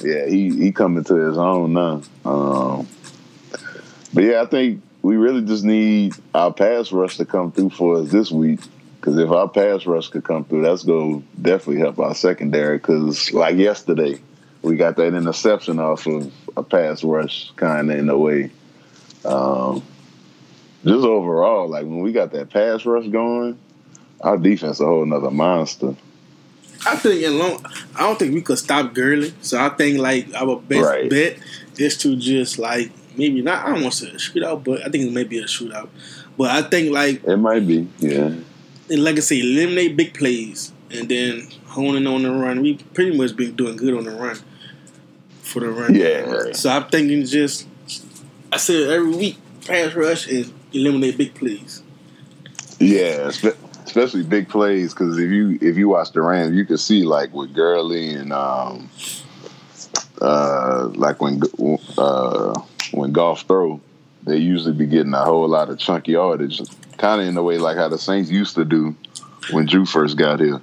yeah, 0.00 0.26
he 0.26 0.50
he 0.50 0.72
coming 0.72 1.04
to 1.04 1.14
his 1.14 1.36
own 1.36 1.72
now. 1.72 2.02
Um, 2.24 2.86
but 4.12 4.24
yeah, 4.24 4.42
I 4.42 4.46
think 4.46 4.82
we 5.02 5.16
really 5.16 5.42
just 5.42 5.64
need 5.64 6.14
our 6.34 6.52
pass 6.52 6.92
rush 6.92 7.16
to 7.16 7.24
come 7.24 7.50
through 7.50 7.70
for 7.70 7.96
us 7.96 8.10
this 8.10 8.30
week. 8.30 8.60
Because 9.00 9.16
if 9.16 9.30
our 9.30 9.48
pass 9.48 9.86
rush 9.86 10.08
could 10.08 10.24
come 10.24 10.44
through, 10.44 10.62
that's 10.62 10.84
to 10.84 11.24
definitely 11.40 11.80
help 11.80 11.98
our 11.98 12.14
secondary. 12.14 12.76
Because 12.76 13.32
like 13.32 13.56
yesterday, 13.56 14.20
we 14.62 14.76
got 14.76 14.96
that 14.96 15.14
interception 15.14 15.80
off 15.80 16.06
of 16.06 16.30
a 16.56 16.62
pass 16.62 17.02
rush, 17.02 17.50
kind 17.56 17.90
of 17.90 17.98
in 17.98 18.10
a 18.10 18.18
way. 18.18 18.50
Um, 19.24 19.82
just 20.84 21.04
overall, 21.04 21.68
like 21.68 21.84
when 21.84 22.00
we 22.00 22.12
got 22.12 22.32
that 22.32 22.50
pass 22.50 22.84
rush 22.84 23.06
going, 23.08 23.58
our 24.20 24.36
defense 24.36 24.80
a 24.80 24.86
whole 24.86 25.04
nother 25.04 25.30
monster. 25.30 25.94
I 26.86 26.96
think 26.96 27.22
in 27.22 27.38
long, 27.38 27.64
I 27.94 28.00
don't 28.00 28.18
think 28.18 28.34
we 28.34 28.40
could 28.40 28.58
stop 28.58 28.94
Gurley. 28.94 29.34
So 29.42 29.60
I 29.60 29.68
think 29.70 29.98
like 29.98 30.32
our 30.34 30.56
best 30.56 30.86
right. 30.86 31.10
bet 31.10 31.38
is 31.76 31.98
to 31.98 32.16
just 32.16 32.58
like 32.58 32.90
maybe 33.16 33.42
not. 33.42 33.66
I 33.66 33.72
don't 33.72 33.82
want 33.82 33.94
to 33.94 34.06
say 34.06 34.10
a 34.10 34.14
shootout, 34.14 34.64
but 34.64 34.80
I 34.80 34.88
think 34.88 35.04
it 35.04 35.12
may 35.12 35.24
be 35.24 35.38
a 35.38 35.44
shootout. 35.44 35.88
But 36.38 36.50
I 36.50 36.62
think 36.62 36.92
like 36.92 37.22
it 37.24 37.36
might 37.36 37.66
be, 37.66 37.88
yeah. 37.98 38.32
And 38.88 39.04
like 39.04 39.16
I 39.16 39.20
say, 39.20 39.40
eliminate 39.40 39.96
big 39.96 40.14
plays 40.14 40.72
and 40.90 41.08
then 41.08 41.48
honing 41.66 42.06
on 42.06 42.22
the 42.22 42.30
run. 42.30 42.62
We 42.62 42.74
pretty 42.94 43.16
much 43.16 43.36
been 43.36 43.54
doing 43.54 43.76
good 43.76 43.94
on 43.94 44.04
the 44.04 44.12
run 44.12 44.38
for 45.42 45.60
the 45.60 45.68
run. 45.68 45.94
Yeah. 45.94 46.52
So 46.52 46.70
I'm 46.70 46.88
thinking 46.88 47.24
just 47.26 47.66
I 48.50 48.56
said 48.56 48.90
every 48.90 49.14
week 49.14 49.38
pass 49.66 49.94
rush 49.94 50.26
and 50.28 50.52
eliminate 50.72 51.18
big 51.18 51.34
plays. 51.34 51.82
Yeah, 52.78 53.30
especially 53.84 54.22
big 54.22 54.48
plays. 54.48 54.94
Because 54.94 55.18
if 55.18 55.30
you 55.30 55.58
if 55.60 55.76
you 55.76 55.88
watch 55.88 56.12
the 56.12 56.22
Rams, 56.22 56.56
you 56.56 56.64
can 56.64 56.78
see 56.78 57.04
like 57.04 57.32
with 57.32 57.54
Gurley 57.54 58.14
and 58.14 58.32
um, 58.32 58.88
uh, 60.20 60.88
like 60.94 61.20
when 61.20 61.42
uh, 61.98 62.60
when 62.92 63.12
Goff 63.12 63.42
throw, 63.42 63.80
they 64.24 64.36
usually 64.36 64.74
be 64.74 64.86
getting 64.86 65.14
a 65.14 65.24
whole 65.24 65.48
lot 65.48 65.68
of 65.68 65.78
chunky 65.78 66.12
yardage, 66.12 66.60
kind 66.96 67.20
of 67.20 67.28
in 67.28 67.34
the 67.34 67.42
way 67.42 67.58
like 67.58 67.76
how 67.76 67.88
the 67.88 67.98
Saints 67.98 68.30
used 68.30 68.54
to 68.54 68.64
do 68.64 68.96
when 69.50 69.66
Drew 69.66 69.84
first 69.84 70.16
got 70.16 70.40
here. 70.40 70.60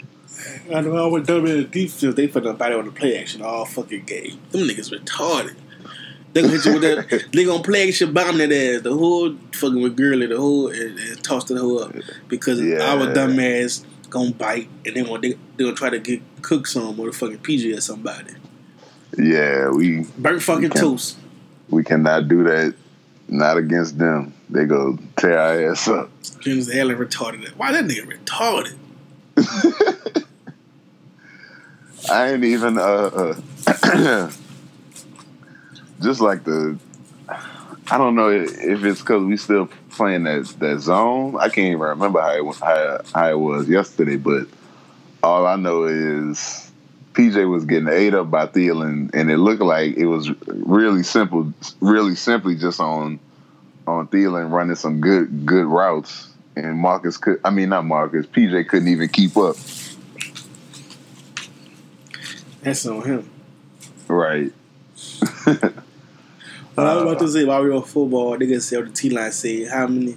I 0.74 0.82
know 0.82 0.96
I 0.96 1.08
would 1.08 1.26
dumb 1.26 1.46
in 1.46 1.58
the 1.58 1.64
defense. 1.64 2.16
They 2.16 2.28
put 2.28 2.44
nobody 2.44 2.76
on 2.76 2.86
the 2.86 2.92
play 2.92 3.18
action 3.20 3.42
all 3.42 3.66
fucking 3.66 4.04
game. 4.04 4.40
Them 4.52 4.62
niggas 4.62 4.92
retarded. 4.92 5.56
They 6.38 6.44
gonna 6.44 6.54
hit 6.54 6.66
you 6.66 6.74
with 6.74 7.10
that. 7.10 7.32
They 7.32 7.46
gonna 7.46 7.64
play 7.64 7.90
shit 7.90 8.14
bomb 8.14 8.38
that 8.38 8.52
ass 8.52 8.84
the 8.84 8.94
whole 8.94 9.36
fucking 9.54 9.82
with 9.82 9.98
Gurley 9.98 10.28
the 10.28 10.38
whole 10.38 10.68
and, 10.68 11.00
and 11.00 11.24
toss 11.24 11.46
the 11.46 11.58
whole 11.58 11.84
up 11.84 11.96
because 12.28 12.62
yeah. 12.62 12.94
our 12.94 13.12
dumb 13.12 13.40
ass 13.40 13.84
gonna 14.12 14.34
bite 14.34 14.70
and 14.86 14.96
they 14.96 15.04
gonna 15.04 15.20
they, 15.20 15.32
they 15.32 15.64
gonna 15.64 15.76
try 15.76 15.90
to 15.90 15.98
get 15.98 16.22
cook 16.44 16.68
some 16.68 16.96
motherfucking 16.96 17.42
PG 17.42 17.74
or 17.74 17.82
somebody. 17.82 18.34
Yeah, 19.18 19.72
we 19.72 20.06
Burnt 20.16 20.44
fucking 20.44 20.70
can- 20.70 20.80
toast. 20.80 21.18
we 21.70 21.84
cannot 21.84 22.28
do 22.28 22.44
that. 22.44 22.76
Not 23.28 23.58
against 23.58 23.98
them. 23.98 24.36
They 24.48 24.66
go 24.66 25.00
tear 25.16 25.40
our 25.40 25.72
ass 25.72 25.88
up. 25.88 26.12
James 26.40 26.70
Allen 26.70 26.98
retarded. 26.98 27.50
Why 27.58 27.72
that 27.72 27.86
nigga 27.86 28.06
retarded? 28.06 28.78
I 32.12 32.34
ain't 32.34 32.44
even 32.44 32.78
uh, 32.78 33.34
uh 33.66 34.32
just 36.02 36.22
like 36.22 36.44
the 36.44 36.78
I 37.90 37.98
don't 37.98 38.16
know 38.16 38.30
if 38.30 38.84
it's 38.84 39.00
because 39.00 39.24
we 39.24 39.38
still 39.38 39.70
playing 39.92 40.24
that 40.24 40.46
that 40.60 40.80
zone. 40.80 41.38
I 41.38 41.48
can't 41.48 41.68
even 41.68 41.80
remember 41.80 42.20
how 42.20 42.32
it 42.32 42.56
how, 42.58 43.02
how 43.14 43.30
it 43.30 43.40
was 43.40 43.70
yesterday, 43.70 44.18
but 44.18 44.48
all 45.24 45.48
I 45.48 45.56
know 45.56 45.86
is 45.86 46.70
PJ 47.14 47.50
was 47.50 47.64
getting 47.66 47.88
ate 47.88 48.14
up 48.14 48.30
by 48.30 48.48
Thielen, 48.48 49.10
and 49.14 49.32
it 49.32 49.38
looked 49.38 49.62
like 49.62 49.96
it 49.96 50.06
was 50.06 50.30
really 50.48 51.04
simple, 51.04 51.54
really 51.80 52.16
simply 52.16 52.56
just 52.56 52.80
on 52.82 53.20
on 53.88 54.08
Thielen 54.08 54.52
running 54.52 54.76
some 54.76 55.00
good 55.00 55.46
good 55.46 55.66
routes, 55.66 56.30
and 56.58 56.78
Marcus 56.78 57.16
could 57.16 57.40
I 57.46 57.52
mean 57.52 57.70
not 57.70 57.86
Marcus 57.86 58.26
PJ 58.26 58.68
couldn't 58.68 58.90
even 58.90 59.08
keep 59.08 59.38
up. 59.38 59.56
That's 62.62 62.86
on 62.86 63.02
him. 63.04 63.30
Right. 64.10 64.52
But 66.78 66.86
I 66.86 66.94
was 66.94 67.02
about 67.02 67.20
to 67.26 67.28
say 67.28 67.44
while 67.44 67.64
we 67.64 67.70
were 67.70 67.76
on 67.78 67.82
football, 67.82 68.38
niggas 68.38 68.62
say 68.62 68.78
on 68.78 68.86
the 68.86 68.92
T 68.92 69.10
line 69.10 69.32
say 69.32 69.66
how 69.66 69.88
many 69.88 70.16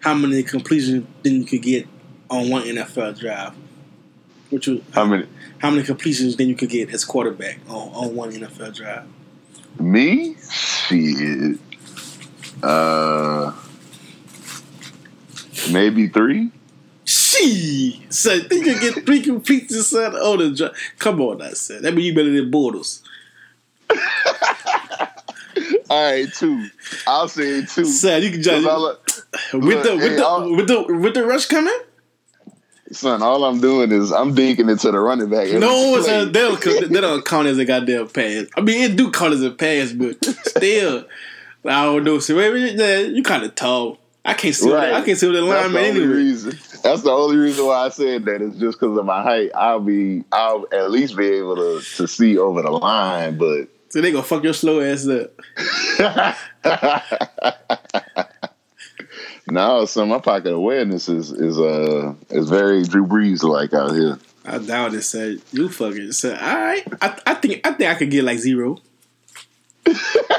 how 0.00 0.12
many 0.12 0.42
completions 0.42 1.06
then 1.22 1.36
you 1.36 1.44
could 1.46 1.62
get 1.62 1.88
on 2.28 2.50
one 2.50 2.64
NFL 2.64 3.18
drive. 3.18 3.54
Which 4.50 4.66
was 4.66 4.82
How 4.92 5.06
many? 5.06 5.26
how 5.56 5.70
many 5.70 5.82
completions 5.82 6.36
then 6.36 6.50
you 6.50 6.54
could 6.56 6.68
get 6.68 6.90
as 6.90 7.06
quarterback 7.06 7.60
on, 7.68 7.88
on 7.88 8.14
one 8.14 8.30
NFL 8.32 8.76
drive. 8.76 9.06
Me? 9.80 10.36
Shit. 10.50 11.58
Uh, 12.62 13.54
maybe 15.72 16.08
three. 16.08 16.50
She 17.06 18.04
said 18.10 18.50
think 18.50 18.66
you 18.66 18.78
get 18.78 19.06
three 19.06 19.22
completions 19.22 19.94
on 19.94 20.38
the 20.38 20.54
drive. 20.54 20.72
Come 20.98 21.22
on 21.22 21.38
now, 21.38 21.48
son. 21.54 21.80
That 21.80 21.94
mean 21.94 22.04
you 22.04 22.14
better 22.14 22.30
than 22.30 22.50
Bortles. 22.52 23.00
All 25.90 26.12
right, 26.12 26.32
two. 26.32 26.68
I'll 27.06 27.28
say 27.28 27.64
two. 27.64 27.84
Son, 27.84 28.22
you 28.22 28.30
can 28.30 28.42
just 28.42 28.64
'Cause 28.64 28.66
all 28.66 28.88
I- 28.88 29.56
with 29.56 29.82
the 29.84 29.92
with 29.96 30.02
hey, 30.02 30.16
the 30.16 30.24
I'll- 30.24 30.54
with 30.56 30.68
the 30.68 30.82
with 31.00 31.14
the 31.14 31.24
rush 31.26 31.46
coming? 31.46 31.78
son, 32.92 33.22
all 33.22 33.44
I'm 33.44 33.60
doing 33.60 33.92
is 33.92 34.10
I'm 34.12 34.34
dinking 34.34 34.72
it 34.72 34.80
to 34.80 34.90
the 34.90 34.98
running 34.98 35.28
back. 35.28 35.48
No, 35.52 35.96
it's 35.98 36.08
uh, 36.08 36.22
a, 36.22 36.24
they 36.26 36.40
don't 36.40 36.90
they 36.90 37.00
don't 37.00 37.24
count 37.26 37.46
as 37.48 37.58
a 37.58 37.64
goddamn 37.64 38.08
pass. 38.08 38.46
I 38.56 38.60
mean, 38.60 38.82
it 38.90 38.96
do 38.96 39.10
count 39.10 39.34
as 39.34 39.42
a 39.42 39.50
pass, 39.50 39.92
but 39.92 40.22
still, 40.46 41.04
I 41.64 41.84
don't 41.84 42.04
know. 42.04 42.18
So 42.18 42.38
you 42.40 43.22
kind 43.22 43.44
of 43.44 43.54
tall. 43.54 43.98
I 44.24 44.34
can't 44.34 44.54
see. 44.54 44.70
Right. 44.70 44.92
I 44.92 45.02
can't 45.02 45.18
see 45.18 45.26
the 45.26 45.32
That's 45.40 45.46
lineman 45.72 45.84
anyway. 45.84 46.06
reason. 46.06 46.58
That's 46.82 47.02
the 47.02 47.10
only 47.10 47.36
reason 47.36 47.64
why 47.66 47.86
I 47.86 47.88
said 47.88 48.24
that 48.26 48.40
is 48.42 48.56
just 48.58 48.78
because 48.78 48.96
of 48.98 49.04
my 49.04 49.22
height. 49.22 49.50
I'll 49.54 49.80
be, 49.80 50.22
I'll 50.32 50.66
at 50.72 50.90
least 50.90 51.16
be 51.16 51.26
able 51.26 51.56
to 51.56 51.80
to 51.96 52.06
see 52.06 52.36
over 52.38 52.62
the 52.62 52.70
line, 52.70 53.36
but 53.38 53.68
So 53.90 54.00
they 54.00 54.12
gonna 54.12 54.22
fuck 54.22 54.44
your 54.44 54.52
slow 54.52 54.80
ass 54.80 55.08
up. 55.08 55.32
no, 59.50 59.86
so 59.86 60.04
my 60.04 60.18
pocket 60.18 60.52
awareness 60.52 61.08
is 61.08 61.32
is 61.32 61.58
uh 61.58 62.14
is 62.30 62.50
very 62.50 62.82
Drew 62.84 63.06
Brees 63.06 63.42
like 63.42 63.72
out 63.72 63.92
here. 63.92 64.18
I 64.44 64.58
doubt 64.58 64.94
it. 64.94 65.02
Said 65.02 65.40
you 65.52 65.68
fucking 65.68 66.12
said. 66.12 66.38
All 66.40 66.60
right. 66.60 66.84
I, 67.00 67.18
I 67.26 67.34
think 67.34 67.66
I 67.66 67.72
think 67.72 67.90
I 67.90 67.94
could 67.94 68.10
get 68.10 68.24
like 68.24 68.38
zero. 68.38 68.78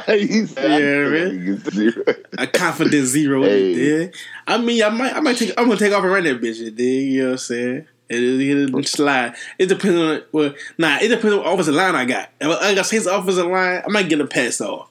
He 0.07 0.45
said, 0.47 0.71
Yeah, 0.71 1.05
I 1.05 1.09
man. 1.09 1.27
I 1.27 1.29
can 1.29 1.45
get 1.63 1.73
zero. 1.73 2.03
A 2.37 2.47
confident 2.47 3.05
zero. 3.05 3.43
Hey. 3.49 4.11
I 4.47 4.57
mean, 4.57 4.83
I 4.83 4.89
might 4.89 5.15
I 5.15 5.19
might 5.19 5.37
take. 5.37 5.53
I'm 5.57 5.67
gonna 5.67 5.79
take 5.79 5.93
off 5.93 6.03
and 6.03 6.11
run 6.11 6.23
that 6.23 6.41
bitch. 6.41 6.57
You 6.57 6.71
dig? 6.71 7.09
You 7.09 7.19
know 7.21 7.25
what 7.27 7.31
I'm 7.33 7.37
saying? 7.37 7.87
It 8.09 8.23
is 8.23 8.73
it 8.73 8.87
slide. 8.87 9.35
It 9.59 9.67
depends 9.67 9.99
on 9.99 10.23
well, 10.31 10.53
nah. 10.77 10.97
It 10.97 11.09
depends 11.09 11.33
on 11.33 11.39
what 11.39 11.53
offensive 11.53 11.75
line 11.75 11.95
I 11.95 12.05
got. 12.05 12.29
If 12.41 12.61
I 12.61 12.73
got 12.73 12.85
Saints 12.87 13.05
offensive 13.05 13.45
line, 13.45 13.83
I 13.85 13.87
might 13.89 14.09
get 14.09 14.19
a 14.19 14.25
pass 14.25 14.59
off. 14.61 14.89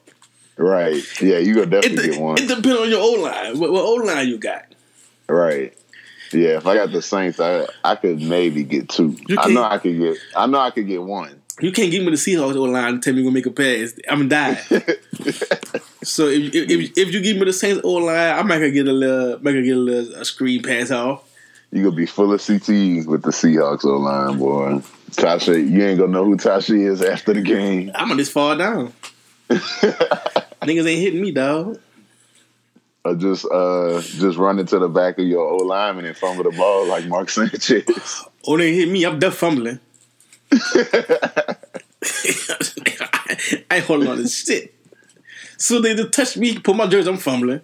Right. 0.55 1.03
Yeah, 1.21 1.37
you 1.37 1.53
gonna 1.53 1.67
definitely 1.67 2.07
de- 2.07 2.11
get 2.13 2.21
one. 2.21 2.37
it 2.37 2.47
depends 2.47 2.79
on 2.79 2.89
your 2.89 3.01
O 3.01 3.21
line. 3.21 3.59
What, 3.59 3.71
what 3.71 3.83
O 3.83 3.93
line 3.95 4.27
you 4.27 4.37
got? 4.37 4.65
Right. 5.27 5.73
Yeah, 6.31 6.57
if 6.57 6.67
I 6.67 6.75
got 6.75 6.91
the 6.91 7.01
Saints, 7.01 7.39
I 7.39 7.65
I 7.83 7.95
could 7.95 8.21
maybe 8.21 8.63
get 8.63 8.87
two. 8.87 9.17
I 9.37 9.49
know 9.49 9.63
I 9.63 9.79
could 9.79 9.97
get. 9.97 10.17
I 10.35 10.47
know 10.47 10.59
I 10.59 10.71
could 10.71 10.87
get 10.87 11.01
one. 11.01 11.41
You 11.61 11.73
can't 11.73 11.91
give 11.91 12.03
me 12.03 12.11
the 12.11 12.15
Seahawks 12.17 12.55
O 12.55 12.63
line 12.63 12.93
and 12.93 13.03
tell 13.03 13.13
me 13.13 13.21
you're 13.21 13.31
gonna 13.31 13.33
make 13.33 13.45
a 13.45 13.51
pass. 13.51 13.99
I'm 14.09 14.27
gonna 14.27 14.29
die. 14.29 14.55
so 16.03 16.27
if, 16.27 16.55
if 16.55 16.69
if 16.69 16.97
if 16.97 17.13
you 17.13 17.21
give 17.21 17.37
me 17.37 17.45
the 17.45 17.53
Saints 17.53 17.81
O 17.83 17.93
line, 17.93 18.37
I 18.37 18.41
might 18.43 18.59
get 18.69 18.87
a 18.87 18.93
little, 18.93 19.39
might 19.41 19.53
get 19.53 19.75
a 19.75 19.79
little 19.79 20.21
a 20.21 20.25
screen 20.25 20.63
pass 20.63 20.91
off. 20.91 21.28
You 21.71 21.83
gonna 21.83 21.95
be 21.95 22.05
full 22.07 22.33
of 22.33 22.41
CTs 22.41 23.05
with 23.05 23.21
the 23.21 23.29
Seahawks 23.29 23.85
O 23.85 23.97
line, 23.97 24.39
boy. 24.39 24.81
Tasha, 25.11 25.53
you 25.55 25.83
ain't 25.83 25.99
gonna 25.99 26.11
know 26.11 26.25
who 26.25 26.35
Tasha 26.35 26.79
is 26.79 27.01
after 27.01 27.33
the 27.33 27.41
game. 27.41 27.91
I'm 27.95 28.07
gonna 28.07 28.21
just 28.21 28.31
fall 28.31 28.57
down. 28.57 28.93
Niggas 29.49 30.87
ain't 30.87 31.01
hitting 31.01 31.21
me, 31.21 31.31
dog. 31.31 31.79
Or 33.05 33.15
just 33.15 33.45
uh 33.45 34.01
just 34.01 34.37
run 34.37 34.59
into 34.59 34.79
the 34.79 34.89
back 34.89 35.19
of 35.19 35.25
your 35.25 35.47
O 35.47 35.57
lineman 35.57 36.05
and 36.05 36.17
fumble 36.17 36.43
the 36.43 36.51
ball 36.57 36.87
like 36.87 37.05
Mark 37.05 37.29
Sanchez. 37.31 38.25
Oh, 38.45 38.57
they 38.57 38.73
hit 38.73 38.89
me. 38.89 39.05
I'm 39.05 39.19
done 39.19 39.31
fumbling. 39.31 39.79
I 40.51 41.55
ain't 43.71 43.85
holding 43.85 44.09
on 44.09 44.17
to 44.17 44.27
shit. 44.27 44.73
So 45.57 45.81
they 45.81 45.93
just 45.93 46.13
touch 46.13 46.37
me, 46.37 46.57
put 46.57 46.75
my 46.75 46.87
jersey, 46.87 47.09
I'm 47.09 47.17
fumbling. 47.17 47.61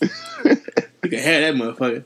you 0.00 0.10
can 1.02 1.18
have 1.18 1.40
that 1.40 1.54
motherfucker. 1.54 2.04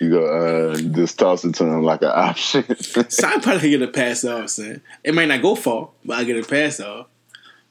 You 0.00 0.10
go 0.10 0.26
uh 0.26 0.76
just 0.76 1.18
toss 1.18 1.44
it 1.44 1.54
to 1.56 1.64
him 1.64 1.82
like 1.82 2.02
an 2.02 2.10
option. 2.14 2.64
So 3.08 3.26
I 3.28 3.38
probably 3.38 3.60
could 3.60 3.78
get 3.78 3.82
a 3.82 3.88
pass 3.88 4.24
off, 4.24 4.50
son. 4.50 4.80
It 5.04 5.14
might 5.14 5.28
not 5.28 5.42
go 5.42 5.54
far, 5.54 5.90
but 6.04 6.18
I 6.18 6.24
get 6.24 6.42
a 6.42 6.48
pass 6.48 6.80
off. 6.80 7.06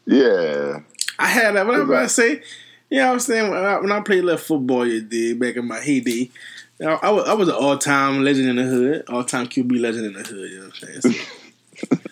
yeah. 0.05 0.80
I 1.19 1.28
had 1.28 1.55
that. 1.55 1.65
Whatever 1.65 1.84
I'm 1.84 1.89
about 1.89 2.01
to 2.03 2.09
say, 2.09 2.41
you 2.89 2.97
know 2.97 3.07
what 3.07 3.13
I'm 3.13 3.19
saying? 3.19 3.51
When 3.51 3.63
I, 3.63 3.80
when 3.80 3.91
I 3.91 3.99
played 4.01 4.24
left 4.24 4.45
football, 4.45 4.86
you 4.88 5.01
did 5.01 5.39
back 5.39 5.55
in 5.55 5.67
my 5.67 5.80
heyday. 5.80 6.32
You 6.80 6.88
know, 6.88 6.99
I, 7.01 7.11
was, 7.11 7.28
I 7.30 7.34
was 7.34 7.47
an 7.49 7.55
all 7.55 7.78
time 7.78 8.24
legend 8.24 8.49
in 8.49 8.55
the 8.55 8.63
hood, 8.63 9.03
all 9.09 9.24
time 9.24 9.45
QB 9.47 9.80
legend 9.80 10.07
in 10.07 10.13
the 10.13 10.24
hood. 10.24 10.49
You 10.49 10.59
know 10.59 10.65
what 10.65 10.84
I'm 10.84 11.01
saying? 11.01 11.13
So, 11.89 11.97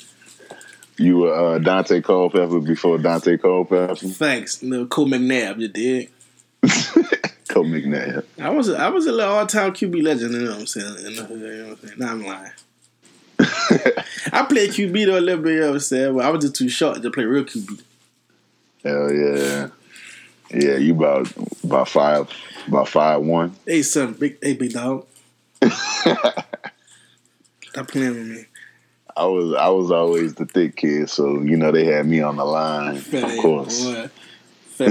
You 0.98 1.18
were 1.18 1.34
uh, 1.56 1.60
Daunte 1.60 2.04
Culpepper 2.04 2.60
before 2.60 2.98
Daunte 3.00 3.42
Culpepper. 3.42 3.96
thanks, 3.96 4.62
little 4.62 4.86
Cole 4.86 5.08
McNabb. 5.08 5.60
You 5.60 5.68
did. 5.68 6.10
McNabb. 7.60 8.26
I 8.40 8.50
was 8.50 8.70
a, 8.70 8.78
I 8.78 8.90
was 8.90 9.06
a 9.06 9.12
little 9.12 9.34
all 9.34 9.46
time 9.48 9.74
QB 9.74 10.04
legend. 10.04 10.34
You 10.34 10.40
know 10.40 10.52
what 10.52 10.60
I'm 10.60 10.68
saying? 10.68 10.96
In 11.06 11.12
you 11.12 11.18
know 11.18 11.24
what 11.70 11.84
I'm 11.84 11.88
saying? 11.88 12.04
I'm 12.04 12.26
lying. 12.26 12.52
I 14.34 14.44
played 14.44 14.72
QB 14.72 15.06
though 15.06 15.18
a 15.18 15.20
little 15.20 15.44
bit. 15.44 15.54
You 15.54 15.60
know 15.62 15.68
what 15.68 15.74
I'm 15.74 15.80
saying? 15.80 16.16
But 16.16 16.26
I 16.26 16.30
was 16.30 16.44
just 16.44 16.56
too 16.56 16.70
short 16.70 17.02
to 17.02 17.12
play 17.12 17.24
real 17.26 17.44
QB. 17.44 17.82
Hell 18.84 19.12
yeah. 19.14 19.68
Yeah, 20.54 20.76
you 20.78 20.94
about 20.94 21.32
about 21.64 21.88
five 21.88 22.30
about 22.68 22.90
five 22.90 23.22
one. 23.22 23.56
Hey 23.66 23.84
son, 23.84 24.14
big 24.14 24.38
hey 24.44 24.54
big 24.54 24.74
dog. 24.74 25.06
Stop 25.62 26.48
playing 27.88 28.16
with 28.16 28.28
me. 28.28 28.46
I 29.16 29.26
was 29.26 29.54
I 29.54 29.70
was 29.70 29.92
always 29.92 30.36
the 30.36 30.46
thick 30.46 30.76
kid, 30.76 31.10
so 31.10 31.42
you 31.42 31.56
know 31.58 31.72
they 31.72 31.86
had 31.86 32.06
me 32.06 32.22
on 32.22 32.36
the 32.36 32.46
line, 32.46 32.98
Fat 32.98 33.24
of 33.24 33.38
course. 33.40 33.86
boy. 33.86 34.10
Fat. 34.72 34.90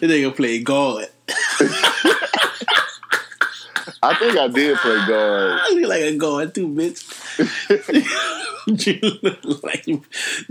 They 0.00 0.08
nigga 0.08 0.34
play 0.34 0.62
guard. 0.62 1.08
I 4.02 4.14
think 4.18 4.36
I 4.38 4.48
did 4.48 4.76
play 4.78 5.06
guard. 5.06 5.60
I 5.62 5.70
look 5.74 5.88
like 5.88 6.02
a 6.02 6.16
guard 6.16 6.54
too, 6.54 6.68
bitch. 6.68 7.02
you 8.86 9.18
look 9.42 9.62
like 9.62 9.86
you. 9.86 10.02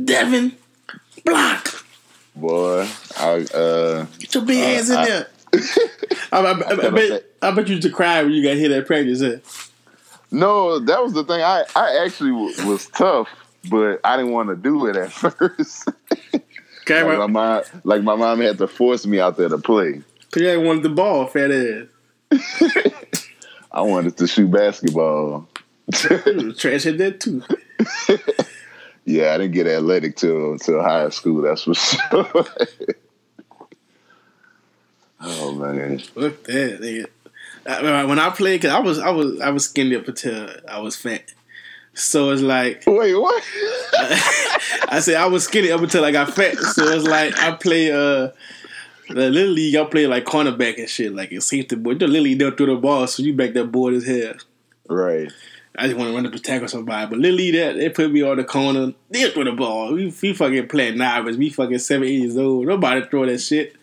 Devin, 0.03 0.55
block. 1.25 1.85
Boy, 2.35 2.87
I 3.17 3.45
uh 3.53 4.05
Get 4.19 4.33
your 4.33 4.45
big 4.45 4.59
ass 4.63 4.89
in 4.89 4.97
I- 4.97 5.05
there. 5.05 5.27
I, 6.31 6.39
I, 6.39 6.87
I, 6.87 6.89
bet, 6.89 7.23
I 7.43 7.51
bet 7.51 7.67
you 7.67 7.75
used 7.75 7.87
to 7.87 7.93
cry 7.93 8.23
when 8.23 8.31
you 8.31 8.41
got 8.43 8.57
hit 8.57 8.71
at 8.71 8.87
practice. 8.87 9.21
Huh? 9.21 9.37
no, 10.31 10.79
that 10.79 11.03
was 11.03 11.13
the 11.13 11.23
thing. 11.23 11.41
I 11.41 11.63
I 11.75 12.03
actually 12.03 12.31
w- 12.31 12.67
was 12.67 12.87
tough, 12.87 13.27
but 13.69 13.99
I 14.03 14.17
didn't 14.17 14.31
want 14.31 14.49
to 14.49 14.55
do 14.55 14.87
it 14.87 14.95
at 14.95 15.11
first. 15.11 15.89
Okay, 16.81 17.03
like, 17.03 17.19
my 17.19 17.27
mom, 17.27 17.61
like 17.83 18.01
my 18.01 18.15
mom 18.15 18.41
had 18.41 18.57
to 18.57 18.67
force 18.67 19.05
me 19.05 19.19
out 19.19 19.37
there 19.37 19.47
to 19.49 19.59
play. 19.59 20.01
You 20.35 20.61
wanted 20.61 20.83
the 20.83 20.89
ball, 20.89 21.27
fat 21.27 21.51
ass. 21.51 21.87
I 23.71 23.81
wanted 23.81 24.17
to 24.17 24.27
shoot 24.27 24.49
basketball. 24.51 25.47
Trash 25.93 26.83
hit 26.83 26.97
that 26.99 27.19
too. 27.19 27.43
Yeah, 29.05 29.33
I 29.33 29.37
didn't 29.37 29.51
get 29.51 29.67
athletic 29.67 30.15
till 30.15 30.57
till 30.59 30.81
high 30.81 31.09
school. 31.09 31.41
That's 31.41 31.63
for 31.63 31.73
sure. 31.73 32.45
oh 35.21 35.51
man, 35.55 35.99
Fuck 35.99 36.43
that, 36.43 36.79
nigga. 36.81 37.05
I- 37.65 38.05
When 38.05 38.17
I 38.19 38.29
played, 38.29 38.61
cause 38.61 38.71
I 38.71 38.79
was 38.79 38.99
I 38.99 39.09
was 39.09 39.41
I 39.41 39.49
was 39.49 39.65
skinny 39.65 39.95
up 39.95 40.07
until 40.07 40.49
I 40.69 40.79
was 40.79 40.95
fat. 40.95 41.33
So 41.93 42.31
it's 42.31 42.41
like 42.41 42.83
Wait, 42.87 43.13
what? 43.13 43.43
I 44.89 44.99
said 45.01 45.15
I 45.15 45.25
was 45.27 45.43
skinny 45.43 45.69
up 45.71 45.81
until 45.81 46.03
I 46.05 46.11
got 46.11 46.33
fat. 46.33 46.55
So 46.57 46.83
it's 46.87 47.05
like 47.05 47.37
I 47.39 47.51
play 47.51 47.91
uh 47.91 48.29
little 49.13 49.51
league. 49.51 49.75
I 49.75 49.85
play 49.85 50.07
like 50.07 50.25
cornerback 50.25 50.77
and 50.77 50.89
shit, 50.89 51.13
like 51.13 51.31
it's 51.31 51.47
safety 51.47 51.75
boy. 51.75 51.95
The 51.95 52.07
little 52.07 52.23
league 52.23 52.39
don't 52.39 52.57
throw 52.57 52.67
the 52.67 52.75
ball, 52.75 53.07
so 53.07 53.23
you 53.23 53.33
back 53.33 53.53
that 53.53 53.71
board 53.71 53.93
as 53.93 54.05
hell. 54.05 54.33
right. 54.89 55.31
I 55.75 55.87
just 55.87 55.97
want 55.97 56.09
to 56.09 56.15
run 56.15 56.27
up 56.27 56.33
and 56.33 56.43
tackle 56.43 56.67
somebody. 56.67 57.09
But 57.09 57.17
Lily, 57.17 57.49
that 57.51 57.75
they 57.75 57.89
put 57.89 58.11
me 58.11 58.21
on 58.21 58.37
the 58.37 58.43
corner. 58.43 58.93
They 59.09 59.27
throw 59.31 59.43
the 59.43 59.53
ball. 59.53 59.93
We, 59.93 60.13
we 60.21 60.33
fucking 60.33 60.67
playing 60.67 60.99
novice. 60.99 61.35
We 61.35 61.49
fucking 61.49 61.79
seven, 61.79 62.07
eight 62.07 62.19
years 62.19 62.37
old. 62.37 62.67
Nobody 62.67 63.03
throw 63.07 63.25
that 63.25 63.39
shit. 63.39 63.75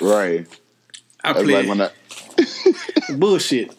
Right. 0.00 0.46
I 1.22 1.32
That's 1.32 1.44
play 1.44 1.66
like 1.66 1.68
when 1.68 1.80
I 1.82 3.12
bullshit. 3.16 3.76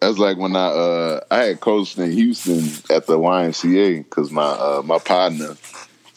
That's 0.00 0.18
like 0.18 0.36
when 0.36 0.54
I 0.54 0.66
uh 0.66 1.20
I 1.30 1.38
had 1.44 1.60
coached 1.60 1.98
in 1.98 2.12
Houston 2.12 2.62
at 2.94 3.06
the 3.06 3.18
YMCA 3.18 4.04
because 4.04 4.30
my 4.30 4.42
uh 4.42 4.82
my 4.84 4.98
partner 4.98 5.56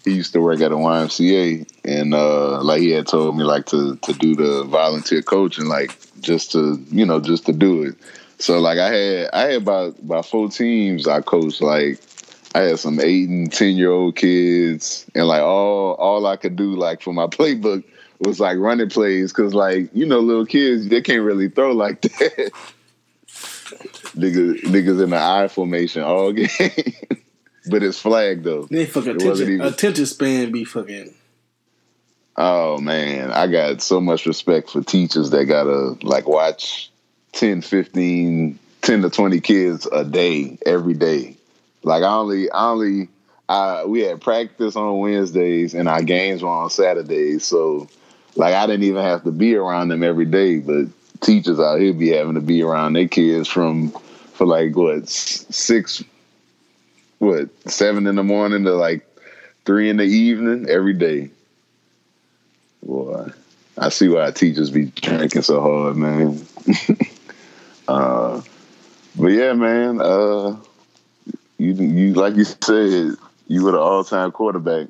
he 0.03 0.11
used 0.11 0.33
to 0.33 0.41
work 0.41 0.61
at 0.61 0.71
a 0.71 0.75
YMCA 0.75 1.69
and 1.85 2.13
uh 2.13 2.61
like 2.61 2.81
he 2.81 2.91
had 2.91 3.07
told 3.07 3.37
me 3.37 3.43
like 3.43 3.65
to 3.67 3.95
to 3.97 4.13
do 4.13 4.35
the 4.35 4.63
volunteer 4.65 5.21
coaching 5.21 5.67
like 5.67 5.97
just 6.21 6.51
to 6.53 6.83
you 6.89 7.05
know 7.05 7.19
just 7.19 7.45
to 7.45 7.53
do 7.53 7.83
it. 7.83 7.95
So 8.39 8.59
like 8.59 8.79
I 8.79 8.91
had 8.93 9.29
I 9.33 9.41
had 9.41 9.61
about 9.61 9.99
about 9.99 10.25
four 10.25 10.49
teams 10.49 11.07
I 11.07 11.21
coached 11.21 11.61
like 11.61 11.99
I 12.53 12.61
had 12.61 12.79
some 12.79 12.99
eight 12.99 13.29
and 13.29 13.51
ten 13.51 13.75
year 13.75 13.91
old 13.91 14.15
kids 14.15 15.05
and 15.15 15.27
like 15.27 15.41
all 15.41 15.93
all 15.93 16.25
I 16.25 16.37
could 16.37 16.55
do 16.55 16.75
like 16.75 17.01
for 17.01 17.13
my 17.13 17.27
playbook 17.27 17.83
was 18.19 18.39
like 18.39 18.57
running 18.57 18.89
plays 18.89 19.31
because 19.31 19.53
like 19.53 19.89
you 19.93 20.05
know 20.05 20.19
little 20.19 20.45
kids 20.45 20.87
they 20.87 21.01
can't 21.01 21.23
really 21.23 21.49
throw 21.49 21.71
like 21.71 22.01
that. 22.01 22.51
niggas, 24.15 24.61
niggas 24.63 25.03
in 25.03 25.09
the 25.11 25.17
I 25.17 25.47
formation 25.47 26.03
all 26.03 26.31
game, 26.33 26.49
but 27.69 27.83
it's 27.83 27.99
flagged 27.99 28.43
though. 28.43 28.63
They 28.63 28.85
fucking 28.85 29.15
attention, 29.15 29.53
even- 29.53 29.61
attention 29.67 30.05
span 30.05 30.51
be 30.51 30.65
fucking. 30.65 31.13
Oh 32.37 32.77
man, 32.79 33.31
I 33.31 33.47
got 33.47 33.81
so 33.81 33.99
much 33.99 34.25
respect 34.25 34.69
for 34.69 34.81
teachers 34.81 35.31
that 35.31 35.45
gotta 35.45 35.97
like 36.05 36.27
watch 36.27 36.89
10, 37.33 37.61
15, 37.61 38.57
10 38.81 39.01
to 39.01 39.09
20 39.09 39.39
kids 39.41 39.87
a 39.91 40.03
day, 40.03 40.57
every 40.65 40.93
day. 40.93 41.35
Like 41.83 42.03
I 42.03 42.13
only 42.13 42.49
I 42.51 42.69
only 42.69 43.09
I 43.49 43.85
we 43.85 44.01
had 44.01 44.21
practice 44.21 44.75
on 44.75 44.99
Wednesdays 44.99 45.73
and 45.73 45.87
our 45.89 46.01
games 46.01 46.41
were 46.41 46.49
on 46.49 46.69
Saturdays. 46.69 47.45
So 47.45 47.87
like 48.35 48.53
I 48.55 48.65
didn't 48.65 48.83
even 48.83 49.03
have 49.03 49.23
to 49.23 49.31
be 49.31 49.55
around 49.55 49.89
them 49.89 50.03
every 50.03 50.25
day, 50.25 50.59
but 50.59 50.85
teachers 51.19 51.59
out 51.59 51.79
here 51.79 51.93
be 51.93 52.09
having 52.09 52.35
to 52.35 52.41
be 52.41 52.63
around 52.63 52.93
their 52.93 53.07
kids 53.07 53.47
from 53.47 53.91
for 54.33 54.47
like 54.47 54.75
what 54.75 55.07
six 55.09 56.03
what 57.21 57.49
seven 57.69 58.07
in 58.07 58.15
the 58.15 58.23
morning 58.23 58.63
to 58.63 58.73
like 58.73 59.05
three 59.63 59.91
in 59.91 59.97
the 59.97 60.03
evening 60.03 60.67
every 60.67 60.93
day. 60.93 61.29
Boy, 62.81 63.29
I 63.77 63.89
see 63.89 64.07
why 64.07 64.31
teachers 64.31 64.71
be 64.71 64.85
drinking 64.85 65.43
so 65.43 65.61
hard, 65.61 65.97
man. 65.97 66.43
uh, 67.87 68.41
but 69.15 69.27
yeah, 69.27 69.53
man. 69.53 70.01
Uh, 70.01 70.57
you 71.59 71.73
you 71.73 72.13
like 72.15 72.35
you 72.35 72.43
said, 72.43 73.15
you 73.47 73.63
were 73.63 73.73
the 73.73 73.79
all 73.79 74.03
time 74.03 74.31
quarterback. 74.31 74.87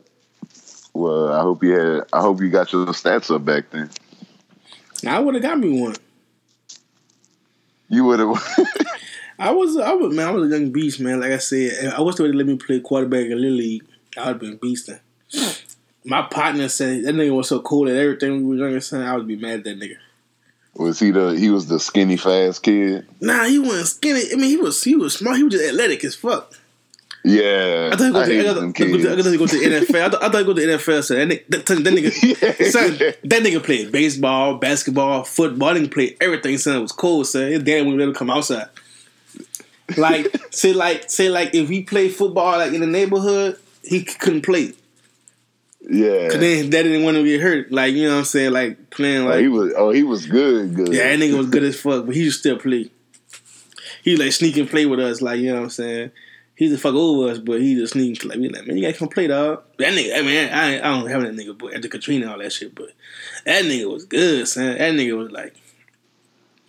Well, 0.93 1.33
I 1.33 1.41
hope 1.41 1.61
you 1.65 1.73
had. 1.73 2.05
I 2.13 2.21
hope 2.21 2.39
you 2.39 2.49
got 2.49 2.71
your 2.71 2.85
stats 2.87 3.29
up 3.35 3.43
back 3.43 3.71
then. 3.71 3.89
I 5.05 5.19
would 5.19 5.35
have 5.35 5.43
got 5.43 5.59
me 5.59 5.81
one. 5.81 5.95
You 7.89 8.05
would 8.05 8.19
have. 8.19 8.57
I 9.41 9.49
was, 9.49 9.75
I 9.75 9.93
was, 9.93 10.15
man, 10.15 10.27
I 10.27 10.31
was 10.31 10.51
a 10.51 10.55
young 10.55 10.71
beast, 10.71 10.99
man. 10.99 11.19
Like 11.19 11.31
I 11.31 11.39
said, 11.39 11.71
if 11.71 11.93
I 11.95 12.01
was 12.01 12.15
to 12.17 12.23
let 12.23 12.45
me 12.45 12.57
play 12.57 12.79
quarterback 12.79 13.25
in 13.25 13.41
Little 13.41 13.57
League, 13.57 13.83
I 14.15 14.27
would 14.27 14.27
have 14.27 14.39
been 14.39 14.59
beasting. 14.59 14.99
My 16.05 16.21
partner 16.21 16.69
said 16.69 17.05
that 17.05 17.15
nigga 17.15 17.35
was 17.35 17.49
so 17.49 17.59
cool 17.59 17.89
at 17.89 17.95
everything 17.95 18.47
we 18.47 18.55
were 18.55 18.63
younger, 18.65 18.79
son. 18.81 19.01
I 19.01 19.15
would 19.15 19.27
be 19.27 19.37
mad 19.37 19.59
at 19.59 19.63
that 19.63 19.79
nigga. 19.79 19.95
was 20.75 20.99
he 20.99 21.09
the? 21.09 21.31
He 21.39 21.49
was 21.49 21.65
the 21.65 21.79
skinny 21.79 22.17
fast 22.17 22.61
kid. 22.61 23.07
Nah, 23.19 23.45
he 23.45 23.57
wasn't 23.57 23.87
skinny. 23.87 24.21
I 24.31 24.35
mean, 24.35 24.49
he 24.49 24.57
was 24.57 24.83
he 24.83 24.95
was 24.95 25.15
smart. 25.15 25.37
He 25.37 25.43
was 25.43 25.53
just 25.53 25.67
athletic 25.67 26.03
as 26.03 26.13
fuck. 26.13 26.53
Yeah, 27.23 27.89
I 27.93 27.95
thought 27.95 28.05
he 28.05 28.11
go 28.11 28.19
I 28.19 28.25
to, 28.25 28.39
I 28.39 28.53
thought, 28.53 28.57
I 28.57 29.21
thought 29.23 29.31
he 29.31 29.37
go 29.37 29.47
to 29.47 29.59
the 29.59 29.65
NFL. 29.65 30.01
I 30.01 30.09
thought, 30.09 30.23
I 30.23 30.29
thought 30.29 30.37
he 30.37 30.43
go 30.43 30.53
to 30.53 30.67
the 30.67 30.73
NFL. 30.73 31.03
So 31.03 31.15
that 31.15 31.27
nigga, 31.27 31.47
that, 31.49 31.65
that 31.65 31.93
nigga, 31.93 32.71
son, 32.71 32.97
that 32.97 33.43
nigga 33.43 33.63
played 33.63 33.91
baseball, 33.91 34.57
basketball, 34.57 35.23
football. 35.23 35.73
That 35.73 35.81
nigga 35.81 35.91
played 35.91 36.17
everything. 36.21 36.59
Son, 36.59 36.77
it 36.77 36.81
was 36.81 36.91
cool. 36.91 37.23
Son, 37.25 37.51
his 37.51 37.63
dad 37.63 37.81
wouldn't 37.81 37.97
let 37.97 38.07
him 38.07 38.13
come 38.13 38.29
outside. 38.29 38.69
Like 39.97 40.27
say, 40.51 40.73
like 40.73 41.09
say, 41.09 41.29
like 41.29 41.53
if 41.53 41.69
he 41.69 41.83
played 41.83 42.13
football 42.13 42.57
like 42.57 42.73
in 42.73 42.81
the 42.81 42.87
neighborhood, 42.87 43.57
he 43.83 44.03
couldn't 44.03 44.41
play. 44.43 44.73
yeah, 45.89 46.29
Cause 46.29 46.39
then 46.39 46.57
his 46.57 46.69
dad 46.69 46.83
didn't 46.83 47.03
want 47.03 47.17
to 47.17 47.23
get 47.23 47.41
hurt. 47.41 47.71
Like 47.71 47.93
you 47.93 48.05
know 48.05 48.13
what 48.13 48.19
I'm 48.19 48.25
saying, 48.25 48.51
like 48.51 48.89
playing 48.89 49.23
oh, 49.23 49.29
like 49.29 49.39
he 49.39 49.47
was. 49.47 49.73
Oh, 49.75 49.89
he 49.91 50.03
was 50.03 50.25
good. 50.25 50.75
Good. 50.75 50.93
yeah, 50.93 51.09
that 51.09 51.19
nigga 51.19 51.37
was 51.37 51.47
good 51.49 51.63
as 51.63 51.79
fuck, 51.81 52.05
but 52.05 52.15
he 52.15 52.25
just 52.25 52.39
still 52.39 52.57
play. 52.57 52.89
He 54.03 54.15
like 54.17 54.31
sneak 54.31 54.57
and 54.57 54.69
play 54.69 54.85
with 54.85 54.99
us, 54.99 55.21
like 55.21 55.39
you 55.39 55.47
know 55.51 55.57
what 55.57 55.63
I'm 55.63 55.69
saying. 55.69 56.11
He 56.55 56.67
just 56.67 56.83
fuck 56.83 56.93
over 56.93 57.31
us, 57.31 57.39
but 57.39 57.59
he 57.59 57.73
just 57.73 57.93
sneak 57.93 58.23
like. 58.23 58.37
We 58.37 58.49
like, 58.49 58.67
man, 58.67 58.77
you 58.77 58.83
gotta 58.83 58.97
come 58.97 59.07
play, 59.07 59.25
dog. 59.27 59.63
That 59.79 59.93
nigga, 59.93 60.17
I 60.17 60.21
mean, 60.21 60.49
I, 60.49 60.75
I 60.77 60.99
don't 60.99 61.09
have 61.09 61.21
that 61.23 61.33
nigga, 61.33 61.57
but 61.57 61.73
after 61.73 61.87
Katrina 61.87 62.25
and 62.25 62.33
all 62.33 62.39
that 62.39 62.51
shit, 62.51 62.75
but 62.75 62.89
that 63.45 63.65
nigga 63.65 63.91
was 63.91 64.05
good, 64.05 64.47
son. 64.47 64.77
That 64.77 64.93
nigga 64.93 65.17
was 65.17 65.31
like, 65.31 65.55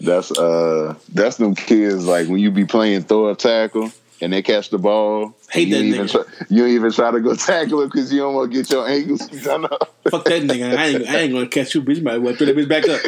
That's 0.03 0.33
uh 0.33 0.97
that's 1.13 1.37
them 1.37 1.55
kids 1.55 2.05
like 2.07 2.29
when 2.29 2.41
you 2.41 2.51
be 2.51 2.65
playing 2.65 3.03
throw 3.05 3.29
a 3.29 3.37
tackle 3.37 3.93
and 4.21 4.33
they 4.33 4.43
catch 4.43 4.71
the 4.71 4.79
ball. 4.79 5.35
Hate 5.51 5.69
you 5.69 5.75
that 5.75 5.83
even 5.83 6.07
nigga. 6.07 6.11
try, 6.11 6.47
you 6.49 6.63
don't 6.63 6.71
even 6.71 6.93
try 6.93 7.11
to 7.11 7.21
go 7.21 7.35
tackle 7.37 7.83
it 7.83 7.87
because 7.87 8.13
you 8.13 8.21
don't 8.21 8.35
want 8.35 8.53
to 8.53 8.57
get 8.57 8.71
your 8.71 8.89
ankles 8.89 9.27
done 9.43 9.65
up. 9.65 9.95
fuck 10.11 10.25
that 10.25 10.43
nigga. 10.43 10.77
I 10.77 10.87
ain't, 10.87 11.09
I 11.09 11.19
ain't 11.21 11.33
gonna 11.33 11.49
catch 11.49 11.75
you, 11.75 11.83
bitch. 11.83 11.97
You 11.97 12.03
might 12.03 12.19
well 12.19 12.35
throw 12.35 12.47
that 12.47 12.57
bitch 12.57 12.69
back 12.69 12.89
up. 12.89 13.01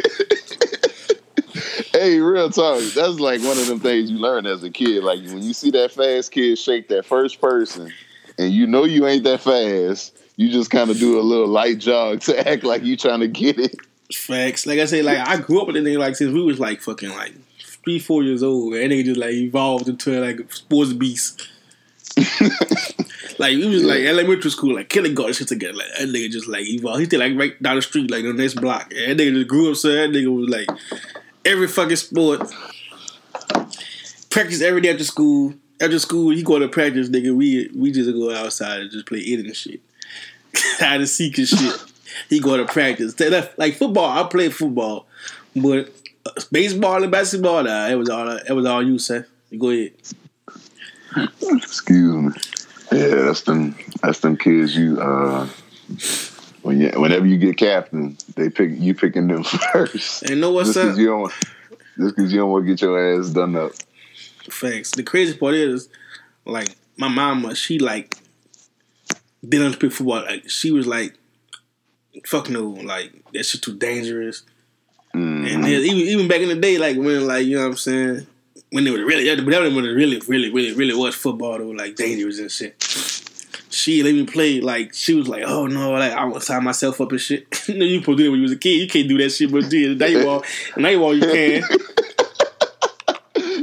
hey, 1.93 2.19
real 2.19 2.49
talk. 2.49 2.81
That's 2.93 3.19
like 3.19 3.41
one 3.41 3.57
of 3.57 3.67
them 3.67 3.79
things 3.79 4.11
you 4.11 4.17
learn 4.17 4.45
as 4.45 4.63
a 4.63 4.69
kid. 4.69 5.03
Like 5.03 5.19
when 5.19 5.41
you 5.41 5.53
see 5.53 5.71
that 5.71 5.91
fast 5.91 6.31
kid 6.31 6.57
shake 6.57 6.89
that 6.89 7.05
first 7.05 7.41
person, 7.41 7.91
and 8.37 8.53
you 8.53 8.67
know 8.67 8.83
you 8.83 9.07
ain't 9.07 9.23
that 9.23 9.41
fast, 9.41 10.17
you 10.35 10.51
just 10.51 10.69
kind 10.69 10.89
of 10.89 10.99
do 10.99 11.19
a 11.19 11.21
little 11.21 11.47
light 11.47 11.77
jog 11.77 12.21
to 12.21 12.47
act 12.47 12.63
like 12.63 12.83
you 12.83 12.97
trying 12.97 13.21
to 13.21 13.27
get 13.27 13.57
it. 13.57 13.75
Facts. 14.13 14.65
Like 14.65 14.79
I 14.79 14.85
say, 14.85 15.01
like 15.01 15.17
I 15.17 15.37
grew 15.37 15.61
up 15.61 15.67
with 15.67 15.75
that 15.75 15.83
nigga 15.83 15.99
like 15.99 16.15
since 16.15 16.33
we 16.33 16.43
was 16.43 16.59
like 16.59 16.81
fucking 16.81 17.09
like 17.09 17.33
three, 17.85 17.99
four 17.99 18.23
years 18.23 18.43
old. 18.43 18.73
And 18.73 18.91
that 18.91 18.95
nigga 18.95 19.05
just 19.05 19.19
like 19.19 19.33
evolved 19.33 19.87
into 19.87 20.19
like 20.19 20.39
a 20.39 20.53
sports 20.53 20.93
beast. 20.93 21.47
like 23.39 23.55
we 23.55 23.67
was 23.67 23.83
like 23.83 24.01
elementary 24.01 24.51
school, 24.51 24.75
like 24.75 24.89
kindergarten 24.89 25.33
shit 25.33 25.47
together. 25.47 25.77
Like 25.77 25.87
that 25.97 26.09
nigga 26.09 26.31
just 26.31 26.47
like 26.47 26.65
evolved. 26.65 26.99
He 26.99 27.05
still 27.05 27.19
like 27.19 27.37
right 27.37 27.61
down 27.61 27.75
the 27.77 27.81
street, 27.81 28.11
like 28.11 28.23
the 28.23 28.33
next 28.33 28.55
block. 28.55 28.91
And 28.93 29.17
that 29.19 29.23
nigga 29.23 29.35
just 29.35 29.47
grew 29.47 29.71
up, 29.71 29.77
so 29.77 29.89
that 29.89 30.09
nigga 30.09 30.35
was 30.35 30.49
like 30.49 30.67
every 31.45 31.67
fucking 31.67 31.95
sport. 31.95 32.51
Practice 34.29 34.61
every 34.61 34.81
day 34.81 34.91
after 34.91 35.03
school. 35.03 35.53
After 35.81 35.99
school, 35.99 36.29
he 36.29 36.41
go 36.41 36.57
to 36.57 36.67
practice, 36.67 37.09
nigga. 37.09 37.35
We 37.35 37.69
we 37.75 37.91
just 37.91 38.11
go 38.11 38.33
outside 38.33 38.81
and 38.81 38.91
just 38.91 39.05
play 39.05 39.19
it 39.19 39.45
and 39.45 39.55
shit. 39.55 39.81
Hide 40.55 41.01
and 41.01 41.09
seek 41.09 41.37
and 41.37 41.47
shit. 41.47 41.83
He 42.29 42.39
go 42.39 42.57
to 42.57 42.65
practice. 42.65 43.13
That- 43.15 43.31
that- 43.31 43.59
Like 43.59 43.75
football, 43.75 44.05
I 44.05 44.27
played 44.27 44.53
football, 44.53 45.07
but 45.55 45.89
uh, 46.25 46.31
baseball 46.51 47.01
and 47.03 47.11
basketball, 47.11 47.63
nah, 47.63 47.87
it 47.87 47.95
was 47.95 48.09
all 48.09 48.27
it 48.29 48.51
was 48.53 48.65
all 48.65 48.81
you, 48.83 48.97
sir. 48.99 49.25
Go 49.57 49.69
ahead. 49.69 49.91
Excuse 51.41 52.15
me. 52.15 52.31
Yeah, 52.91 53.15
that's 53.23 53.41
them. 53.41 53.75
That's 54.01 54.19
them 54.19 54.37
kids. 54.37 54.75
You 54.75 54.99
uh, 54.99 55.47
when 56.61 56.79
you 56.81 56.89
whenever 56.95 57.25
you 57.25 57.37
get 57.37 57.57
captain, 57.57 58.17
they 58.35 58.49
pick 58.49 58.71
you 58.73 58.93
picking 58.93 59.27
them 59.27 59.43
first. 59.73 60.23
And 60.23 60.41
know 60.41 60.51
what's 60.51 60.69
just 60.73 60.77
up? 60.77 60.83
because 60.85 60.99
you 60.99 61.07
don't, 61.07 61.31
just 61.97 62.15
because 62.15 62.33
you 62.33 62.39
don't 62.39 62.51
want 62.51 62.65
to 62.65 62.71
get 62.71 62.81
your 62.81 63.19
ass 63.19 63.29
done 63.29 63.55
up. 63.55 63.71
Facts. 64.49 64.91
The 64.91 65.03
crazy 65.03 65.35
part 65.37 65.55
is, 65.55 65.89
like, 66.45 66.75
my 66.97 67.07
mama, 67.07 67.55
she 67.55 67.79
like 67.79 68.15
didn't 69.47 69.79
play 69.79 69.89
football. 69.89 70.23
Like, 70.23 70.49
she 70.49 70.71
was 70.71 70.85
like, 70.85 71.15
"Fuck 72.25 72.49
no, 72.49 72.69
like 72.69 73.11
that 73.33 73.45
shit 73.45 73.61
too 73.61 73.75
dangerous." 73.75 74.43
Mm. 75.13 75.53
And 75.53 75.63
then 75.63 75.71
even 75.71 75.97
even 75.97 76.27
back 76.27 76.41
in 76.41 76.49
the 76.49 76.55
day, 76.55 76.77
like 76.77 76.97
when 76.97 77.25
like 77.25 77.45
you 77.45 77.55
know 77.55 77.63
what 77.63 77.71
I'm 77.71 77.77
saying, 77.77 78.27
when 78.71 78.83
they 78.83 78.91
were 78.91 79.05
really, 79.05 79.33
but 79.35 79.49
that 79.49 79.61
when 79.61 79.85
it 79.85 79.89
really, 79.89 80.19
really, 80.27 80.51
really, 80.51 80.73
really 80.73 80.93
was 80.93 81.15
football, 81.15 81.59
were 81.59 81.75
like 81.75 81.95
dangerous 81.95 82.39
and 82.39 82.51
shit. 82.51 82.75
She 83.69 84.03
let 84.03 84.13
me 84.13 84.25
play 84.25 84.61
like 84.61 84.93
she 84.93 85.13
was 85.13 85.27
like, 85.27 85.43
oh 85.45 85.67
no, 85.67 85.91
like 85.91 86.11
I 86.11 86.23
want 86.25 86.35
to 86.35 86.41
sign 86.41 86.63
myself 86.63 86.99
up 86.99 87.11
and 87.11 87.21
shit. 87.21 87.47
you 87.67 87.77
know, 87.77 87.85
you 87.85 87.99
supposed 87.99 88.17
to 88.17 88.23
do 88.25 88.31
when 88.31 88.39
you 88.39 88.43
was 88.43 88.51
a 88.51 88.57
kid. 88.57 88.81
You 88.81 88.87
can't 88.87 89.07
do 89.07 89.17
that 89.17 89.29
shit, 89.29 89.51
but 89.51 89.69
dude, 89.69 89.99
now 89.99 90.05
you 90.07 90.27
all, 90.27 90.43
now 90.77 90.89
you 90.89 91.03
all 91.03 91.15
you 91.15 91.21
can. 91.21 91.63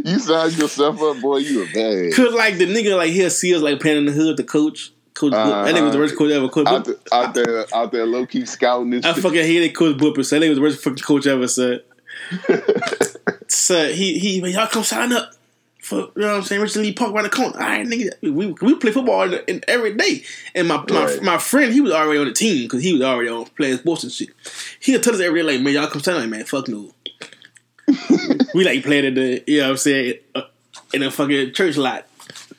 You 0.04 0.18
signed 0.18 0.58
yourself 0.58 1.00
up, 1.00 1.20
boy. 1.20 1.38
You 1.38 1.62
a 1.62 1.66
bad. 1.66 2.14
Cause 2.14 2.34
like 2.34 2.58
the 2.58 2.66
nigga 2.66 2.96
like 2.96 3.10
he'll 3.10 3.30
see 3.30 3.54
us 3.54 3.62
like 3.62 3.80
playing 3.80 3.98
in 3.98 4.06
the 4.06 4.12
hood, 4.12 4.36
the 4.36 4.44
coach, 4.44 4.92
coach. 5.14 5.32
Boop. 5.32 5.64
That 5.64 5.74
nigga 5.74 5.82
was 5.84 5.92
the 5.92 5.98
worst 5.98 6.16
coach 6.16 6.30
ever. 6.32 6.48
Coach, 6.48 6.66
Out, 6.66 6.84
Boop. 6.84 7.04
the, 7.04 7.14
out 7.14 7.34
there, 7.34 7.66
out 7.74 7.92
there, 7.92 8.06
low 8.06 8.26
key 8.26 8.44
scouting 8.46 8.94
and 8.94 9.04
I 9.06 9.12
shit. 9.12 9.22
fucking 9.22 9.38
hated 9.44 9.74
Coach 9.76 9.96
Booper. 9.96 10.24
So 10.24 10.38
that 10.38 10.44
nigga 10.44 10.50
was 10.50 10.58
the 10.58 10.62
worst 10.62 10.82
fucking 10.84 11.04
coach 11.04 11.26
ever. 11.26 11.46
Son, 11.48 11.80
son, 13.48 13.92
he 13.92 14.18
he 14.18 14.38
y'all 14.52 14.66
come 14.66 14.84
sign 14.84 15.12
up. 15.12 15.32
For, 15.82 15.96
you 15.96 16.10
know 16.14 16.28
what 16.28 16.36
I'm 16.36 16.42
saying? 16.44 16.60
Richard 16.62 16.78
Lee 16.82 16.92
Park 16.92 17.12
around 17.12 17.24
the 17.24 17.30
corner. 17.30 17.54
All 17.60 17.66
right, 17.66 17.84
nigga. 17.84 18.10
We, 18.22 18.52
we 18.52 18.74
play 18.76 18.92
football 18.92 19.22
in, 19.34 19.40
in, 19.48 19.60
every 19.66 19.92
day. 19.94 20.22
And 20.54 20.68
my, 20.68 20.76
Right. 20.76 20.88
my 21.20 21.32
my 21.32 21.38
friend, 21.38 21.72
he 21.72 21.80
was 21.80 21.90
already 21.90 22.20
on 22.20 22.26
the 22.26 22.32
team 22.32 22.62
because 22.66 22.84
he 22.84 22.92
was 22.92 23.02
already 23.02 23.28
on 23.30 23.46
playing 23.56 23.78
sports 23.78 24.04
and 24.04 24.12
shit. 24.12 24.28
He'll 24.78 25.00
tell 25.00 25.12
us 25.14 25.20
every 25.20 25.40
day, 25.42 25.54
like, 25.54 25.60
man, 25.60 25.74
y'all 25.74 25.88
come 25.88 26.00
stand 26.00 26.18
like, 26.18 26.28
man, 26.28 26.44
fuck 26.44 26.68
no. 26.68 26.92
we 28.54 28.62
like 28.64 28.84
playing 28.84 29.06
in 29.06 29.14
the, 29.14 29.42
you 29.48 29.58
know 29.58 29.64
what 29.64 29.70
I'm 29.72 29.76
saying, 29.78 30.14
uh, 30.36 30.42
in 30.94 31.02
a 31.02 31.10
fucking 31.10 31.52
church 31.52 31.76
lot 31.76 32.06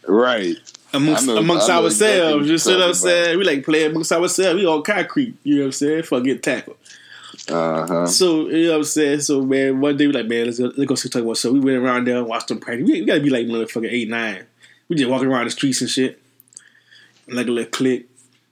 Right. 0.05 0.57
Amongst 0.93 1.25
know- 1.27 1.37
amongst 1.37 1.69
ourselves. 1.69 2.49
exactly 2.49 2.51
you 2.51 2.57
see 2.57 2.71
what 2.71 2.77
I'm 2.81 2.89
about. 2.89 2.95
saying? 2.95 3.37
We 3.39 3.43
like 3.43 3.65
playing 3.65 3.91
amongst 3.91 4.11
ourselves. 4.11 4.59
We 4.59 4.65
on 4.65 4.83
concrete. 4.83 5.35
You 5.43 5.55
know 5.55 5.61
what 5.61 5.65
I'm 5.67 5.71
saying? 5.73 6.03
Fuck 6.03 6.23
get 6.23 6.43
tackled. 6.43 6.77
Uh 7.49 7.87
huh. 7.87 8.07
So 8.07 8.47
you 8.49 8.65
know 8.65 8.71
what 8.71 8.77
I'm 8.77 8.83
saying? 8.83 9.19
So 9.21 9.41
man, 9.41 9.81
one 9.81 9.97
day 9.97 10.07
we 10.07 10.13
like, 10.13 10.27
man, 10.27 10.45
let's 10.45 10.59
go, 10.59 10.65
let's 10.77 10.85
go 10.85 10.95
see 10.95 11.09
talk 11.09 11.23
about. 11.23 11.37
So 11.37 11.51
we 11.51 11.59
went 11.59 11.77
around 11.77 12.07
there 12.07 12.17
and 12.17 12.27
watched 12.27 12.47
them 12.47 12.59
practice. 12.59 12.85
We, 12.87 13.01
we 13.01 13.05
gotta 13.05 13.21
be 13.21 13.29
like 13.29 13.47
motherfucking 13.47 13.91
eight 13.91 14.09
nine. 14.09 14.45
We 14.87 14.95
just 14.95 15.09
walking 15.09 15.27
around 15.27 15.45
the 15.45 15.51
streets 15.51 15.81
and 15.81 15.89
shit, 15.89 16.21
like 17.27 17.47
a 17.47 17.51
little 17.51 17.69
clique. 17.71 18.09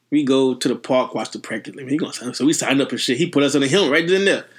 We 0.10 0.24
go 0.26 0.56
to 0.56 0.68
the 0.68 0.76
park, 0.76 1.14
watch 1.16 1.32
the 1.32 1.40
practice. 1.40 1.76
Like, 1.76 1.86
man, 1.86 1.92
he 1.92 1.98
gonna 1.98 2.12
sign 2.12 2.30
up. 2.30 2.36
So 2.36 2.46
we 2.46 2.54
signed 2.54 2.82
up 2.82 2.92
and 2.92 3.00
shit. 3.00 3.18
He 3.18 3.30
put 3.30 3.44
us 3.44 3.56
on 3.56 3.62
the 3.62 3.68
hill 3.68 3.90
right 3.90 4.06
then 4.08 4.18
and 4.18 4.28
there. 4.28 4.46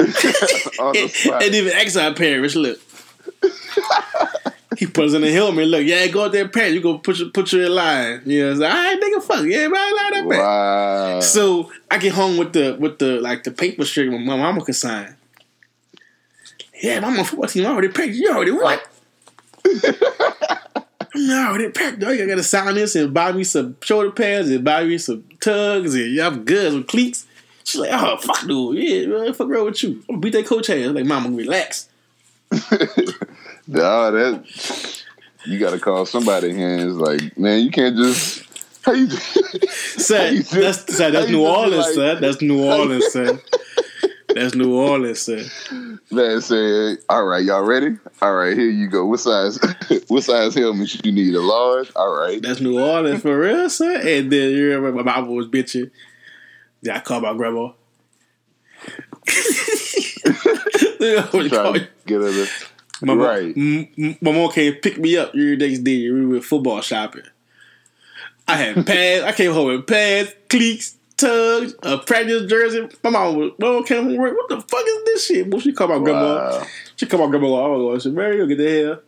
The 0.00 1.22
and, 1.34 1.42
and 1.44 1.54
even 1.54 1.72
asked 1.74 1.96
our 1.96 2.14
parents, 2.14 2.56
look. 2.56 2.80
he 4.78 4.86
puts 4.86 5.14
in 5.14 5.22
the 5.22 5.32
helmet. 5.32 5.66
Look, 5.66 5.84
yeah, 5.84 6.06
go 6.06 6.24
out 6.24 6.32
there, 6.32 6.48
parents. 6.48 6.74
You 6.74 6.80
go 6.80 6.98
put 6.98 7.18
your 7.18 7.30
put 7.30 7.52
you 7.52 7.66
in 7.66 7.74
line. 7.74 8.22
You 8.24 8.46
know, 8.46 8.54
saying? 8.54 8.70
all 8.70 8.76
right, 8.76 9.00
nigga, 9.00 9.22
fuck, 9.22 9.44
yeah, 9.44 9.68
man, 9.68 9.96
line 9.96 10.22
up, 10.22 10.28
man. 10.28 10.38
Wow. 10.38 11.20
So 11.20 11.72
I 11.90 11.98
get 11.98 12.12
home 12.12 12.36
with 12.36 12.52
the 12.52 12.76
with 12.78 12.98
the 12.98 13.20
like 13.20 13.44
the 13.44 13.50
paper 13.50 13.84
strip 13.84 14.10
my 14.12 14.36
mama 14.36 14.64
could 14.64 14.76
sign. 14.76 15.16
Yeah, 16.80 16.98
I'm 17.04 17.18
on 17.18 17.24
football 17.24 17.48
team. 17.48 17.66
I 17.66 17.70
already 17.70 17.88
packed. 17.88 18.12
You 18.12 18.30
already 18.30 18.52
what? 18.52 18.88
I 21.14 21.48
already 21.48 21.70
packed. 21.70 21.98
Dog. 21.98 22.12
I 22.12 22.26
gotta 22.26 22.42
sign 22.42 22.74
this 22.74 22.94
and 22.94 23.12
buy 23.12 23.32
me 23.32 23.44
some 23.44 23.76
shoulder 23.82 24.12
pads 24.12 24.50
and 24.50 24.64
buy 24.64 24.84
me 24.84 24.98
some 24.98 25.24
tugs 25.40 25.94
and 25.94 26.14
yeah, 26.14 26.28
I'm 26.28 26.44
good 26.44 26.72
with 26.74 26.86
cleats. 26.86 27.26
She's 27.64 27.80
like, 27.80 27.90
oh 27.92 28.16
fuck 28.16 28.46
dude, 28.46 28.78
yeah, 28.78 29.06
man, 29.06 29.34
fuck 29.34 29.48
wrong 29.48 29.66
with 29.66 29.82
you? 29.82 30.02
I'm 30.08 30.16
gonna 30.16 30.20
beat 30.20 30.32
that 30.32 30.46
coach 30.46 30.70
ass. 30.70 30.86
I'm 30.86 30.94
like, 30.94 31.04
mama, 31.04 31.28
relax. 31.30 31.88
Dog, 33.70 34.14
that 34.14 35.02
you 35.46 35.58
gotta 35.58 35.78
call 35.78 36.04
somebody 36.06 36.52
hands. 36.54 36.96
Like, 36.96 37.36
man, 37.38 37.60
you 37.64 37.70
can't 37.70 37.96
just. 37.96 38.44
How 38.82 38.92
you? 38.92 39.08
Son, 39.10 40.34
you 40.34 40.42
just- 40.42 40.86
that's 40.86 40.96
son, 40.96 41.12
that's 41.14 41.28
New 41.30 41.46
Orleans, 41.46 41.86
like- 41.86 41.94
son. 41.94 42.20
That's 42.20 42.42
New 42.42 42.64
Orleans, 42.64 43.06
son. 43.12 43.40
That's 44.34 44.54
New 44.54 44.74
Orleans, 44.74 45.20
son. 45.20 46.00
Man 46.10 46.40
say, 46.40 46.96
all 47.08 47.24
right, 47.24 47.44
y'all 47.44 47.62
ready? 47.64 47.96
All 48.22 48.34
right, 48.34 48.56
here 48.56 48.70
you 48.70 48.88
go. 48.88 49.04
What 49.06 49.20
size? 49.20 49.58
what 50.08 50.22
size 50.24 50.54
helmet 50.54 50.88
should 50.88 51.04
you 51.04 51.12
need? 51.12 51.34
A 51.34 51.40
large. 51.40 51.90
All 51.96 52.16
right. 52.16 52.40
That's 52.40 52.60
New 52.60 52.80
Orleans 52.80 53.22
for 53.22 53.38
real, 53.38 53.68
son. 53.70 53.96
And 53.96 54.30
then 54.32 54.50
you 54.50 54.70
remember 54.74 55.02
my 55.02 55.14
mama 55.16 55.32
was 55.32 55.46
bitching. 55.48 55.90
Then 56.82 56.96
I 56.96 57.00
called 57.00 57.24
my 57.24 57.34
grandma. 57.34 57.72
Then 60.98 61.18
I 61.18 61.28
would 61.32 61.48
Try 61.50 61.62
call 61.62 61.72
to 61.74 61.88
get 62.06 62.20
her. 62.20 62.46
My, 63.02 63.14
mom, 63.14 63.18
Right. 63.26 63.56
my 63.56 64.32
mom 64.32 64.50
came 64.52 64.74
pick 64.74 64.98
me 64.98 65.16
up 65.16 65.32
the 65.32 65.56
next 65.56 65.80
day. 65.80 66.10
We 66.10 66.26
went 66.26 66.44
football 66.44 66.80
shopping. 66.80 67.22
I 68.46 68.56
had 68.56 68.86
pads. 68.86 69.24
I 69.24 69.32
came 69.32 69.52
home 69.52 69.68
with 69.68 69.86
pads, 69.86 70.34
cleats, 70.48 70.96
tugs, 71.16 71.74
a 71.82 71.98
practice 71.98 72.46
jersey. 72.50 72.88
My 73.04 73.10
mom 73.10 73.36
was, 73.36 73.52
my 73.58 73.68
mom 73.68 73.84
came 73.84 73.98
home 74.04 74.06
from 74.14 74.16
work. 74.18 74.36
What 74.36 74.48
the 74.48 74.60
fuck 74.60 74.84
is 74.86 75.04
this 75.04 75.26
shit? 75.26 75.46
Well, 75.48 75.60
she 75.60 75.72
called 75.72 75.90
my 75.90 75.98
grandma. 75.98 76.34
wow. 76.58 76.66
She 76.96 77.06
called 77.06 77.22
my 77.30 77.30
grandma. 77.38 77.64
I 77.64 77.68
was 77.68 78.02
said, 78.02 78.12
Mary, 78.12 78.36
you 78.36 78.46
get 78.46 78.58
the 78.58 78.84
hell. 78.84 79.00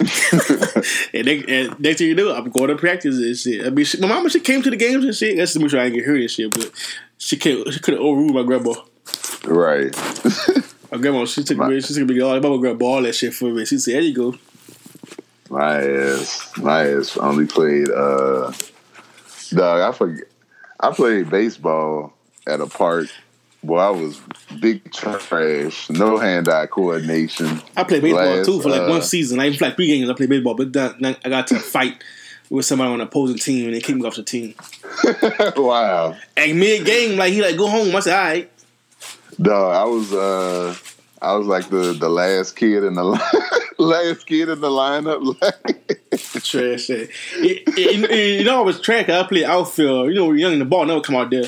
and, 1.12 1.26
they, 1.26 1.44
and 1.46 1.78
next 1.78 1.98
thing 1.98 2.08
you 2.08 2.14
know, 2.14 2.34
I'm 2.34 2.48
going 2.50 2.68
to 2.68 2.76
practice 2.76 3.16
and 3.16 3.36
shit. 3.36 3.66
I 3.66 3.70
mean, 3.70 3.84
she, 3.84 3.98
my 4.00 4.08
mama, 4.08 4.30
she 4.30 4.40
came 4.40 4.62
to 4.62 4.70
the 4.70 4.76
games 4.76 5.04
and 5.04 5.14
shit. 5.14 5.36
That's 5.36 5.52
to 5.52 5.58
make 5.60 5.70
sure 5.70 5.80
I 5.80 5.84
didn't 5.84 5.96
get 5.98 6.06
hurt 6.06 6.20
and 6.20 6.30
shit. 6.30 6.52
But 6.52 6.70
she 7.18 7.36
can't. 7.36 7.70
She 7.72 7.80
could 7.80 7.94
have 7.94 8.02
overruled 8.02 8.34
my 8.34 8.42
grandma. 8.44 8.74
Right. 9.44 9.94
My 10.90 10.98
grandma, 10.98 11.24
she 11.24 11.44
took 11.44 11.58
me. 11.58 11.80
She 11.80 11.94
took 11.94 12.08
me 12.08 12.20
all. 12.20 12.32
My 12.34 12.40
mama 12.40 12.58
grabbed 12.58 12.82
all 12.82 13.02
that 13.02 13.14
shit 13.14 13.34
for 13.34 13.50
me. 13.50 13.64
She 13.64 13.78
said, 13.78 13.94
"There 13.94 14.02
you 14.02 14.14
go." 14.14 14.38
My 15.48 15.82
ass, 15.82 16.52
my 16.58 16.88
ass 16.88 17.16
only 17.16 17.46
played. 17.46 17.90
uh 17.90 18.52
Dog, 19.52 19.80
I 19.80 19.92
forget. 19.96 20.24
I 20.78 20.92
played 20.92 21.28
baseball 21.28 22.12
at 22.46 22.60
a 22.60 22.66
park. 22.66 23.08
Boy, 23.62 23.78
I 23.78 23.90
was 23.90 24.20
big 24.60 24.90
trash. 24.92 25.90
No 25.90 26.16
hand-eye 26.18 26.66
coordination. 26.66 27.60
I 27.76 27.84
played 27.84 28.02
baseball 28.02 28.36
Last, 28.36 28.46
too 28.46 28.62
for 28.62 28.70
like 28.70 28.82
uh, 28.82 28.88
one 28.88 29.02
season. 29.02 29.38
I 29.40 29.46
even 29.46 29.58
played 29.58 29.76
three 29.76 29.88
games. 29.88 30.08
I 30.08 30.14
played 30.14 30.30
baseball, 30.30 30.54
but 30.54 30.72
then, 30.72 31.16
I 31.24 31.28
got 31.28 31.48
to 31.48 31.58
fight 31.58 32.02
with 32.48 32.64
somebody 32.64 32.90
on 32.90 32.98
the 32.98 33.04
opposing 33.04 33.36
team, 33.36 33.66
and 33.66 33.74
they 33.74 33.80
kicked 33.80 33.98
me 33.98 34.06
off 34.06 34.16
the 34.16 34.22
team. 34.22 34.54
wow, 35.56 36.16
And 36.36 36.58
mid 36.58 36.86
game, 36.86 37.18
like 37.18 37.32
he 37.32 37.42
like 37.42 37.56
go 37.56 37.68
home. 37.68 37.94
I 37.94 38.00
said, 38.00 38.16
"All 38.16 38.24
right." 38.24 38.50
Dog. 39.40 39.74
I 39.74 39.84
was. 39.84 40.12
uh 40.12 40.74
I 41.22 41.34
was 41.36 41.46
like 41.46 41.68
the 41.68 41.92
the 41.92 42.08
last 42.08 42.56
kid 42.56 42.82
in 42.82 42.94
the 42.94 43.04
line, 43.04 43.20
last 43.78 44.26
kid 44.26 44.48
in 44.48 44.60
the 44.60 44.68
lineup. 44.68 45.20
Trash. 46.42 46.84
shit. 46.84 47.10
It- 47.34 47.62
it- 47.78 48.10
it- 48.10 48.38
you 48.40 48.44
know, 48.44 48.60
I 48.60 48.64
was 48.64 48.80
track. 48.80 49.08
I 49.10 49.22
played 49.24 49.44
outfield. 49.44 50.08
You 50.08 50.14
know, 50.14 50.32
young, 50.32 50.54
in 50.54 50.58
the 50.60 50.64
ball 50.64 50.86
never 50.86 51.02
come 51.02 51.16
out 51.16 51.28
there. 51.30 51.44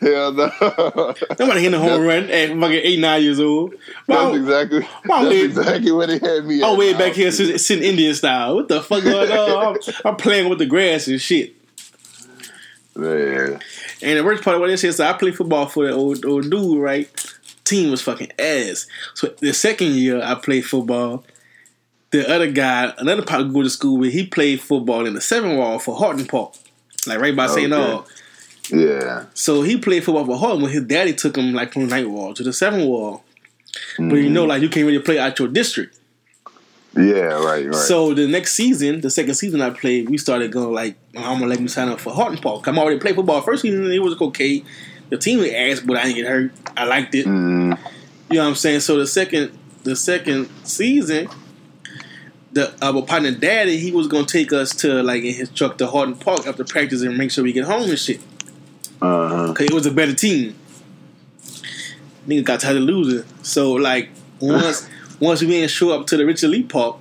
Hell 0.00 0.32
no. 0.32 0.50
Nobody 1.38 1.60
hitting 1.60 1.74
a 1.74 1.78
home 1.78 2.02
run 2.04 2.24
at 2.30 2.48
fucking 2.48 2.72
eight, 2.82 2.98
nine 2.98 3.22
years 3.22 3.38
old. 3.38 3.74
That's 4.08 4.34
exactly. 4.34 4.88
That's 5.04 5.28
we- 5.28 5.44
exactly 5.44 5.92
what 5.92 6.08
they 6.08 6.18
had 6.18 6.44
me. 6.46 6.62
I'm 6.62 6.76
way 6.78 6.94
back 6.94 7.12
here 7.12 7.30
sitting, 7.30 7.58
sitting 7.58 7.84
Indian 7.84 8.14
style. 8.14 8.54
What 8.56 8.68
the 8.68 8.80
fuck 8.82 9.04
going 9.04 9.30
on? 9.30 9.76
I'm, 9.86 9.94
I'm 10.06 10.16
playing 10.16 10.48
with 10.48 10.58
the 10.58 10.66
grass 10.66 11.06
and 11.06 11.20
shit. 11.20 11.54
Yeah. 12.96 13.58
And 14.02 14.18
the 14.18 14.24
worst 14.24 14.42
part 14.42 14.56
of 14.56 14.60
what 14.60 14.68
this 14.68 14.84
is, 14.84 14.96
so 14.96 15.06
I 15.06 15.12
played 15.14 15.36
football 15.36 15.66
for 15.66 15.86
the 15.86 15.92
old, 15.92 16.24
old 16.24 16.50
dude, 16.50 16.78
right? 16.78 17.08
Team 17.64 17.90
was 17.90 18.02
fucking 18.02 18.32
ass. 18.38 18.86
So 19.14 19.28
the 19.38 19.52
second 19.52 19.94
year 19.94 20.22
I 20.22 20.34
played 20.34 20.66
football, 20.66 21.24
the 22.10 22.28
other 22.30 22.50
guy, 22.50 22.92
another 22.98 23.24
I 23.28 23.42
go 23.42 23.62
to 23.62 23.70
school 23.70 23.98
with, 23.98 24.12
he 24.12 24.26
played 24.26 24.60
football 24.60 25.06
in 25.06 25.14
the 25.14 25.20
seven 25.20 25.56
wall 25.56 25.78
for 25.78 25.96
Hardin 25.96 26.26
Park. 26.26 26.54
Like 27.06 27.18
right 27.18 27.34
by 27.34 27.46
St. 27.46 27.72
Okay. 27.72 27.82
Aug. 27.82 28.06
Yeah. 28.70 29.24
So 29.34 29.62
he 29.62 29.78
played 29.78 30.04
football 30.04 30.26
for 30.26 30.36
Hardin 30.36 30.62
when 30.62 30.72
his 30.72 30.84
daddy 30.84 31.14
took 31.14 31.36
him 31.36 31.52
like 31.54 31.72
from 31.72 31.86
the 31.86 31.88
night 31.88 32.08
wall 32.08 32.34
to 32.34 32.42
the 32.42 32.52
seven 32.52 32.86
wall. 32.86 33.24
But 33.98 34.16
you 34.16 34.30
know, 34.30 34.44
mm. 34.44 34.48
like 34.48 34.62
you 34.62 34.68
can't 34.68 34.86
really 34.86 34.98
play 34.98 35.18
out 35.18 35.38
your 35.38 35.48
district. 35.48 35.98
Yeah. 36.96 37.42
Right. 37.42 37.64
Right. 37.66 37.74
So 37.74 38.12
the 38.14 38.26
next 38.28 38.54
season, 38.54 39.00
the 39.00 39.10
second 39.10 39.34
season 39.34 39.60
I 39.62 39.70
played, 39.70 40.08
we 40.10 40.18
started 40.18 40.52
going 40.52 40.72
like, 40.74 40.96
I'm 41.16 41.38
gonna 41.38 41.46
let 41.46 41.60
me 41.60 41.68
sign 41.68 41.88
up 41.88 42.00
for 42.00 42.12
Hardin 42.12 42.38
Park. 42.38 42.66
I'm 42.66 42.78
already 42.78 42.98
played 43.00 43.14
football. 43.14 43.40
First 43.40 43.62
season 43.62 43.90
it 43.90 44.02
was 44.02 44.20
okay. 44.20 44.62
The 45.10 45.16
team 45.18 45.38
was 45.40 45.50
ass, 45.50 45.80
but 45.80 45.96
I 45.96 46.04
didn't 46.04 46.16
get 46.16 46.26
hurt. 46.26 46.52
I 46.76 46.84
liked 46.84 47.14
it. 47.14 47.26
Mm, 47.26 47.78
You 48.30 48.36
know 48.36 48.42
what 48.44 48.48
I'm 48.50 48.54
saying? 48.54 48.80
So 48.80 48.96
the 48.98 49.06
second 49.06 49.58
the 49.84 49.96
second 49.96 50.48
season, 50.64 51.28
the 52.52 52.72
our 52.84 53.02
partner 53.02 53.30
daddy, 53.32 53.78
he 53.78 53.90
was 53.90 54.06
gonna 54.06 54.26
take 54.26 54.52
us 54.52 54.74
to 54.76 55.02
like 55.02 55.22
in 55.22 55.34
his 55.34 55.50
truck 55.50 55.78
to 55.78 55.86
Hardin 55.86 56.16
Park 56.16 56.46
after 56.46 56.64
practice 56.64 57.02
and 57.02 57.16
make 57.16 57.30
sure 57.30 57.42
we 57.44 57.52
get 57.52 57.64
home 57.64 57.88
and 57.88 57.98
shit. 57.98 58.20
uh-huh. 59.00 59.52
Cause 59.54 59.66
it 59.66 59.72
was 59.72 59.86
a 59.86 59.90
better 59.90 60.14
team. 60.14 60.54
Nigga 62.28 62.44
got 62.44 62.60
tired 62.60 62.76
of 62.76 62.82
losing. 62.84 63.26
So 63.42 63.72
like 63.72 64.10
once 64.40 64.88
once 65.22 65.40
we 65.40 65.46
didn't 65.46 65.70
show 65.70 65.92
up 65.92 66.06
to 66.08 66.16
the 66.16 66.26
Richard 66.26 66.50
Lee 66.50 66.64
Park, 66.64 66.96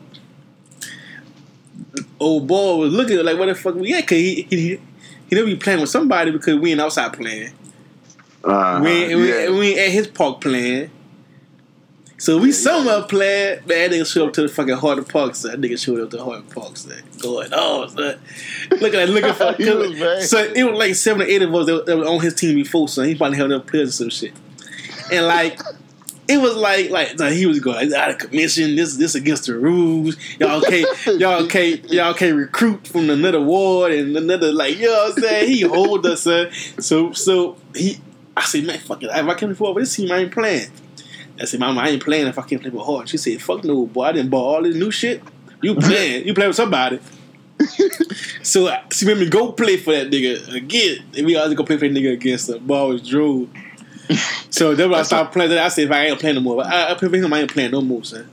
old 2.20 2.48
boy 2.48 2.76
was 2.76 2.94
looking 2.94 3.18
like 3.26 3.38
what 3.38 3.48
the 3.48 3.56
fuck 3.56 3.74
we 3.74 3.94
at? 3.96 4.08
Cause 4.08 4.18
he 4.18 4.44
he 4.44 4.80
he 5.28 5.36
didn't 5.36 5.48
be 5.48 5.56
playing 5.56 5.82
with 5.82 5.90
somebody 5.90 6.30
because 6.30 6.60
we 6.60 6.72
ain't 6.72 6.82
outside 6.82 7.14
playing. 7.14 7.52
Uh-huh. 8.44 8.82
We 8.84 8.90
ain't, 8.92 9.10
yeah. 9.10 9.50
we, 9.50 9.60
we 9.60 9.70
ain't 9.70 9.80
at 9.80 9.90
his 9.90 10.08
park 10.08 10.40
playing. 10.40 10.92
So 12.20 12.38
we 12.38 12.50
Yeah, 12.50 12.54
somewhere 12.54 13.02
playing. 13.02 13.66
Man, 13.66 13.90
that 13.90 13.92
nigga 13.92 14.06
showed 14.06 14.28
up 14.28 14.34
to 14.34 14.44
the 14.44 14.50
fucking 14.50 14.76
Hardin 14.76 15.06
Park. 15.06 15.34
So 15.34 15.48
that 15.48 15.60
nigga 15.60 15.84
showed 15.84 16.02
up 16.02 16.12
to 16.12 16.18
the 16.18 16.24
Hardin 16.24 16.44
Park. 16.44 16.78
So 16.78 16.96
going 17.20 17.52
on, 17.52 17.90
son. 17.90 18.20
Looking 18.80 19.00
at 19.00 19.10
looking 19.10 19.34
for. 19.34 19.56
Was 19.58 20.30
so 20.30 20.38
it 20.38 20.64
was 20.64 20.78
like 20.78 20.94
seven 20.94 21.24
or 21.24 21.26
eight 21.26 21.42
of 21.42 21.56
us 21.56 21.66
that, 21.66 21.88
that 21.88 21.98
were 21.98 22.06
on 22.06 22.20
his 22.20 22.36
team 22.36 22.54
before. 22.54 22.88
So 22.88 23.02
he 23.02 23.16
probably 23.16 23.38
held 23.38 23.52
up 23.52 23.66
players 23.66 23.90
or 23.90 23.94
some 23.94 24.10
shit. 24.12 24.34
And 25.12 25.26
like. 25.26 25.60
It 26.32 26.42
was 26.42 26.56
like, 26.56 26.90
like 26.90 27.20
like, 27.20 27.34
he 27.34 27.46
was 27.46 27.60
going 27.60 27.86
"It's 27.86 27.94
out 27.94 28.10
of 28.10 28.18
commission. 28.18 28.76
This 28.76 28.96
this 28.96 29.16
against 29.16 29.48
the 29.48 29.58
rules. 29.58 30.18
Y'all 30.40 30.62
can't 30.62 30.88
y'all 31.20 31.48
can't 31.48 31.92
y'all 31.92 32.14
can't 32.14 32.36
recruit 32.36 32.88
from 32.88 33.10
another 33.10 33.42
ward 33.42 33.92
and 33.92 34.16
another 34.16 34.52
like 34.52 34.78
you 34.78 34.86
know 34.86 34.94
what 34.94 35.18
I'm 35.18 35.24
saying. 35.24 35.50
He 35.50 35.62
hold 35.62 36.06
us, 36.06 36.24
son. 36.24 36.52
So 36.80 37.12
so 37.14 37.58
he 37.76 38.00
I 38.36 38.44
said, 38.44 38.64
man, 38.64 38.80
fuck 38.80 39.04
it. 39.04 39.10
If 39.12 39.28
I 39.28 39.34
can't 39.34 39.56
play 39.56 39.72
with 39.74 39.84
this 39.84 39.96
team, 39.96 40.12
I 40.12 40.20
ain't 40.20 40.32
playing. 40.32 40.72
I 41.40 41.46
said, 41.46 41.60
Mama, 41.60 41.82
I 41.82 41.90
ain't 41.90 42.04
playing 42.04 42.28
if 42.28 42.40
I 42.40 42.44
can't 42.44 42.62
play 42.62 42.70
with 42.70 42.86
Hard. 42.86 43.10
She 43.10 43.18
said, 43.18 43.42
fuck 43.42 43.64
no, 43.64 43.86
boy. 43.86 44.04
I 44.04 44.12
didn't 44.14 44.30
buy 44.30 44.38
all 44.38 44.62
this 44.62 44.76
new 44.76 44.92
shit. 44.92 45.22
You 45.62 45.76
playing. 45.76 46.26
you 46.28 46.34
playing 46.34 46.50
with 46.50 46.56
somebody. 46.56 47.00
so 48.44 48.76
she 48.92 49.06
made 49.06 49.18
me 49.18 49.30
go 49.30 49.52
play 49.52 49.78
for 49.78 49.92
that 49.92 50.10
nigga 50.10 50.54
again. 50.54 50.98
And 51.16 51.26
we 51.26 51.36
always 51.36 51.56
go 51.56 51.64
play 51.64 51.78
for 51.78 51.88
that 51.88 51.94
nigga 51.94 52.14
against 52.14 52.48
the 52.48 52.60
ball 52.60 52.90
was 52.90 53.08
drove. 53.08 53.50
So 54.52 54.76
then 54.76 54.90
when 54.90 55.00
I 55.00 55.04
stopped 55.04 55.34
playing, 55.34 55.52
I 55.54 55.70
said, 55.70 55.86
if 55.86 55.92
I 55.92 56.08
ain't 56.08 56.20
playing 56.20 56.36
no 56.36 56.42
more, 56.42 56.64
I, 56.64 56.92
I 56.92 56.96
him, 56.96 57.34
I 57.34 57.40
ain't 57.40 57.52
playing 57.52 57.72
no 57.72 57.82
more, 57.82 58.04
son. 58.04 58.30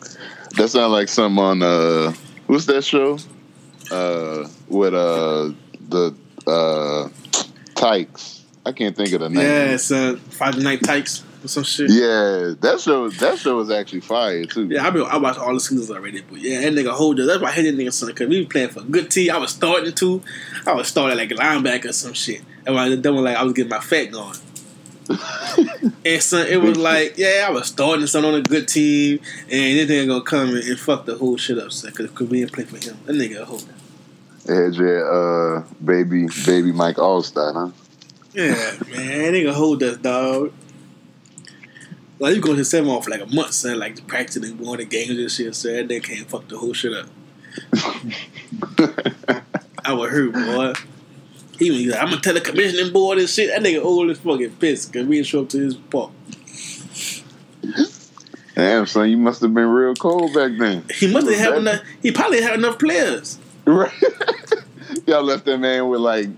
That 0.57 0.69
sounds 0.69 0.93
like 0.93 1.09
something 1.09 1.43
on 1.43 1.63
uh 1.63 2.13
what's 2.47 2.67
that 2.67 2.83
show? 2.83 3.19
Uh, 3.91 4.49
with 4.69 4.95
uh 4.95 5.53
the 5.89 6.15
uh 6.47 7.09
Tykes. 7.75 8.45
I 8.67 8.73
can't 8.73 8.95
think 8.97 9.13
of 9.13 9.21
the 9.21 9.31
name. 9.31 9.45
Yeah, 9.45 9.75
it's 9.75 9.91
uh, 9.91 10.19
Friday 10.31 10.63
Night 10.63 10.83
Tykes 10.83 11.25
or 11.45 11.49
some 11.49 11.63
shit. 11.63 11.91
Yeah, 11.91 12.55
that 12.61 12.81
show 12.81 13.09
that 13.09 13.39
show 13.39 13.57
was 13.57 13.71
actually 13.71 14.01
fire 14.01 14.45
too. 14.45 14.67
Yeah, 14.67 14.87
I 14.87 14.91
been 14.91 15.03
I 15.03 15.17
watched 15.17 15.39
all 15.39 15.55
the 15.55 15.61
seasons 15.61 15.91
already, 15.91 16.23
but 16.23 16.41
yeah, 16.41 16.61
that 16.63 16.73
nigga 16.73 16.91
hold 16.91 17.21
up. 17.21 17.27
That's 17.27 17.41
why 17.41 17.49
I 17.49 17.53
hate 17.53 17.71
that 17.71 17.77
nigga 17.81 17.93
son 17.93 18.09
because 18.09 18.29
we 18.29 18.41
was 18.41 18.49
playing 18.49 18.71
for 18.71 18.81
a 18.81 18.85
good 18.85 19.11
team. 19.11 19.31
I 19.31 19.39
was 19.39 19.53
starting 19.53 19.95
to, 19.95 20.23
I 20.67 20.73
was 20.73 20.89
starting 20.89 21.17
like 21.17 21.31
a 21.31 21.35
linebacker 21.35 21.91
or 21.91 21.93
some 21.93 22.13
shit. 22.13 22.43
And 22.67 22.75
when 22.75 22.85
I 22.85 22.89
was 22.89 22.99
done, 22.99 23.17
like 23.17 23.37
I 23.37 23.43
was 23.45 23.53
getting 23.53 23.71
my 23.71 23.81
fat 23.81 24.07
going. 24.07 24.37
And 25.09 26.23
son, 26.23 26.47
it 26.47 26.61
was 26.61 26.77
like, 26.77 27.17
yeah, 27.17 27.47
I 27.49 27.51
was 27.51 27.67
starting 27.67 28.07
something 28.07 28.33
on 28.33 28.41
a 28.41 28.43
good 28.43 28.69
team, 28.69 29.21
and 29.45 29.79
this 29.79 29.91
nigga 29.91 30.07
gonna 30.07 30.23
come 30.23 30.51
and, 30.51 30.65
and 30.65 30.79
fuck 30.79 31.07
the 31.07 31.17
whole 31.17 31.37
shit 31.37 31.59
up, 31.59 31.73
son, 31.73 31.93
because 31.97 32.29
we 32.29 32.41
didn't 32.41 32.53
play 32.53 32.65
for 32.65 32.77
him. 32.77 32.99
That 33.05 33.15
nigga 33.15 33.41
a 33.41 33.45
hoe. 33.45 33.61
Had 34.47 34.75
your 34.75 35.59
uh, 35.59 35.65
baby, 35.85 36.27
baby 36.47 36.73
Mike 36.73 36.97
Alstott, 36.97 37.55
huh? 37.55 37.71
Yeah, 38.33 38.55
man, 38.91 39.33
nigga 39.33 39.53
hold 39.53 39.83
us, 39.83 39.97
dog. 39.99 40.53
Like 42.19 42.35
you 42.35 42.41
go 42.41 42.55
to 42.55 42.65
seven 42.65 42.91
off 42.91 43.05
for 43.05 43.11
like 43.11 43.21
a 43.21 43.27
month, 43.27 43.53
son, 43.53 43.79
like 43.79 44.07
practicing 44.07 44.45
and 44.45 44.59
going 44.59 44.79
to 44.79 44.85
games 44.85 45.11
and 45.11 45.31
shit, 45.31 45.55
so 45.55 45.73
that 45.73 45.89
nigga 45.89 46.03
can't 46.03 46.29
fuck 46.29 46.49
the 46.49 46.59
whole 46.59 46.73
shit 46.73 46.93
up. 46.93 47.09
I 49.85 49.93
would 49.93 50.11
hurt, 50.11 50.33
boy. 50.33 50.73
He 51.59 51.71
was 51.71 51.87
like, 51.87 52.01
I'm 52.01 52.11
gonna 52.11 52.21
tell 52.21 52.35
the 52.35 52.41
commissioning 52.41 52.93
board 52.93 53.19
and 53.19 53.29
shit. 53.29 53.51
That 53.51 53.63
nigga 53.63 53.83
old 53.83 54.11
as 54.11 54.19
fucking 54.19 54.57
pissed 54.57 54.93
because 54.93 55.07
we 55.07 55.17
didn't 55.17 55.27
show 55.27 55.43
up 55.43 55.49
to 55.51 55.59
his 55.59 55.75
park. 55.75 56.11
Damn, 58.55 58.87
son, 58.87 59.09
you 59.09 59.17
must 59.17 59.41
have 59.43 59.55
been 59.55 59.69
real 59.69 59.95
cold 59.95 60.35
back 60.35 60.53
then. 60.59 60.85
He 60.95 61.13
must 61.13 61.29
have 61.29 61.39
had 61.39 61.55
enough. 61.59 61.81
He 62.03 62.11
probably 62.11 62.43
had 62.43 62.55
enough 62.55 62.79
players. 62.79 63.39
Right. 63.65 63.93
Y'all 65.07 65.23
left 65.23 65.45
that 65.45 65.59
man 65.59 65.89
with 65.89 66.01
like 66.01 66.29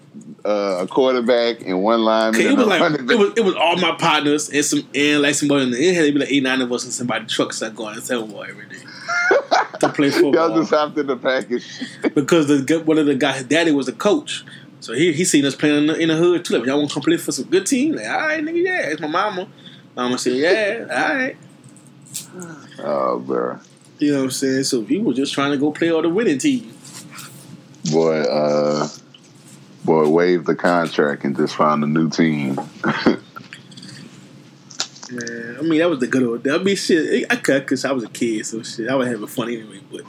uh, 0.45 0.81
a 0.81 0.87
quarterback 0.87 1.63
and 1.63 1.83
one 1.83 2.03
lineman. 2.03 2.41
It 2.41 2.57
was 2.57 2.67
like 2.67 2.93
it 2.93 3.19
was, 3.19 3.33
it 3.37 3.45
was 3.45 3.55
all 3.55 3.77
my 3.77 3.93
partners 3.93 4.49
and 4.51 4.65
some 4.65 4.89
and 4.95 5.23
like 5.23 5.35
somebody 5.35 5.65
in 5.65 5.71
the 5.71 5.79
it 5.79 5.95
had 5.95 6.07
to 6.07 6.13
be 6.13 6.19
like 6.19 6.31
eight 6.31 6.43
nine 6.43 6.61
of 6.61 6.73
us 6.73 6.85
and 6.85 6.93
somebody 6.93 7.27
truck 7.27 7.53
started 7.53 7.77
going 7.77 7.95
and 7.95 8.05
seven 8.05 8.31
boy 8.31 8.49
every 8.51 8.67
day 8.67 8.83
to 9.81 9.89
play 9.89 10.11
football. 10.11 10.35
Y'all 10.35 10.57
just 10.57 10.71
hopped 10.71 10.99
in 10.99 11.07
the 11.07 11.17
package 11.17 11.67
because 12.15 12.49
the 12.49 12.83
one 12.85 12.99
of 12.99 13.07
the 13.07 13.15
guys, 13.15 13.37
his 13.37 13.45
daddy 13.45 13.73
was 13.73 13.89
a 13.89 13.93
coach. 13.93 14.45
So 14.81 14.95
he 14.95 15.13
he 15.13 15.25
seen 15.25 15.45
us 15.45 15.55
playing 15.55 15.79
in 15.79 15.87
the, 15.87 15.99
in 15.99 16.09
the 16.09 16.17
hood 16.17 16.45
too. 16.45 16.59
Like, 16.59 16.67
y'all 16.67 16.79
want 16.79 16.91
to 16.91 16.95
come 16.95 17.03
play 17.03 17.17
for 17.17 17.33
some 17.33 17.45
good 17.47 17.67
team? 17.67 17.93
Like, 17.93 18.07
all 18.07 18.21
right, 18.21 18.43
nigga, 18.43 18.65
yeah. 18.65 18.89
It's 18.89 19.01
my 19.01 19.09
mama. 19.09 19.49
Mama 19.95 20.19
said, 20.19 20.37
yeah, 20.37 20.87
all 20.91 21.17
right. 21.17 21.37
Oh, 22.79 23.19
bro. 23.19 23.59
You 23.99 24.13
know 24.13 24.19
what 24.19 24.25
I'm 24.25 24.31
saying? 24.31 24.65
So 24.65 24.81
we 24.81 24.99
were 24.99 25.13
just 25.13 25.35
trying 25.35 25.51
to 25.53 25.59
go 25.59 25.71
play 25.73 25.91
on 25.91 26.03
the 26.03 26.09
winning 26.09 26.39
team. 26.39 26.73
Boy, 27.91 28.21
uh, 28.23 28.89
boy, 29.85 30.09
waived 30.09 30.47
the 30.47 30.55
contract 30.55 31.25
and 31.25 31.37
just 31.37 31.57
found 31.57 31.85
a 31.85 31.87
new 31.87 32.09
team. 32.09 32.59
Man, 35.13 35.57
I 35.59 35.63
mean 35.63 35.81
that 35.81 35.91
was 35.91 35.99
the 35.99 36.07
good 36.07 36.23
old. 36.23 36.47
I 36.47 36.59
mean, 36.59 36.77
shit, 36.77 37.27
I 37.31 37.37
cut 37.37 37.63
because 37.63 37.85
I 37.85 37.91
was 37.91 38.05
a 38.05 38.09
kid, 38.09 38.47
so 38.47 38.63
shit, 38.63 38.89
I 38.89 38.95
was 38.95 39.09
having 39.09 39.27
fun 39.27 39.49
anyway. 39.49 39.81
But 39.91 40.03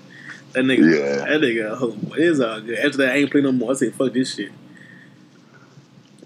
that 0.53 0.63
nigga, 0.63 0.79
yeah. 0.79 1.25
that 1.25 1.41
nigga, 1.41 1.77
oh, 1.79 1.97
it's 2.15 2.39
all 2.39 2.61
good. 2.61 2.79
After 2.79 2.97
that, 2.97 3.13
I 3.13 3.17
ain't 3.17 3.31
playing 3.31 3.45
no 3.45 3.51
more. 3.51 3.71
I 3.71 3.75
said, 3.75 3.93
fuck 3.93 4.13
this 4.13 4.35
shit. 4.35 4.51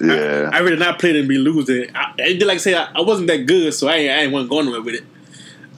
Yeah, 0.01 0.49
I, 0.51 0.57
I 0.57 0.59
really 0.59 0.78
not 0.78 0.99
playing 0.99 1.15
and 1.15 1.28
be 1.28 1.38
losing. 1.38 1.95
I, 1.95 2.13
I 2.19 2.38
like 2.43 2.55
I 2.55 2.57
say 2.57 2.76
I, 2.76 2.91
I, 2.95 3.01
wasn't 3.01 3.28
that 3.28 3.45
good, 3.45 3.73
so 3.73 3.88
I 3.88 3.95
ain't, 3.95 4.11
I 4.11 4.23
ain't 4.23 4.34
want 4.34 4.45
to 4.45 4.49
go 4.49 4.61
nowhere 4.61 4.82
with 4.82 4.95
it. 4.95 5.05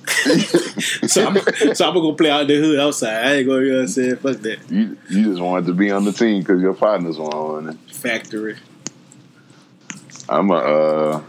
so 1.10 1.28
I'm 1.28 1.36
so 1.76 1.88
I'm 1.88 1.94
gonna 1.94 2.00
go 2.00 2.14
play 2.14 2.30
out 2.30 2.48
the 2.48 2.56
hood 2.56 2.80
outside. 2.80 3.26
I 3.26 3.34
ain't 3.36 3.48
gonna 3.48 3.62
you 3.62 3.72
know 3.72 3.76
what 3.76 3.82
I'm 3.82 3.88
saying. 3.90 4.16
Fuck 4.16 4.38
that. 4.38 4.60
You 4.72 4.98
you 5.10 5.24
just 5.26 5.42
wanted 5.42 5.66
to 5.68 5.74
be 5.74 5.92
on 5.92 6.06
the 6.06 6.14
team 6.14 6.42
because 6.42 6.62
your 6.62 6.74
partners 6.74 7.20
were 7.20 7.26
on 7.26 7.70
it. 7.70 7.78
Factory. 7.94 8.56
I'm 10.30 10.50
a. 10.50 10.56
Uh, 10.56 11.24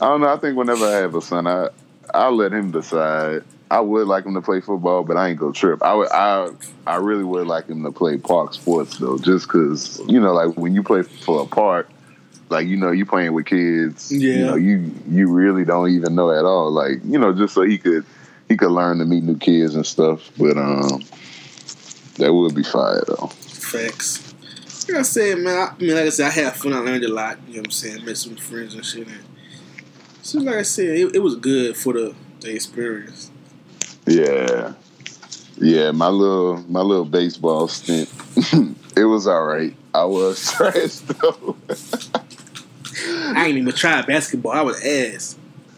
I 0.00 0.06
don't 0.06 0.22
know. 0.22 0.32
I 0.32 0.38
think 0.38 0.56
whenever 0.56 0.86
I 0.86 0.96
have 0.96 1.14
a 1.14 1.22
son, 1.22 1.46
I 1.46 1.68
I'll 2.12 2.34
let 2.34 2.52
him 2.52 2.70
decide. 2.70 3.44
I 3.70 3.80
would 3.80 4.06
like 4.06 4.24
him 4.24 4.34
to 4.34 4.40
play 4.40 4.60
football, 4.60 5.04
but 5.04 5.16
I 5.16 5.28
ain't 5.28 5.38
go 5.38 5.52
trip. 5.52 5.82
I 5.82 5.94
would, 5.94 6.08
I, 6.10 6.50
I 6.86 6.96
really 6.96 7.24
would 7.24 7.46
like 7.46 7.68
him 7.68 7.82
to 7.84 7.92
play 7.92 8.16
park 8.16 8.54
sports 8.54 8.98
though, 8.98 9.18
just 9.18 9.46
because 9.46 10.00
you 10.08 10.20
know, 10.20 10.32
like 10.32 10.56
when 10.56 10.74
you 10.74 10.82
play 10.82 11.02
for 11.02 11.42
a 11.42 11.46
park, 11.46 11.90
like 12.48 12.66
you 12.66 12.76
know, 12.76 12.90
you 12.90 13.04
playing 13.04 13.32
with 13.34 13.46
kids. 13.46 14.10
Yeah. 14.10 14.32
You 14.32 14.44
know, 14.46 14.54
you 14.56 14.94
you 15.08 15.32
really 15.32 15.64
don't 15.64 15.90
even 15.90 16.14
know 16.14 16.30
at 16.30 16.44
all. 16.44 16.70
Like 16.70 17.00
you 17.04 17.18
know, 17.18 17.32
just 17.32 17.54
so 17.54 17.62
he 17.62 17.78
could 17.78 18.04
he 18.48 18.56
could 18.56 18.70
learn 18.70 18.98
to 18.98 19.04
meet 19.04 19.22
new 19.22 19.36
kids 19.36 19.74
and 19.74 19.84
stuff. 19.84 20.30
But 20.38 20.56
um, 20.56 21.02
that 22.16 22.32
would 22.32 22.54
be 22.54 22.62
fire 22.62 23.02
though. 23.06 23.26
Facts. 23.26 24.34
Like 24.88 24.98
I 25.00 25.02
said, 25.02 25.38
man. 25.38 25.58
I, 25.58 25.74
I 25.74 25.78
mean, 25.78 25.94
like 25.94 26.06
I 26.06 26.08
said, 26.08 26.28
I 26.28 26.30
had 26.30 26.54
fun. 26.54 26.72
I 26.72 26.78
learned 26.78 27.04
a 27.04 27.12
lot. 27.12 27.38
You 27.46 27.54
know 27.54 27.60
what 27.60 27.66
I'm 27.66 27.70
saying? 27.72 28.04
Met 28.04 28.16
some 28.16 28.36
friends 28.36 28.74
and 28.74 28.84
shit. 28.84 29.06
And 29.06 29.20
so, 30.22 30.38
like 30.38 30.56
I 30.56 30.62
said, 30.62 30.96
it, 30.96 31.16
it 31.16 31.18
was 31.18 31.36
good 31.36 31.76
for 31.76 31.92
the, 31.92 32.14
the 32.40 32.54
experience. 32.54 33.30
Yeah, 34.08 34.72
yeah. 35.58 35.90
My 35.90 36.08
little 36.08 36.64
my 36.68 36.80
little 36.80 37.04
baseball 37.04 37.68
stint, 37.68 38.10
it 38.96 39.04
was 39.04 39.26
all 39.26 39.44
right. 39.44 39.74
I 39.94 40.04
was 40.04 40.52
trash 40.56 40.96
though. 40.98 41.56
I 43.04 43.46
ain't 43.46 43.58
even 43.58 43.72
tried 43.74 44.06
basketball. 44.06 44.52
I 44.52 44.62
was 44.62 44.82
ass. 44.84 45.36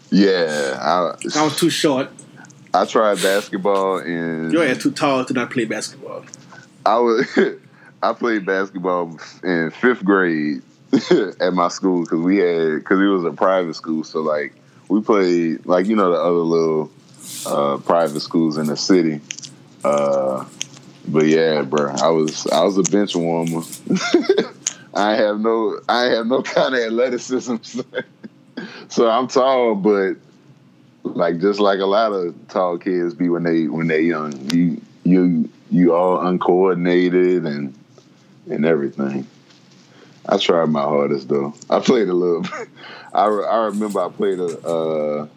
Yeah, 0.09 0.77
I, 0.81 1.39
I 1.39 1.43
was 1.43 1.57
too 1.57 1.69
short. 1.69 2.09
I 2.73 2.85
tried 2.85 3.21
basketball 3.21 3.99
and 3.99 4.51
you 4.51 4.61
ain't 4.61 4.81
too 4.81 4.91
tall 4.91 5.25
to 5.25 5.33
not 5.33 5.51
play 5.51 5.65
basketball. 5.65 6.25
I 6.85 6.97
was. 6.97 7.27
I 8.03 8.13
played 8.13 8.47
basketball 8.47 9.19
in 9.43 9.69
fifth 9.69 10.03
grade 10.03 10.63
at 11.39 11.53
my 11.53 11.67
school 11.67 12.01
because 12.01 12.19
we 12.19 12.37
had 12.37 12.75
because 12.75 12.99
it 12.99 13.05
was 13.05 13.23
a 13.23 13.31
private 13.31 13.75
school. 13.75 14.03
So 14.03 14.21
like 14.21 14.53
we 14.89 15.01
played 15.01 15.65
like 15.65 15.85
you 15.85 15.95
know 15.95 16.11
the 16.11 16.17
other 16.17 16.31
little 16.31 16.91
uh, 17.45 17.77
private 17.77 18.19
schools 18.19 18.57
in 18.57 18.67
the 18.67 18.77
city. 18.77 19.21
Uh, 19.83 20.45
but 21.07 21.25
yeah, 21.25 21.61
bro, 21.63 21.89
I 21.89 22.09
was 22.09 22.47
I 22.47 22.63
was 22.63 22.77
a 22.77 22.83
bench 22.83 23.15
warmer. 23.15 23.63
I 24.93 25.15
have 25.15 25.39
no 25.39 25.79
I 25.89 26.03
have 26.05 26.27
no 26.27 26.41
kind 26.43 26.75
of 26.75 26.81
athleticism, 26.81 27.55
so 28.89 29.09
I'm 29.09 29.27
tall, 29.27 29.75
but 29.75 30.15
like 31.03 31.39
just 31.39 31.59
like 31.59 31.79
a 31.79 31.85
lot 31.85 32.11
of 32.11 32.35
tall 32.47 32.77
kids 32.77 33.13
be 33.13 33.29
when 33.29 33.43
they 33.43 33.67
when 33.67 33.87
they 33.87 34.01
young, 34.01 34.33
you 34.51 34.81
you 35.03 35.49
you 35.69 35.95
all 35.95 36.25
uncoordinated 36.25 37.45
and 37.45 37.73
and 38.49 38.65
everything. 38.65 39.27
I 40.29 40.37
tried 40.37 40.67
my 40.67 40.81
hardest 40.81 41.29
though. 41.29 41.53
I 41.69 41.79
played 41.79 42.07
a 42.07 42.13
little. 42.13 42.45
I 43.13 43.25
I 43.25 43.65
remember 43.65 44.01
I 44.01 44.09
played 44.09 44.39
a. 44.39 44.59
Uh, 44.59 45.27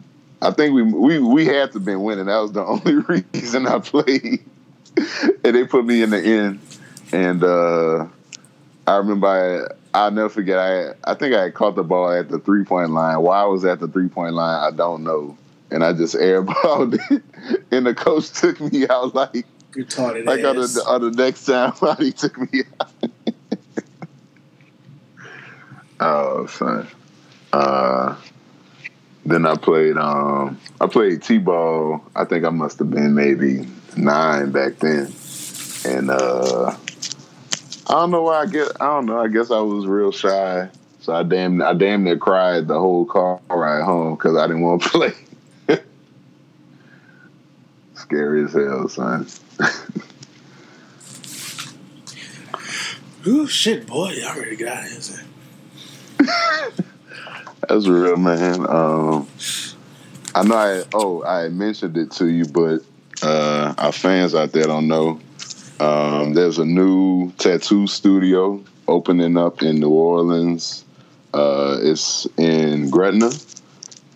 I 0.45 0.51
think 0.51 0.75
we 0.75 0.83
we 0.83 1.19
we 1.19 1.47
had 1.47 1.73
to 1.73 1.81
been 1.81 2.03
winning. 2.03 2.27
That 2.27 2.39
was 2.39 2.53
the 2.53 2.65
only 2.65 2.97
reason 3.33 3.67
I 3.67 3.79
played. 3.79 4.45
and 5.43 5.55
they 5.57 5.65
put 5.65 5.85
me 5.85 6.03
in 6.03 6.11
the 6.11 6.23
end, 6.23 6.61
and 7.13 7.43
uh, 7.43 8.07
I 8.87 8.97
remember 8.97 9.27
I. 9.27 9.75
I'll 9.97 10.11
never 10.11 10.29
forget. 10.29 10.59
I 10.59 10.93
I 11.05 11.15
think 11.15 11.37
I 11.37 11.51
caught 11.51 11.77
the 11.77 11.85
ball 11.85 12.11
at 12.11 12.29
the 12.29 12.41
three 12.41 12.65
point 12.65 12.91
line. 12.91 13.21
Why 13.21 13.43
I 13.43 13.45
was 13.45 13.65
at 13.65 13.79
the 13.79 13.87
three 13.89 14.09
point 14.09 14.35
line, 14.35 14.73
I 14.73 14.77
don't 14.77 15.05
know. 15.05 15.39
And 15.71 15.85
I 15.85 15.93
just 15.93 16.17
airballed 16.17 16.99
it, 17.11 17.23
and 17.71 17.87
the 17.87 17.95
coach 17.95 18.31
took 18.31 18.61
me 18.61 18.89
out 18.89 19.15
like 19.15 19.47
retarded. 19.71 20.27
Like 20.27 20.45
on 20.45 20.57
the, 20.57 20.85
on 20.87 21.01
the 21.01 21.11
next 21.11 21.47
time, 21.47 21.73
he 21.99 22.13
took 22.13 22.39
me 22.53 22.63
out. 22.81 22.93
oh, 26.01 26.47
son. 26.47 26.89
Uh, 27.53 28.17
then 29.27 29.47
I 29.47 29.57
played. 29.57 29.97
Um, 29.97 30.59
I 30.81 30.87
played 30.87 31.23
t-ball. 31.23 32.05
I 32.15 32.25
think 32.25 32.45
I 32.45 32.51
must 32.51 32.79
have 32.79 32.91
been 32.91 33.15
maybe 33.15 33.67
nine 33.97 34.51
back 34.51 34.79
then, 34.79 35.13
and 35.87 36.11
uh, 36.11 36.77
I 37.89 37.93
don't 37.93 38.11
know 38.11 38.23
why. 38.23 38.43
I 38.43 38.47
get. 38.47 38.69
I 38.81 38.87
don't 38.87 39.07
know. 39.07 39.21
I 39.21 39.29
guess 39.29 39.51
I 39.51 39.61
was 39.61 39.87
real 39.87 40.13
shy, 40.13 40.69
so 41.01 41.15
I 41.15 41.23
damn. 41.23 41.63
I 41.63 41.73
damn 41.75 42.05
near 42.05 42.19
cried 42.19 42.69
the 42.69 42.79
whole 42.79 43.07
car 43.07 43.41
ride 43.49 43.85
home 43.85 44.15
because 44.15 44.37
I 44.37 44.47
didn't 44.47 44.63
want 44.63 44.83
to 44.83 44.89
play. 44.91 45.13
Scary 47.95 48.45
as 48.45 48.53
hell, 48.53 48.89
son. 48.89 49.27
Ooh, 53.27 53.47
shit, 53.47 53.87
boy! 53.87 54.15
I 54.23 54.37
already 54.37 54.57
got 54.57 54.85
it. 54.85 55.25
That's 57.69 57.87
real, 57.87 58.17
man. 58.17 58.61
Um, 58.69 59.29
I 60.35 60.43
know. 60.43 60.57
I 60.57 60.85
oh, 60.93 61.25
I 61.25 61.49
mentioned 61.49 61.97
it 61.97 62.11
to 62.13 62.27
you, 62.27 62.45
but 62.47 62.81
uh, 63.23 63.75
our 63.79 63.93
fans 63.93 64.35
out 64.35 64.53
there 64.53 64.65
don't 64.65 64.89
know. 64.89 65.21
Um, 65.81 66.35
there's 66.35 66.59
a 66.59 66.65
new 66.65 67.33
tattoo 67.33 67.87
studio 67.87 68.63
opening 68.89 69.37
up 69.37 69.63
in 69.63 69.81
New 69.81 69.91
Orleans. 69.91 70.85
Uh, 71.33 71.79
it's 71.81 72.27
in 72.37 72.91
Gretna. 72.91 73.31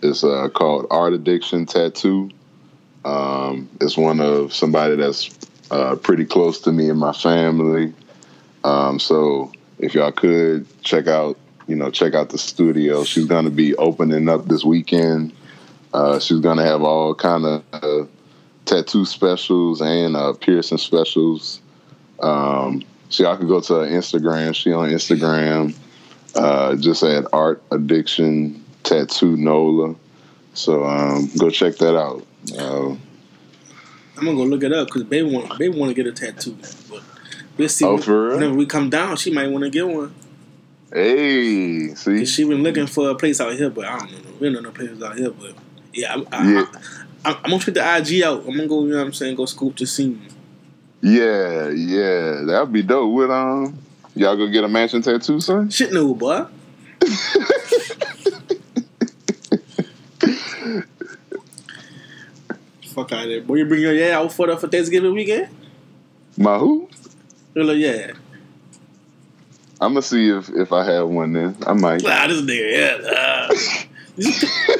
It's 0.01 0.23
uh, 0.23 0.47
called 0.49 0.87
Art 0.89 1.13
Addiction 1.13 1.65
Tattoo. 1.65 2.29
Um, 3.03 3.69
it's 3.81 3.97
one 3.97 4.21
of 4.21 4.53
somebody 4.53 4.95
that's 4.95 5.29
uh, 5.71 5.95
pretty 5.95 6.25
close 6.25 6.61
to 6.61 6.71
me 6.71 6.89
and 6.89 6.99
my 6.99 7.13
family. 7.13 7.93
Um, 8.63 8.99
so 8.99 9.51
if 9.79 9.93
y'all 9.93 10.11
could 10.11 10.65
check 10.83 11.07
out, 11.07 11.37
you 11.69 11.75
know, 11.75 11.91
check 11.91 12.15
out 12.15 12.29
the 12.29 12.37
studio. 12.39 13.03
She's 13.03 13.25
going 13.25 13.45
to 13.45 13.51
be 13.51 13.75
opening 13.75 14.27
up 14.27 14.47
this 14.47 14.65
weekend. 14.65 15.31
Uh, 15.93 16.19
she's 16.19 16.39
going 16.39 16.57
to 16.57 16.63
have 16.63 16.81
all 16.81 17.13
kind 17.13 17.45
of 17.45 17.63
uh, 17.71 18.05
tattoo 18.65 19.05
specials 19.05 19.79
and 19.79 20.15
uh, 20.15 20.33
piercing 20.33 20.79
specials. 20.79 21.61
Um, 22.19 22.83
so 23.09 23.23
y'all 23.23 23.37
can 23.37 23.47
go 23.47 23.61
to 23.61 23.73
her 23.75 23.87
Instagram. 23.87 24.55
She 24.55 24.73
on 24.73 24.89
Instagram. 24.89 25.75
Uh, 26.35 26.75
just 26.75 27.03
at 27.03 27.25
Art 27.33 27.61
Addiction 27.71 28.63
Tattoo 28.83 29.37
Nola. 29.37 29.95
So 30.55 30.83
um, 30.85 31.29
go 31.37 31.49
check 31.49 31.75
that 31.77 31.95
out. 31.95 32.25
Uh, 32.57 32.89
I'm 34.17 34.25
gonna 34.25 34.35
go 34.35 34.43
look 34.43 34.63
it 34.63 34.73
up 34.73 34.87
because 34.87 35.03
baby 35.03 35.33
want 35.33 35.57
baby 35.57 35.77
want 35.77 35.89
to 35.89 35.93
get 35.95 36.05
a 36.05 36.11
tattoo. 36.11 36.55
But 36.89 37.01
we'll 37.57 37.69
see. 37.69 37.85
Oh, 37.85 37.93
when- 37.93 38.01
for 38.03 38.27
real? 38.27 38.35
Whenever 38.35 38.55
we 38.55 38.65
come 38.65 38.89
down, 38.89 39.17
she 39.17 39.31
might 39.31 39.49
want 39.49 39.63
to 39.63 39.69
get 39.71 39.87
one. 39.87 40.13
Hey, 40.93 41.93
see, 41.95 42.25
She 42.25 42.43
been 42.43 42.63
looking 42.63 42.87
for 42.87 43.09
a 43.09 43.15
place 43.15 43.39
out 43.39 43.53
here, 43.53 43.69
but 43.69 43.85
I 43.85 43.99
don't 43.99 44.11
know. 44.11 44.17
We 44.39 44.47
don't 44.47 44.53
know 44.53 44.69
no 44.69 44.71
places 44.71 45.01
out 45.01 45.17
here, 45.17 45.31
but 45.31 45.53
yeah, 45.93 46.15
I, 46.15 46.37
I, 46.37 46.51
Yeah. 46.51 46.65
I, 47.25 47.31
am 47.31 47.41
gonna 47.43 47.59
check 47.59 47.73
the 47.73 47.97
IG 47.97 48.23
out. 48.23 48.45
I'm 48.47 48.55
gonna 48.55 48.67
go. 48.67 48.83
You 48.83 48.91
know 48.91 48.97
what 48.97 49.07
I'm 49.07 49.13
saying? 49.13 49.35
Go 49.35 49.45
scoop 49.45 49.77
the 49.77 49.85
scene. 49.85 50.21
yeah, 51.01 51.69
yeah, 51.69 52.43
that'd 52.45 52.71
be 52.71 52.81
dope. 52.81 53.13
With 53.13 53.29
um, 53.29 53.77
y'all 54.15 54.37
go 54.37 54.47
get 54.47 54.63
a 54.63 54.67
mansion 54.67 55.01
tattoo, 55.01 55.39
son? 55.41 55.69
Shit, 55.69 55.91
no, 55.91 56.13
boy. 56.13 56.45
Fuck 62.93 63.11
out 63.11 63.23
of 63.23 63.29
there, 63.29 63.41
boy. 63.41 63.55
You 63.55 63.65
bring 63.65 63.81
your 63.81 63.93
yeah 63.93 64.17
out 64.17 64.31
for 64.31 64.47
the 64.47 64.57
for 64.57 64.67
Thanksgiving 64.67 65.13
weekend? 65.13 65.49
My 66.37 66.57
who? 66.57 66.89
You're 67.53 67.73
yeah. 67.73 68.13
I'm 69.81 69.91
gonna 69.93 70.01
see 70.01 70.29
if 70.29 70.49
if 70.49 70.71
I 70.73 70.83
have 70.85 71.07
one. 71.07 71.33
Then 71.33 71.55
I 71.65 71.73
might. 71.73 72.03
Nah, 72.03 72.27
this 72.27 72.41
nigga, 72.41 72.71
yeah. 72.71 73.09
Uh, 73.09 73.47
just, 74.19 74.41
pick, 74.41 74.79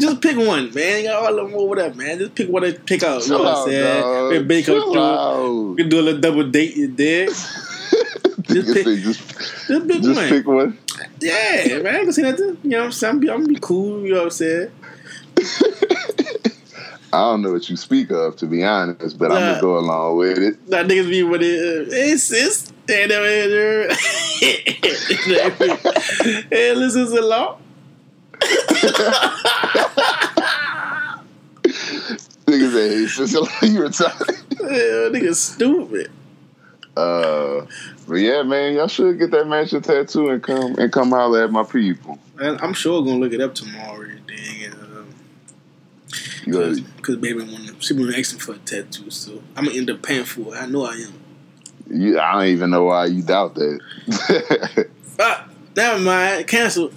just 0.00 0.20
pick 0.22 0.36
one, 0.36 0.72
man. 0.72 1.02
You 1.02 1.08
got 1.08 1.22
all 1.24 1.38
of 1.40 1.50
them 1.50 1.58
over 1.58 1.74
there, 1.76 1.92
man. 1.94 2.18
Just 2.18 2.34
pick 2.36 2.48
one 2.48 2.62
and 2.64 2.86
pick 2.86 3.02
out. 3.02 3.24
You 3.24 3.32
know 3.32 3.38
what 3.42 3.56
I'm 3.56 3.66
saying? 3.68 4.00
dog. 4.38 4.48
Bake 4.48 4.68
up 4.68 4.74
Chill 4.76 4.92
through. 4.92 5.70
We 5.72 5.76
can 5.82 5.88
do 5.88 6.00
a 6.00 6.02
little 6.02 6.20
double 6.20 6.48
date, 6.48 6.76
you 6.76 6.88
dig? 6.94 7.28
Nigga 7.30 8.74
pick- 8.74 8.86
just 9.02 9.20
Just 9.66 9.88
pick 9.88 10.02
just 10.02 10.16
one. 10.20 10.28
pick 10.28 10.46
one. 10.46 10.78
Yeah, 11.20 11.78
man. 11.82 11.86
I 11.86 11.98
ain't 11.98 12.02
gonna 12.04 12.12
say 12.12 12.22
nothing. 12.22 12.56
You 12.62 12.70
know 12.70 12.78
what 12.78 12.84
I'm 12.86 12.92
saying? 12.92 13.14
I'm 13.14 13.20
gonna 13.26 13.46
be 13.48 13.58
cool. 13.60 14.02
You 14.06 14.14
know 14.14 14.18
what 14.18 14.24
I'm 14.24 14.30
saying? 14.30 14.70
I 17.12 17.18
don't 17.20 17.42
know 17.42 17.52
what 17.52 17.68
you 17.70 17.76
speak 17.76 18.10
of, 18.10 18.36
to 18.36 18.46
be 18.46 18.62
honest, 18.64 19.18
but 19.18 19.30
I'm 19.32 19.38
gonna 19.40 19.60
go 19.60 19.78
along 19.78 20.16
with 20.18 20.38
it. 20.38 20.66
That 20.70 20.86
niggas 20.86 21.08
be 21.08 21.22
with 21.22 21.42
it. 21.42 21.88
Uh, 21.88 21.90
it's 21.90 22.30
it's 22.32 22.72
here. 22.88 23.88
hey, 26.50 26.74
listen 26.74 27.06
to 27.06 27.20
law. 27.22 27.58
Niggas 32.46 32.72
say, 32.72 32.88
hey, 32.88 33.06
sister, 33.06 33.38
you 33.66 33.80
retarded. 33.80 34.42
Yeah, 34.60 35.08
niggas 35.18 35.36
stupid. 35.36 36.10
Uh, 36.96 37.66
but 38.08 38.14
yeah, 38.16 38.42
man, 38.42 38.74
y'all 38.74 38.88
should 38.88 39.18
get 39.18 39.30
that 39.30 39.46
mansion 39.46 39.80
tattoo 39.82 40.30
and 40.30 40.42
come 40.42 40.74
and 40.78 40.90
come 40.92 41.10
holler 41.10 41.44
at 41.44 41.52
my 41.52 41.62
people. 41.62 42.18
Man, 42.36 42.58
I'm 42.60 42.72
sure 42.72 43.02
gonna 43.04 43.18
look 43.18 43.32
it 43.32 43.40
up 43.40 43.54
tomorrow. 43.54 44.00
and 44.02 44.26
Thing, 44.26 44.64
and, 44.64 44.74
um, 44.74 45.14
You 46.37 46.37
know, 46.37 46.37
Because 46.48 47.16
baby 47.16 47.46
she 47.80 47.94
been 47.94 48.14
asking 48.14 48.40
for 48.40 48.52
a 48.54 48.58
tattoo, 48.58 49.10
so 49.10 49.42
I'm 49.56 49.66
gonna 49.66 49.76
end 49.76 49.90
up 49.90 50.02
paying 50.02 50.24
for 50.24 50.54
it. 50.54 50.58
I 50.58 50.66
know 50.66 50.84
I 50.84 50.94
am. 50.94 51.12
you, 51.90 52.18
I 52.18 52.32
don't 52.32 52.46
even 52.46 52.70
know 52.70 52.84
why 52.84 53.06
you 53.06 53.22
doubt 53.22 53.54
that. 53.54 54.88
Ah, 55.20 55.48
never 55.74 55.98
mind. 55.98 56.46
Cancel. 56.46 56.92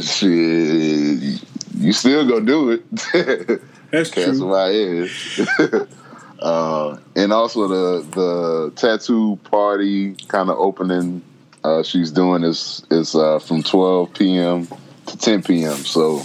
Shit, 0.00 1.40
you 1.78 1.92
still 1.92 2.28
gonna 2.28 2.44
do 2.44 2.70
it. 2.70 3.62
That's 3.90 4.40
why 4.40 4.70
it 4.70 4.74
is. 4.74 5.48
uh, 6.40 6.98
and 7.16 7.32
also 7.32 7.68
the 7.68 8.06
the 8.10 8.72
tattoo 8.74 9.38
party 9.44 10.14
kind 10.26 10.50
of 10.50 10.58
opening 10.58 11.22
uh, 11.64 11.82
she's 11.82 12.10
doing 12.10 12.44
is 12.44 12.82
is 12.90 13.14
uh, 13.14 13.38
from 13.38 13.62
12 13.62 14.12
p.m. 14.14 14.68
to 15.08 15.16
10 15.16 15.42
p.m. 15.42 15.76
So 15.76 16.20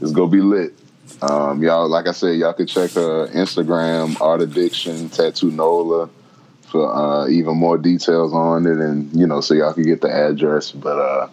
it's 0.00 0.12
gonna 0.12 0.30
be 0.30 0.40
lit. 0.40 0.74
Um, 1.22 1.62
y'all, 1.62 1.88
like 1.88 2.06
I 2.06 2.12
said, 2.12 2.36
y'all 2.36 2.52
can 2.52 2.66
check 2.66 2.90
her 2.92 3.28
Instagram, 3.28 4.20
Art 4.20 4.42
Addiction 4.42 5.08
Tattoo 5.08 5.50
Nola, 5.50 6.10
for 6.68 6.94
uh, 6.94 7.28
even 7.28 7.56
more 7.56 7.78
details 7.78 8.34
on 8.34 8.66
it, 8.66 8.78
and 8.78 9.14
you 9.18 9.26
know, 9.26 9.40
so 9.40 9.54
y'all 9.54 9.72
can 9.72 9.84
get 9.84 10.02
the 10.02 10.12
address. 10.12 10.72
But 10.72 10.98
uh, 10.98 11.28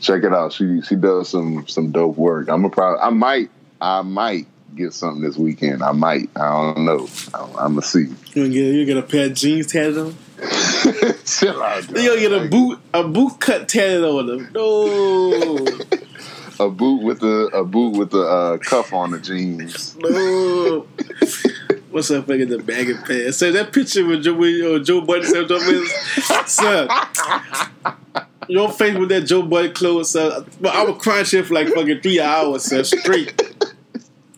check 0.00 0.22
it 0.22 0.32
out. 0.32 0.52
She 0.52 0.82
she 0.82 0.96
does 0.96 1.28
some 1.28 1.66
some 1.66 1.92
dope 1.92 2.16
work. 2.16 2.48
I'm 2.48 2.64
a 2.64 2.70
proud. 2.70 2.98
I 3.00 3.10
might 3.10 3.50
I 3.80 4.02
might 4.02 4.46
get 4.74 4.92
something 4.92 5.22
this 5.22 5.36
weekend. 5.36 5.82
I 5.82 5.92
might. 5.92 6.28
I 6.36 6.50
don't 6.50 6.84
know. 6.84 7.08
I'm, 7.34 7.50
I'm 7.50 7.74
gonna 7.74 7.82
see. 7.82 8.00
You 8.00 8.16
gonna 8.34 8.48
get 8.48 8.74
you 8.74 8.84
get 8.84 8.96
a 8.96 9.02
pair 9.02 9.26
of 9.26 9.34
jeans 9.34 9.72
tatted 9.72 9.98
on? 9.98 10.16
Chill 11.24 11.62
out. 11.62 11.88
You 11.88 12.08
gonna 12.08 12.20
get 12.20 12.32
a 12.32 12.48
boot 12.48 12.78
a 12.92 13.04
boot 13.04 13.40
cut 13.40 13.68
tatted 13.68 14.04
on 14.04 14.26
them? 14.26 14.50
No, 14.52 15.66
a 16.60 16.68
boot 16.70 17.02
with 17.02 17.20
the 17.20 17.46
a 17.52 17.64
boot 17.64 17.96
with 17.96 18.10
the 18.10 18.22
uh, 18.22 18.58
cuff 18.58 18.92
on 18.92 19.10
the 19.12 19.20
jeans. 19.20 19.94
What's 21.90 22.10
up, 22.10 22.26
nigga? 22.26 22.48
The 22.48 22.58
bag 22.58 22.90
of 22.90 23.04
pants. 23.04 23.38
So 23.38 23.50
that 23.52 23.72
picture 23.72 24.04
with 24.04 24.22
Joe, 24.24 24.34
with, 24.34 24.62
uh, 24.62 24.84
Joe 24.84 25.00
Budden 25.00 25.24
said, 25.24 25.48
Joe 25.48 25.58
Budden. 25.58 25.86
Your 28.48 28.70
face 28.70 28.96
with 28.96 29.08
that 29.08 29.22
Joe 29.22 29.42
Budden 29.42 29.72
clothes, 29.72 30.10
son. 30.10 30.44
But 30.60 30.74
I 30.74 30.84
was 30.84 31.02
crying 31.02 31.24
shit 31.24 31.46
for 31.46 31.54
like 31.54 31.68
fucking 31.68 32.00
three 32.00 32.20
hours, 32.20 32.64
son, 32.64 32.84
straight. 32.84 33.32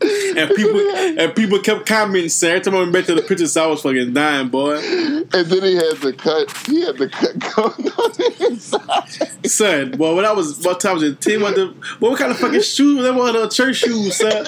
And 0.38 0.50
people 0.54 0.78
and 0.78 1.34
people 1.34 1.58
kept 1.58 1.84
commenting, 1.86 2.28
son. 2.28 2.50
Every 2.50 2.60
time 2.60 2.74
I 2.76 2.78
went 2.80 2.92
back 2.92 3.06
to 3.06 3.14
the 3.16 3.22
pictures, 3.22 3.56
I 3.56 3.66
was 3.66 3.82
fucking 3.82 4.12
dying, 4.14 4.48
boy. 4.48 4.76
And 4.76 5.32
then 5.32 5.62
he 5.64 5.74
had 5.74 5.96
the 5.96 6.14
cut. 6.16 6.56
He 6.68 6.82
had 6.82 6.96
the 6.96 7.08
cut 7.08 7.36
going 7.56 7.92
on 7.92 8.52
inside. 8.52 9.46
Son, 9.46 9.90
boy, 9.92 10.14
when 10.14 10.24
I 10.24 10.30
was 10.32 10.60
what 10.64 10.78
time 10.78 10.94
was 10.94 11.02
it? 11.02 11.20
Ten 11.20 11.40
what 11.42 11.56
the 11.56 11.74
what 11.98 12.16
kind 12.18 12.30
of 12.30 12.38
fucking 12.38 12.62
shoes? 12.62 13.02
That 13.02 13.14
one 13.14 13.34
of 13.34 13.42
the 13.42 13.48
church 13.48 13.76
shoes, 13.78 14.16
son. 14.16 14.46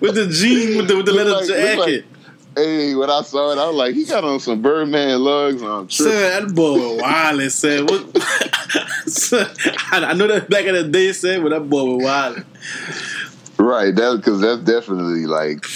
With 0.00 0.16
the 0.16 0.26
jeans 0.26 0.76
with 0.76 0.88
the 0.88 0.96
with 0.96 1.06
the 1.06 1.12
leather 1.12 1.30
like- 1.32 1.46
look 1.48 1.78
like- 1.78 1.88
jacket. 1.88 2.04
Hey, 2.56 2.96
when 2.96 3.08
I 3.08 3.22
saw 3.22 3.52
it, 3.52 3.58
I 3.58 3.68
was 3.68 3.76
like, 3.76 3.94
he 3.94 4.04
got 4.04 4.24
on 4.24 4.40
some 4.40 4.60
Birdman 4.60 5.20
lugs 5.22 5.62
on. 5.62 5.88
Son, 5.88 6.08
that 6.08 6.52
boy 6.52 6.72
was 6.72 7.00
wildin', 7.00 7.50
son. 7.50 7.86
What, 7.86 9.06
son 9.08 9.46
I, 9.92 10.04
I 10.10 10.12
know 10.14 10.26
that 10.26 10.50
back 10.50 10.64
in 10.64 10.74
the 10.74 10.82
day, 10.82 11.12
son, 11.12 11.44
but 11.44 11.50
that 11.50 11.70
boy 11.70 11.84
was 11.84 12.04
wildin'. 12.04 12.44
Right, 13.60 13.94
that 13.94 14.16
because 14.16 14.40
that's 14.40 14.62
definitely 14.62 15.26
like 15.26 15.66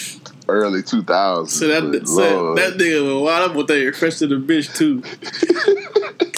early 0.49 0.83
2000s. 0.83 1.49
So 1.49 1.69
that 1.69 2.09
son, 2.09 2.55
that 2.55 2.79
nigga 2.79 3.05
was 3.05 3.23
wild. 3.23 3.51
I'm 3.51 3.57
they 3.67 3.91
fresh 3.93 4.17
to 4.19 4.27
the 4.27 4.37
bitch 4.37 4.75
too. 4.75 5.03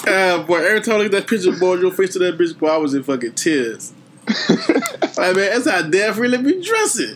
Ah, 0.07 0.43
boy, 0.47 0.57
every 0.57 0.81
time 0.81 0.95
I 0.95 0.97
look 0.97 1.05
at 1.07 1.11
that 1.13 1.27
picture, 1.27 1.53
boy, 1.53 1.75
your 1.75 1.91
face 1.91 2.13
to 2.13 2.19
that 2.19 2.37
bitch, 2.37 2.57
boy, 2.57 2.67
I 2.67 2.77
was 2.77 2.93
in 2.93 3.03
fucking 3.03 3.33
tears. 3.33 3.93
like 4.49 5.35
man, 5.35 5.35
that's 5.35 5.69
how 5.69 5.81
really 6.19 6.37
be 6.37 6.61
dressing. 6.61 7.15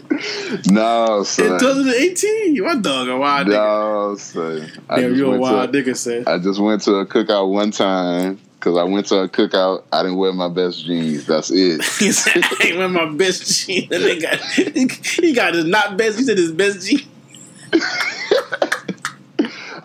no, 0.69 1.19
In 1.19 1.25
son. 1.25 1.59
2018, 1.59 2.55
my 2.63 2.75
dog 2.75 3.09
a 3.09 3.17
wild 3.17 3.47
nigga. 3.47 3.51
No, 3.51 4.15
son. 4.15 4.71
Damn, 4.87 5.15
you 5.15 5.25
a 5.25 5.29
went 5.31 5.43
to- 5.43 5.51
wild 5.51 5.71
nigga, 5.73 5.97
son. 5.97 6.23
I 6.25 6.37
just 6.37 6.61
went 6.61 6.81
to 6.83 6.93
a 6.95 7.05
cookout 7.05 7.51
one 7.51 7.71
time 7.71 8.39
because 8.61 8.77
I 8.77 8.83
went 8.83 9.07
to 9.07 9.21
a 9.21 9.27
cookout. 9.27 9.83
I 9.91 10.03
didn't 10.03 10.17
wear 10.17 10.31
my 10.31 10.47
best 10.47 10.85
jeans. 10.85 11.25
That's 11.25 11.49
it. 11.49 11.81
He 12.01 12.11
said, 12.11 12.43
I 12.43 12.67
ain't 12.67 12.77
wear 12.77 12.87
my 12.87 13.05
best 13.05 13.65
jeans. 13.65 13.91
And 13.91 14.03
they 14.03 14.19
got, 14.19 14.39
he 14.39 15.33
got 15.33 15.55
his 15.55 15.65
not 15.65 15.97
best. 15.97 16.19
He 16.19 16.23
said 16.23 16.37
his 16.37 16.51
best 16.51 16.87
jeans. 16.87 17.07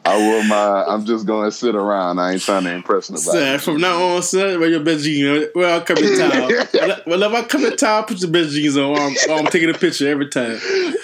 I 0.04 0.18
wore 0.18 0.44
my. 0.44 0.84
I'm 0.84 1.04
just 1.04 1.26
gonna 1.26 1.50
sit 1.50 1.74
around. 1.74 2.20
I 2.20 2.32
ain't 2.32 2.42
trying 2.42 2.64
to 2.64 2.72
impress 2.72 3.10
nobody. 3.10 3.38
Son, 3.38 3.58
from 3.58 3.80
now 3.80 4.00
on, 4.00 4.22
son, 4.22 4.60
wear 4.60 4.68
your 4.68 4.80
best 4.80 5.04
jeans. 5.04 5.48
Well, 5.54 5.74
I'll 5.74 5.80
come 5.80 5.96
in 5.98 6.18
town. 6.18 6.50
if 6.50 7.34
I 7.34 7.42
come 7.42 7.64
in 7.64 7.76
town, 7.76 8.04
put 8.04 8.20
your 8.20 8.30
best 8.30 8.50
jeans 8.50 8.76
on. 8.76 8.96
I'm, 8.96 9.16
I'm 9.30 9.46
taking 9.46 9.70
a 9.70 9.74
picture 9.74 10.08
every 10.08 10.28
time. 10.28 10.58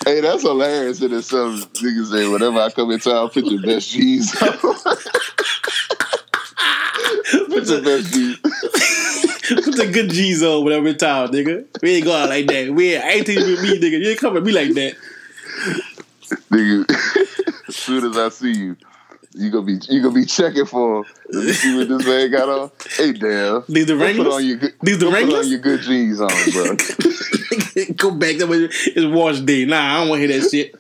Hey, 0.04 0.20
that's 0.20 0.42
hilarious 0.42 1.02
in 1.02 1.20
some 1.22 1.62
Niggas 1.62 2.12
say, 2.12 2.28
whenever 2.28 2.60
I 2.60 2.70
come 2.70 2.92
in 2.92 3.00
town, 3.00 3.30
put 3.30 3.44
your 3.46 3.62
best 3.62 3.90
jeans 3.90 4.34
on. 4.40 4.56
put 7.62 7.70
your 7.70 7.82
best. 7.82 8.42
Put 9.64 9.76
the 9.76 9.90
good 9.92 10.10
jeans 10.10 10.42
on 10.42 10.64
whenever 10.64 10.88
in 10.88 10.96
town, 10.98 11.28
nigga. 11.28 11.66
We 11.82 11.96
ain't 11.96 12.04
go 12.04 12.14
out 12.14 12.28
like 12.28 12.46
that. 12.46 12.70
We 12.70 12.94
ain't, 12.94 13.04
I 13.04 13.10
ain't 13.10 13.26
taking 13.26 13.44
with 13.46 13.60
me, 13.62 13.78
nigga. 13.78 13.98
You 14.00 14.10
ain't 14.10 14.20
come 14.20 14.36
at 14.36 14.42
me 14.42 14.52
like 14.52 14.72
that. 14.74 14.94
Nigga, 16.50 16.88
as 17.68 17.76
soon 17.76 18.04
as 18.10 18.16
I 18.16 18.28
see 18.30 18.52
you, 18.52 18.76
You 19.34 19.50
gonna 19.50 19.64
be 19.64 19.78
you 19.88 20.02
gonna 20.02 20.14
be 20.14 20.26
checking 20.26 20.66
for 20.66 20.98
him. 20.98 21.04
Let 21.30 21.44
me 21.46 21.52
see 21.52 21.76
what 21.76 21.88
this 21.88 22.06
man 22.06 22.30
got 22.30 22.48
on. 22.48 22.70
Hey, 22.96 23.12
damn. 23.12 23.64
These 23.68 23.86
the 23.86 23.96
Go 23.96 24.14
put 24.16 24.26
on 24.32 24.44
your 24.46 24.56
good. 24.58 24.74
These 24.82 24.98
the 24.98 25.06
put 25.06 25.14
on 25.14 25.14
Wranglers? 25.14 25.50
your 25.50 25.60
good 25.60 25.80
jeans 25.82 26.20
on, 26.20 26.28
bro. 26.52 26.76
Go 27.96 28.10
back. 28.12 28.36
That 28.38 28.46
way 28.48 28.68
it's 28.70 29.06
wash 29.06 29.40
day. 29.40 29.64
Nah, 29.64 29.94
I 29.96 30.00
don't 30.00 30.08
want 30.10 30.20
to 30.22 30.28
hear 30.28 30.40
that 30.40 30.50
shit. 30.50 30.74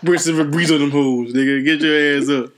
Bring 0.02 0.18
some 0.18 0.34
Febreze 0.36 0.72
on 0.72 0.80
them 0.80 0.90
hoes, 0.90 1.32
nigga. 1.34 1.64
Get 1.64 1.80
your 1.80 2.18
ass 2.18 2.28
up. 2.30 2.50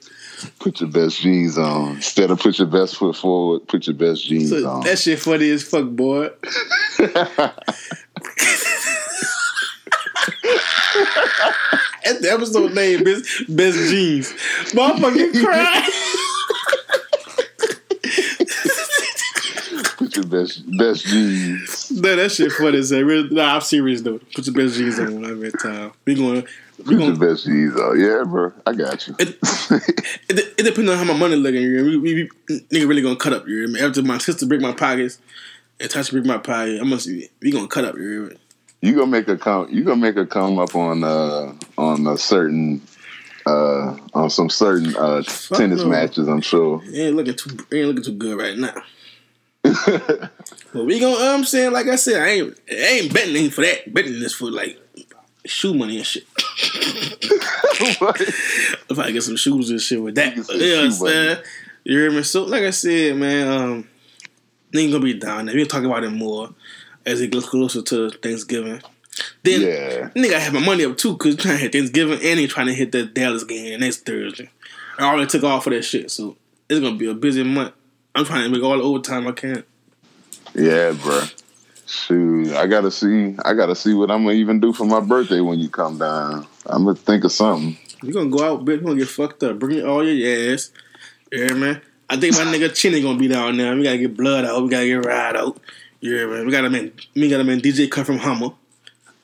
Put 0.58 0.80
your 0.80 0.90
best 0.90 1.20
jeans 1.20 1.58
on 1.58 1.96
instead 1.96 2.30
of 2.30 2.38
put 2.40 2.58
your 2.58 2.66
best 2.68 2.96
foot 2.96 3.16
forward. 3.16 3.66
Put 3.68 3.86
your 3.86 3.94
best 3.96 4.24
jeans 4.26 4.50
So, 4.50 4.68
on. 4.68 4.80
that 4.84 4.98
shit 4.98 5.18
funny 5.18 5.50
as 5.50 5.62
fuck, 5.62 5.88
boy. 5.88 6.30
That's 12.04 12.20
the 12.20 12.32
episode 12.32 12.74
name, 12.74 13.04
best, 13.04 13.24
best 13.48 13.76
jeans. 13.90 14.32
Motherfucking 14.72 15.42
cry. 15.44 15.88
put 19.96 20.16
your 20.16 20.26
best 20.26 20.76
best 20.76 21.06
jeans. 21.06 21.90
no, 21.92 22.16
that 22.16 22.32
shit 22.32 22.52
funny 22.52 22.78
as 22.78 22.90
hell. 22.90 23.04
Nah, 23.30 23.54
I'm 23.54 23.60
serious 23.60 24.00
though. 24.02 24.18
Put 24.34 24.46
your 24.46 24.54
best 24.54 24.76
jeans 24.76 24.98
on 24.98 25.24
every 25.24 25.52
time. 25.52 25.92
We 26.04 26.14
going. 26.16 26.46
We 26.86 26.96
going. 26.96 27.18
best 27.18 27.44
jeans 27.44 27.76
on. 27.76 28.00
Yeah, 28.00 28.24
bro. 28.24 28.52
I 28.66 28.72
got 28.72 29.06
you. 29.06 29.14
It, 29.18 29.38
it, 30.28 30.54
it 30.58 30.62
depends 30.62 30.90
on 30.90 30.98
how 30.98 31.04
my 31.04 31.16
money 31.16 31.36
looking. 31.36 31.62
You 31.62 31.70
hear 31.74 31.84
me? 31.84 31.96
We, 31.96 32.14
we, 32.14 32.30
nigga 32.70 32.88
really 32.88 33.02
gonna 33.02 33.16
cut 33.16 33.32
up. 33.32 33.46
You 33.46 33.68
me? 33.68 33.80
After 33.80 34.02
my 34.02 34.18
sister 34.18 34.46
break 34.46 34.60
my 34.60 34.72
pockets 34.72 35.18
and 35.80 35.90
touch 35.90 36.10
break 36.10 36.24
my 36.24 36.38
pocket, 36.38 36.80
I'm 36.80 36.88
gonna 36.88 37.00
see. 37.00 37.28
We 37.40 37.50
gonna 37.50 37.68
cut 37.68 37.84
up. 37.84 37.96
You 37.96 38.30
me? 38.30 38.36
You 38.80 38.94
gonna 38.94 39.06
make 39.06 39.28
a 39.28 39.36
come? 39.36 39.68
You 39.70 39.84
gonna 39.84 40.00
make 40.00 40.16
a 40.16 40.26
come 40.26 40.58
up 40.58 40.74
on 40.74 41.04
uh 41.04 41.54
on 41.78 42.06
a 42.06 42.18
certain 42.18 42.82
uh 43.46 43.96
on 44.14 44.30
some 44.30 44.50
certain 44.50 44.96
uh 44.96 45.22
tennis 45.22 45.82
no. 45.82 45.88
matches? 45.88 46.28
I'm 46.28 46.40
sure. 46.40 46.82
It 46.84 46.98
ain't 46.98 47.16
looking 47.16 47.34
too 47.34 47.50
ain't 47.72 47.88
looking 47.88 48.04
too 48.04 48.16
good 48.16 48.38
right 48.38 48.58
now. 48.58 48.82
But 50.72 50.86
we 50.86 50.98
gonna 50.98 51.34
um 51.34 51.44
saying 51.44 51.72
like 51.72 51.86
I 51.86 51.96
said, 51.96 52.22
I 52.22 52.28
ain't 52.28 52.58
I 52.70 52.74
ain't 52.74 53.12
betting 53.12 53.50
for 53.50 53.60
that. 53.60 53.92
Betting 53.92 54.20
this 54.20 54.32
for 54.32 54.50
like 54.50 54.80
shoe 55.44 55.74
money 55.74 55.98
and 55.98 56.06
shit. 56.06 56.24
If 58.90 58.98
I 58.98 59.10
get 59.10 59.22
some 59.22 59.36
shoes 59.36 59.70
and 59.70 59.80
shit 59.80 60.02
with 60.02 60.14
that. 60.16 60.36
You 60.36 60.44
can 60.44 60.58
say 60.58 60.82
Yeah, 60.84 60.90
shoe 60.90 61.04
money. 61.04 61.14
man. 61.14 61.38
You 61.84 61.98
hear 61.98 62.10
me? 62.10 62.22
So 62.22 62.44
like 62.44 62.62
I 62.62 62.70
said, 62.70 63.16
man, 63.16 63.48
um 63.48 63.88
ain't 64.74 64.92
gonna 64.92 65.04
be 65.04 65.14
down 65.14 65.46
there. 65.46 65.54
We'll 65.54 65.66
talk 65.66 65.84
about 65.84 66.04
it 66.04 66.10
more 66.10 66.50
as 67.04 67.20
it 67.20 67.30
gets 67.30 67.48
closer 67.48 67.82
to 67.82 68.10
Thanksgiving. 68.10 68.80
Then 69.42 69.60
yeah, 69.62 70.08
nigga 70.14 70.34
I 70.34 70.38
have 70.38 70.54
my 70.54 70.60
money 70.64 70.84
up 70.84 70.96
too 70.96 71.12
because 71.14 71.36
trying 71.36 71.56
to 71.56 71.60
hit 71.62 71.72
Thanksgiving 71.72 72.18
and 72.22 72.40
he 72.40 72.46
trying 72.46 72.68
to 72.68 72.74
hit 72.74 72.92
the 72.92 73.04
Dallas 73.04 73.44
game 73.44 73.80
next 73.80 74.06
Thursday. 74.06 74.50
I 74.98 75.04
already 75.04 75.26
took 75.26 75.42
off 75.44 75.64
for 75.64 75.70
that 75.70 75.82
shit, 75.82 76.10
so 76.10 76.36
it's 76.68 76.80
gonna 76.80 76.96
be 76.96 77.08
a 77.10 77.14
busy 77.14 77.42
month. 77.42 77.74
I'm 78.14 78.24
trying 78.24 78.44
to 78.44 78.50
make 78.50 78.62
all 78.62 78.76
the 78.76 78.82
overtime 78.84 79.26
I 79.26 79.32
can. 79.32 79.64
yeah, 80.54 80.92
bro. 80.92 81.22
Shoot, 81.92 82.54
I 82.54 82.66
gotta 82.66 82.90
see. 82.90 83.36
I 83.44 83.52
gotta 83.52 83.74
see 83.74 83.92
what 83.92 84.10
I'm 84.10 84.24
gonna 84.24 84.36
even 84.36 84.60
do 84.60 84.72
for 84.72 84.86
my 84.86 85.00
birthday 85.00 85.40
when 85.40 85.58
you 85.58 85.68
come 85.68 85.98
down. 85.98 86.46
I'm 86.64 86.84
gonna 86.86 86.96
think 86.96 87.22
of 87.24 87.32
something. 87.32 87.76
You 88.02 88.14
gonna 88.14 88.30
go 88.30 88.42
out, 88.42 88.64
bitch. 88.64 88.80
You 88.80 88.86
gonna 88.86 88.98
get 88.98 89.08
fucked 89.08 89.42
up. 89.42 89.58
Bring 89.58 89.84
all 89.84 90.02
your 90.02 90.54
ass. 90.54 90.70
Yeah, 91.30 91.52
man. 91.52 91.82
I 92.08 92.16
think 92.18 92.34
my 92.34 92.44
nigga 92.44 92.74
Chinny 92.74 93.02
gonna 93.02 93.18
be 93.18 93.28
down 93.28 93.58
there. 93.58 93.76
We 93.76 93.82
gotta 93.82 93.98
get 93.98 94.16
blood 94.16 94.46
out. 94.46 94.62
We 94.62 94.70
gotta 94.70 94.86
get 94.86 95.04
ride 95.04 95.36
out. 95.36 95.60
Yeah, 96.00 96.24
man. 96.24 96.46
We 96.46 96.52
got 96.52 96.64
a 96.64 96.70
man. 96.70 96.92
We 97.14 97.28
got 97.28 97.40
a 97.42 97.44
man. 97.44 97.60
DJ 97.60 97.90
come 97.90 98.06
from 98.06 98.16
Hummer. 98.16 98.52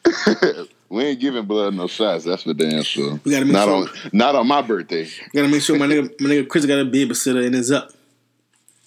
we 0.90 1.04
ain't 1.04 1.20
giving 1.20 1.46
blood 1.46 1.72
no 1.72 1.86
shots. 1.86 2.24
That's 2.24 2.42
for 2.42 2.52
damn 2.52 2.82
sure. 2.82 3.18
We 3.24 3.30
gotta 3.30 3.46
make 3.46 3.54
not 3.54 3.64
sure- 3.64 3.74
on 3.76 4.10
not 4.12 4.34
on 4.34 4.46
my 4.46 4.60
birthday. 4.60 5.04
We 5.04 5.40
gotta 5.40 5.48
make 5.48 5.62
sure 5.62 5.78
my 5.78 5.86
nigga, 5.86 6.20
my 6.20 6.28
nigga 6.28 6.46
Chris 6.46 6.66
got 6.66 6.80
a 6.80 6.84
babysitter 6.84 7.46
and 7.46 7.54
is 7.54 7.72
up. 7.72 7.92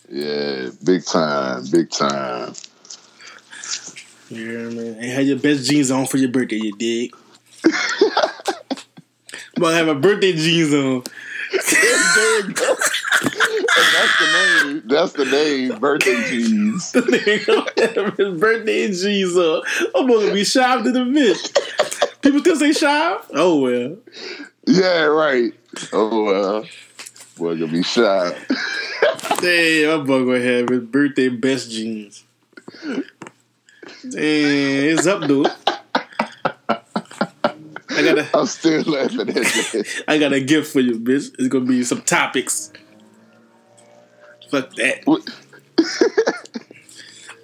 Yeah, 0.07 0.69
big 0.83 1.03
time, 1.03 1.63
big 1.71 1.89
time. 1.89 2.53
Yeah, 4.31 4.69
man. 4.69 4.95
And 4.95 5.05
have 5.11 5.27
your 5.27 5.39
best 5.39 5.69
jeans 5.69 5.91
on 5.91 6.05
for 6.05 6.17
your 6.17 6.29
birthday, 6.29 6.55
you 6.55 6.71
did. 6.77 7.11
I'm 7.65 7.71
dig? 7.71 7.75
But 9.57 9.73
have 9.75 9.89
a 9.89 9.95
birthday 9.95 10.31
jeans 10.33 10.73
on. 10.73 11.03
there 11.51 12.47
you 12.47 12.53
go. 12.53 12.75
That's 13.21 14.17
the 14.17 14.63
name. 14.63 14.83
That's 14.85 15.13
the 15.13 15.25
name. 15.25 15.79
Birthday 15.79 16.29
jeans. 16.29 16.91
Nigga 16.93 17.95
have 17.95 18.17
his 18.17 18.39
birthday 18.39 18.91
jeans 18.91 19.35
on. 19.35 19.61
I'm 19.93 20.07
gonna 20.07 20.33
be 20.33 20.45
shy 20.45 20.81
to 20.81 20.91
the 20.91 20.99
bitch. 20.99 22.21
People 22.21 22.39
still 22.39 22.55
say 22.55 22.71
shy? 22.71 23.17
Oh 23.33 23.59
well. 23.59 23.97
Yeah, 24.65 25.03
right. 25.03 25.53
Oh 25.91 26.23
well. 26.23 26.65
Boy, 27.37 27.59
gonna 27.59 27.71
be 27.71 27.83
shy. 27.83 28.35
Damn, 29.41 29.99
I'm 29.99 30.25
gonna 30.25 30.39
have 30.39 30.69
his 30.69 30.83
birthday 30.85 31.29
best 31.29 31.69
jeans. 31.69 32.23
Damn, 34.03 34.97
it's 34.97 35.05
up, 35.05 35.27
dude. 35.27 35.47
I 37.89 38.03
got 38.03 38.17
a, 38.17 38.27
I'm 38.33 38.45
still 38.47 38.81
laughing 38.83 39.19
at 39.21 39.27
that. 39.27 40.03
I 40.07 40.17
got 40.17 40.33
a 40.33 40.39
gift 40.39 40.71
for 40.71 40.79
you, 40.79 40.99
bitch. 40.99 41.35
It's 41.37 41.47
gonna 41.47 41.65
be 41.65 41.83
some 41.83 42.01
topics. 42.01 42.71
Fuck 44.49 44.73
that. 44.75 45.03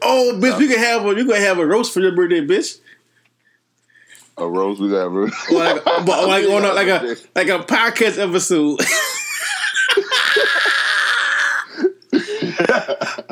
Oh, 0.02 0.40
bitch, 0.42 0.58
we 0.58 0.68
can 0.68 0.80
have 0.80 1.06
a, 1.06 1.16
you 1.16 1.26
can 1.26 1.36
have 1.42 1.60
a 1.60 1.66
roast 1.66 1.94
for 1.94 2.00
your 2.00 2.16
birthday, 2.16 2.42
bitch. 2.42 2.80
A 4.38 4.48
roast, 4.48 4.80
we 4.80 4.90
got. 4.90 5.08
Or 5.08 5.28
like, 5.52 5.84
but 6.06 6.28
like 6.28 6.46
on 6.46 6.64
a, 6.64 6.74
like 6.74 6.88
a 6.88 7.16
like 7.36 7.48
a 7.50 7.60
podcast 7.60 8.18
episode. 8.18 8.80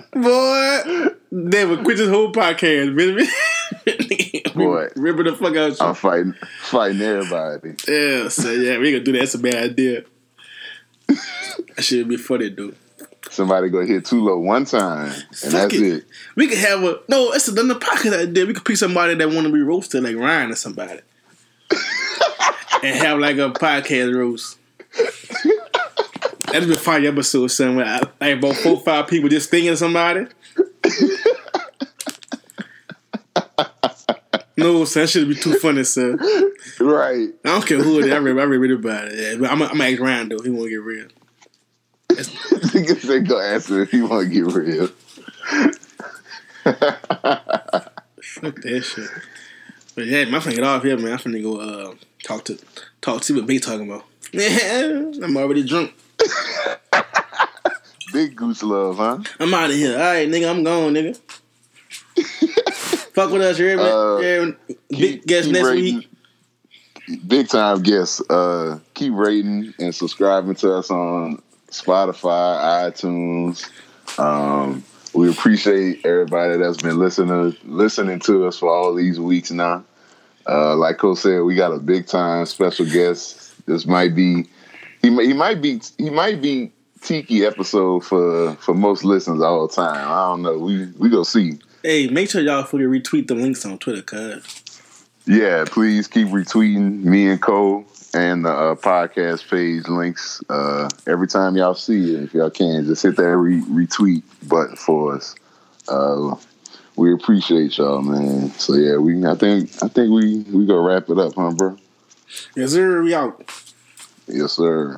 Boy, 0.13 1.14
they 1.55 1.65
would 1.65 1.83
quit 1.83 1.97
this 1.97 2.09
whole 2.09 2.31
podcast, 2.31 2.93
bitch. 2.95 4.53
Boy. 4.53 4.87
Remember 4.95 5.23
the 5.23 5.35
fuck 5.35 5.55
out 5.55 5.71
you. 5.79 5.85
I'm 5.85 5.95
fighting, 5.95 6.33
fighting 6.59 7.01
everybody. 7.01 7.75
Yeah, 7.87 8.27
so 8.29 8.51
yeah, 8.51 8.77
we 8.77 8.91
gonna 8.91 9.03
do 9.03 9.11
that. 9.13 9.19
That's 9.19 9.35
a 9.35 9.39
bad 9.39 9.55
idea. 9.71 10.03
That 11.07 11.83
should 11.83 12.07
be 12.07 12.17
funny, 12.17 12.49
dude. 12.49 12.75
Somebody 13.29 13.69
go 13.69 13.85
hit 13.85 14.05
too 14.05 14.21
low 14.23 14.37
one 14.37 14.65
time, 14.65 15.07
and 15.07 15.15
Fuck 15.35 15.51
that's 15.51 15.73
it. 15.73 15.81
it. 15.81 16.05
We 16.35 16.47
could 16.47 16.57
have 16.59 16.83
a 16.83 16.99
no. 17.09 17.31
It's 17.33 17.47
another 17.47 17.79
podcast 17.79 18.29
idea. 18.29 18.45
We 18.45 18.53
could 18.53 18.65
pick 18.65 18.77
somebody 18.77 19.15
that 19.15 19.29
want 19.29 19.47
to 19.47 19.53
be 19.53 19.61
roasted, 19.61 20.03
like 20.03 20.15
Ryan 20.15 20.51
or 20.51 20.55
somebody, 20.55 20.99
and 22.83 22.95
have 22.95 23.19
like 23.19 23.37
a 23.37 23.49
podcast 23.51 24.15
roast. 24.15 24.57
That'd 26.47 26.69
be 26.69 26.75
a 26.75 26.77
fire 26.77 27.05
episode 27.07 27.47
somewhere. 27.47 27.85
I- 27.85 28.01
Like 28.21 28.37
about 28.37 28.55
four, 28.55 28.79
five 28.79 29.07
people 29.07 29.27
just 29.29 29.49
thinking 29.49 29.71
of 29.71 29.77
somebody. 29.77 30.27
No, 34.57 34.85
son, 34.85 35.03
that 35.03 35.07
should 35.09 35.27
be 35.27 35.35
too 35.35 35.57
funny, 35.59 35.83
son. 35.83 36.17
Right. 36.79 37.29
I 37.43 37.49
don't 37.49 37.65
care 37.65 37.77
who 37.77 37.99
it 37.99 38.05
is. 38.05 38.13
I 38.13 38.17
read, 38.17 38.37
I 38.37 38.43
read 38.43 38.71
about 38.71 39.07
it. 39.07 39.19
Yeah, 39.19 39.35
but 39.39 39.51
I'm, 39.51 39.61
I'm 39.61 39.77
gonna 39.77 39.83
ask 39.91 39.99
Ryan 39.99 40.29
though. 40.29 40.39
He 40.39 40.49
won't 40.49 40.69
get 40.69 40.81
real. 40.81 41.07
Niggas 42.09 43.01
they 43.01 43.19
gonna 43.21 43.43
answer 43.43 43.81
if 43.81 43.91
he 43.91 44.01
want 44.01 44.27
to 44.27 44.33
get 44.33 44.45
real. 44.53 44.87
Fuck 48.21 48.55
that 48.61 48.81
shit. 48.81 49.09
But 49.95 50.05
yeah, 50.07 50.25
my 50.25 50.39
finna 50.39 50.55
get 50.55 50.63
off 50.63 50.83
here, 50.83 50.97
man. 50.97 51.13
I'm 51.13 51.19
finna 51.19 51.41
go 51.41 51.57
uh, 51.59 51.95
talk 52.23 52.43
to 52.45 52.57
talk 53.01 53.21
to 53.23 53.35
what 53.35 53.45
Bay 53.45 53.59
talking 53.59 53.89
about. 53.89 54.05
Yeah, 54.31 55.11
I'm 55.23 55.37
already 55.37 55.63
drunk. 55.63 55.93
Big 58.13 58.35
goose 58.35 58.63
love, 58.63 58.97
huh? 58.97 59.19
I'm 59.39 59.53
out 59.53 59.69
of 59.69 59.75
here. 59.75 59.93
All 59.97 60.03
right, 60.03 60.27
nigga, 60.27 60.49
I'm 60.49 60.63
gone, 60.63 60.93
nigga. 60.93 61.19
Fuck 63.15 63.31
with 63.31 63.41
us, 63.41 63.57
you 63.57 63.65
hear 63.67 63.77
me? 63.77 63.83
Uh, 63.83 64.75
Keep- 64.91 65.25
guest 65.25 65.45
keep 65.45 65.53
next 65.53 65.67
rating- 65.67 65.95
week. 65.95 66.09
Big 67.27 67.47
time 67.47 67.81
guests. 67.81 68.21
Uh, 68.29 68.79
keep 68.93 69.13
rating 69.13 69.73
and 69.79 69.93
subscribing 69.93 70.55
to 70.55 70.73
us 70.73 70.89
on 70.89 71.41
Spotify, 71.69 72.89
iTunes. 72.91 73.69
Um, 74.19 74.83
we 75.13 75.29
appreciate 75.29 76.03
everybody 76.05 76.57
that's 76.57 76.81
been 76.81 76.97
listening 76.97 77.55
listening 77.63 78.19
to 78.21 78.47
us 78.47 78.57
for 78.57 78.69
all 78.69 78.93
these 78.93 79.19
weeks 79.19 79.51
now. 79.51 79.83
Uh, 80.47 80.75
like 80.75 80.97
Cole 80.97 81.15
said, 81.15 81.41
we 81.43 81.55
got 81.55 81.71
a 81.71 81.79
big 81.79 82.07
time 82.07 82.45
special 82.47 82.85
guest. 82.85 83.53
This 83.65 83.85
might 83.85 84.15
be 84.15 84.45
he, 85.01 85.09
he 85.09 85.33
might 85.33 85.61
be 85.61 85.79
he 85.97 86.09
might 86.09 86.41
be 86.41 86.71
Tiki 87.01 87.45
episode 87.45 88.03
for 88.03 88.55
for 88.55 88.73
most 88.73 89.03
listeners 89.05 89.41
all 89.41 89.67
the 89.67 89.73
time. 89.73 90.07
I 90.07 90.27
don't 90.29 90.41
know. 90.41 90.57
We 90.57 90.87
we 90.97 91.09
go 91.09 91.23
see. 91.23 91.59
Hey, 91.85 92.07
make 92.07 92.31
sure 92.31 92.41
y'all 92.41 92.63
fucking 92.63 92.79
retweet 92.79 93.27
the 93.27 93.35
links 93.35 93.63
on 93.63 93.77
Twitter, 93.77 94.01
cuz. 94.01 94.63
Yeah, 95.27 95.65
please 95.67 96.07
keep 96.07 96.29
retweeting 96.29 97.03
me 97.03 97.27
and 97.27 97.39
Cole 97.39 97.85
and 98.11 98.43
the 98.43 98.49
uh, 98.49 98.73
podcast 98.73 99.47
page 99.47 99.87
links 99.87 100.41
uh, 100.49 100.89
every 101.05 101.27
time 101.27 101.55
y'all 101.55 101.75
see 101.75 102.15
it. 102.15 102.23
If 102.23 102.33
y'all 102.33 102.49
can, 102.49 102.85
just 102.85 103.03
hit 103.03 103.17
that 103.17 103.37
re- 103.37 103.61
retweet 103.61 104.23
button 104.49 104.75
for 104.75 105.13
us. 105.13 105.35
Uh, 105.87 106.33
we 106.95 107.13
appreciate 107.13 107.77
y'all, 107.77 108.01
man. 108.01 108.49
So 108.53 108.73
yeah, 108.73 108.97
we 108.97 109.23
I 109.23 109.35
think 109.35 109.69
I 109.83 109.87
think 109.87 110.11
we 110.11 110.39
we 110.51 110.65
gonna 110.65 110.81
wrap 110.81 111.07
it 111.11 111.19
up, 111.19 111.35
huh, 111.35 111.51
bro? 111.51 111.77
Yes, 112.55 112.71
sir. 112.71 113.03
We 113.03 113.13
out. 113.13 113.47
Yes, 114.27 114.53
sir. 114.53 114.97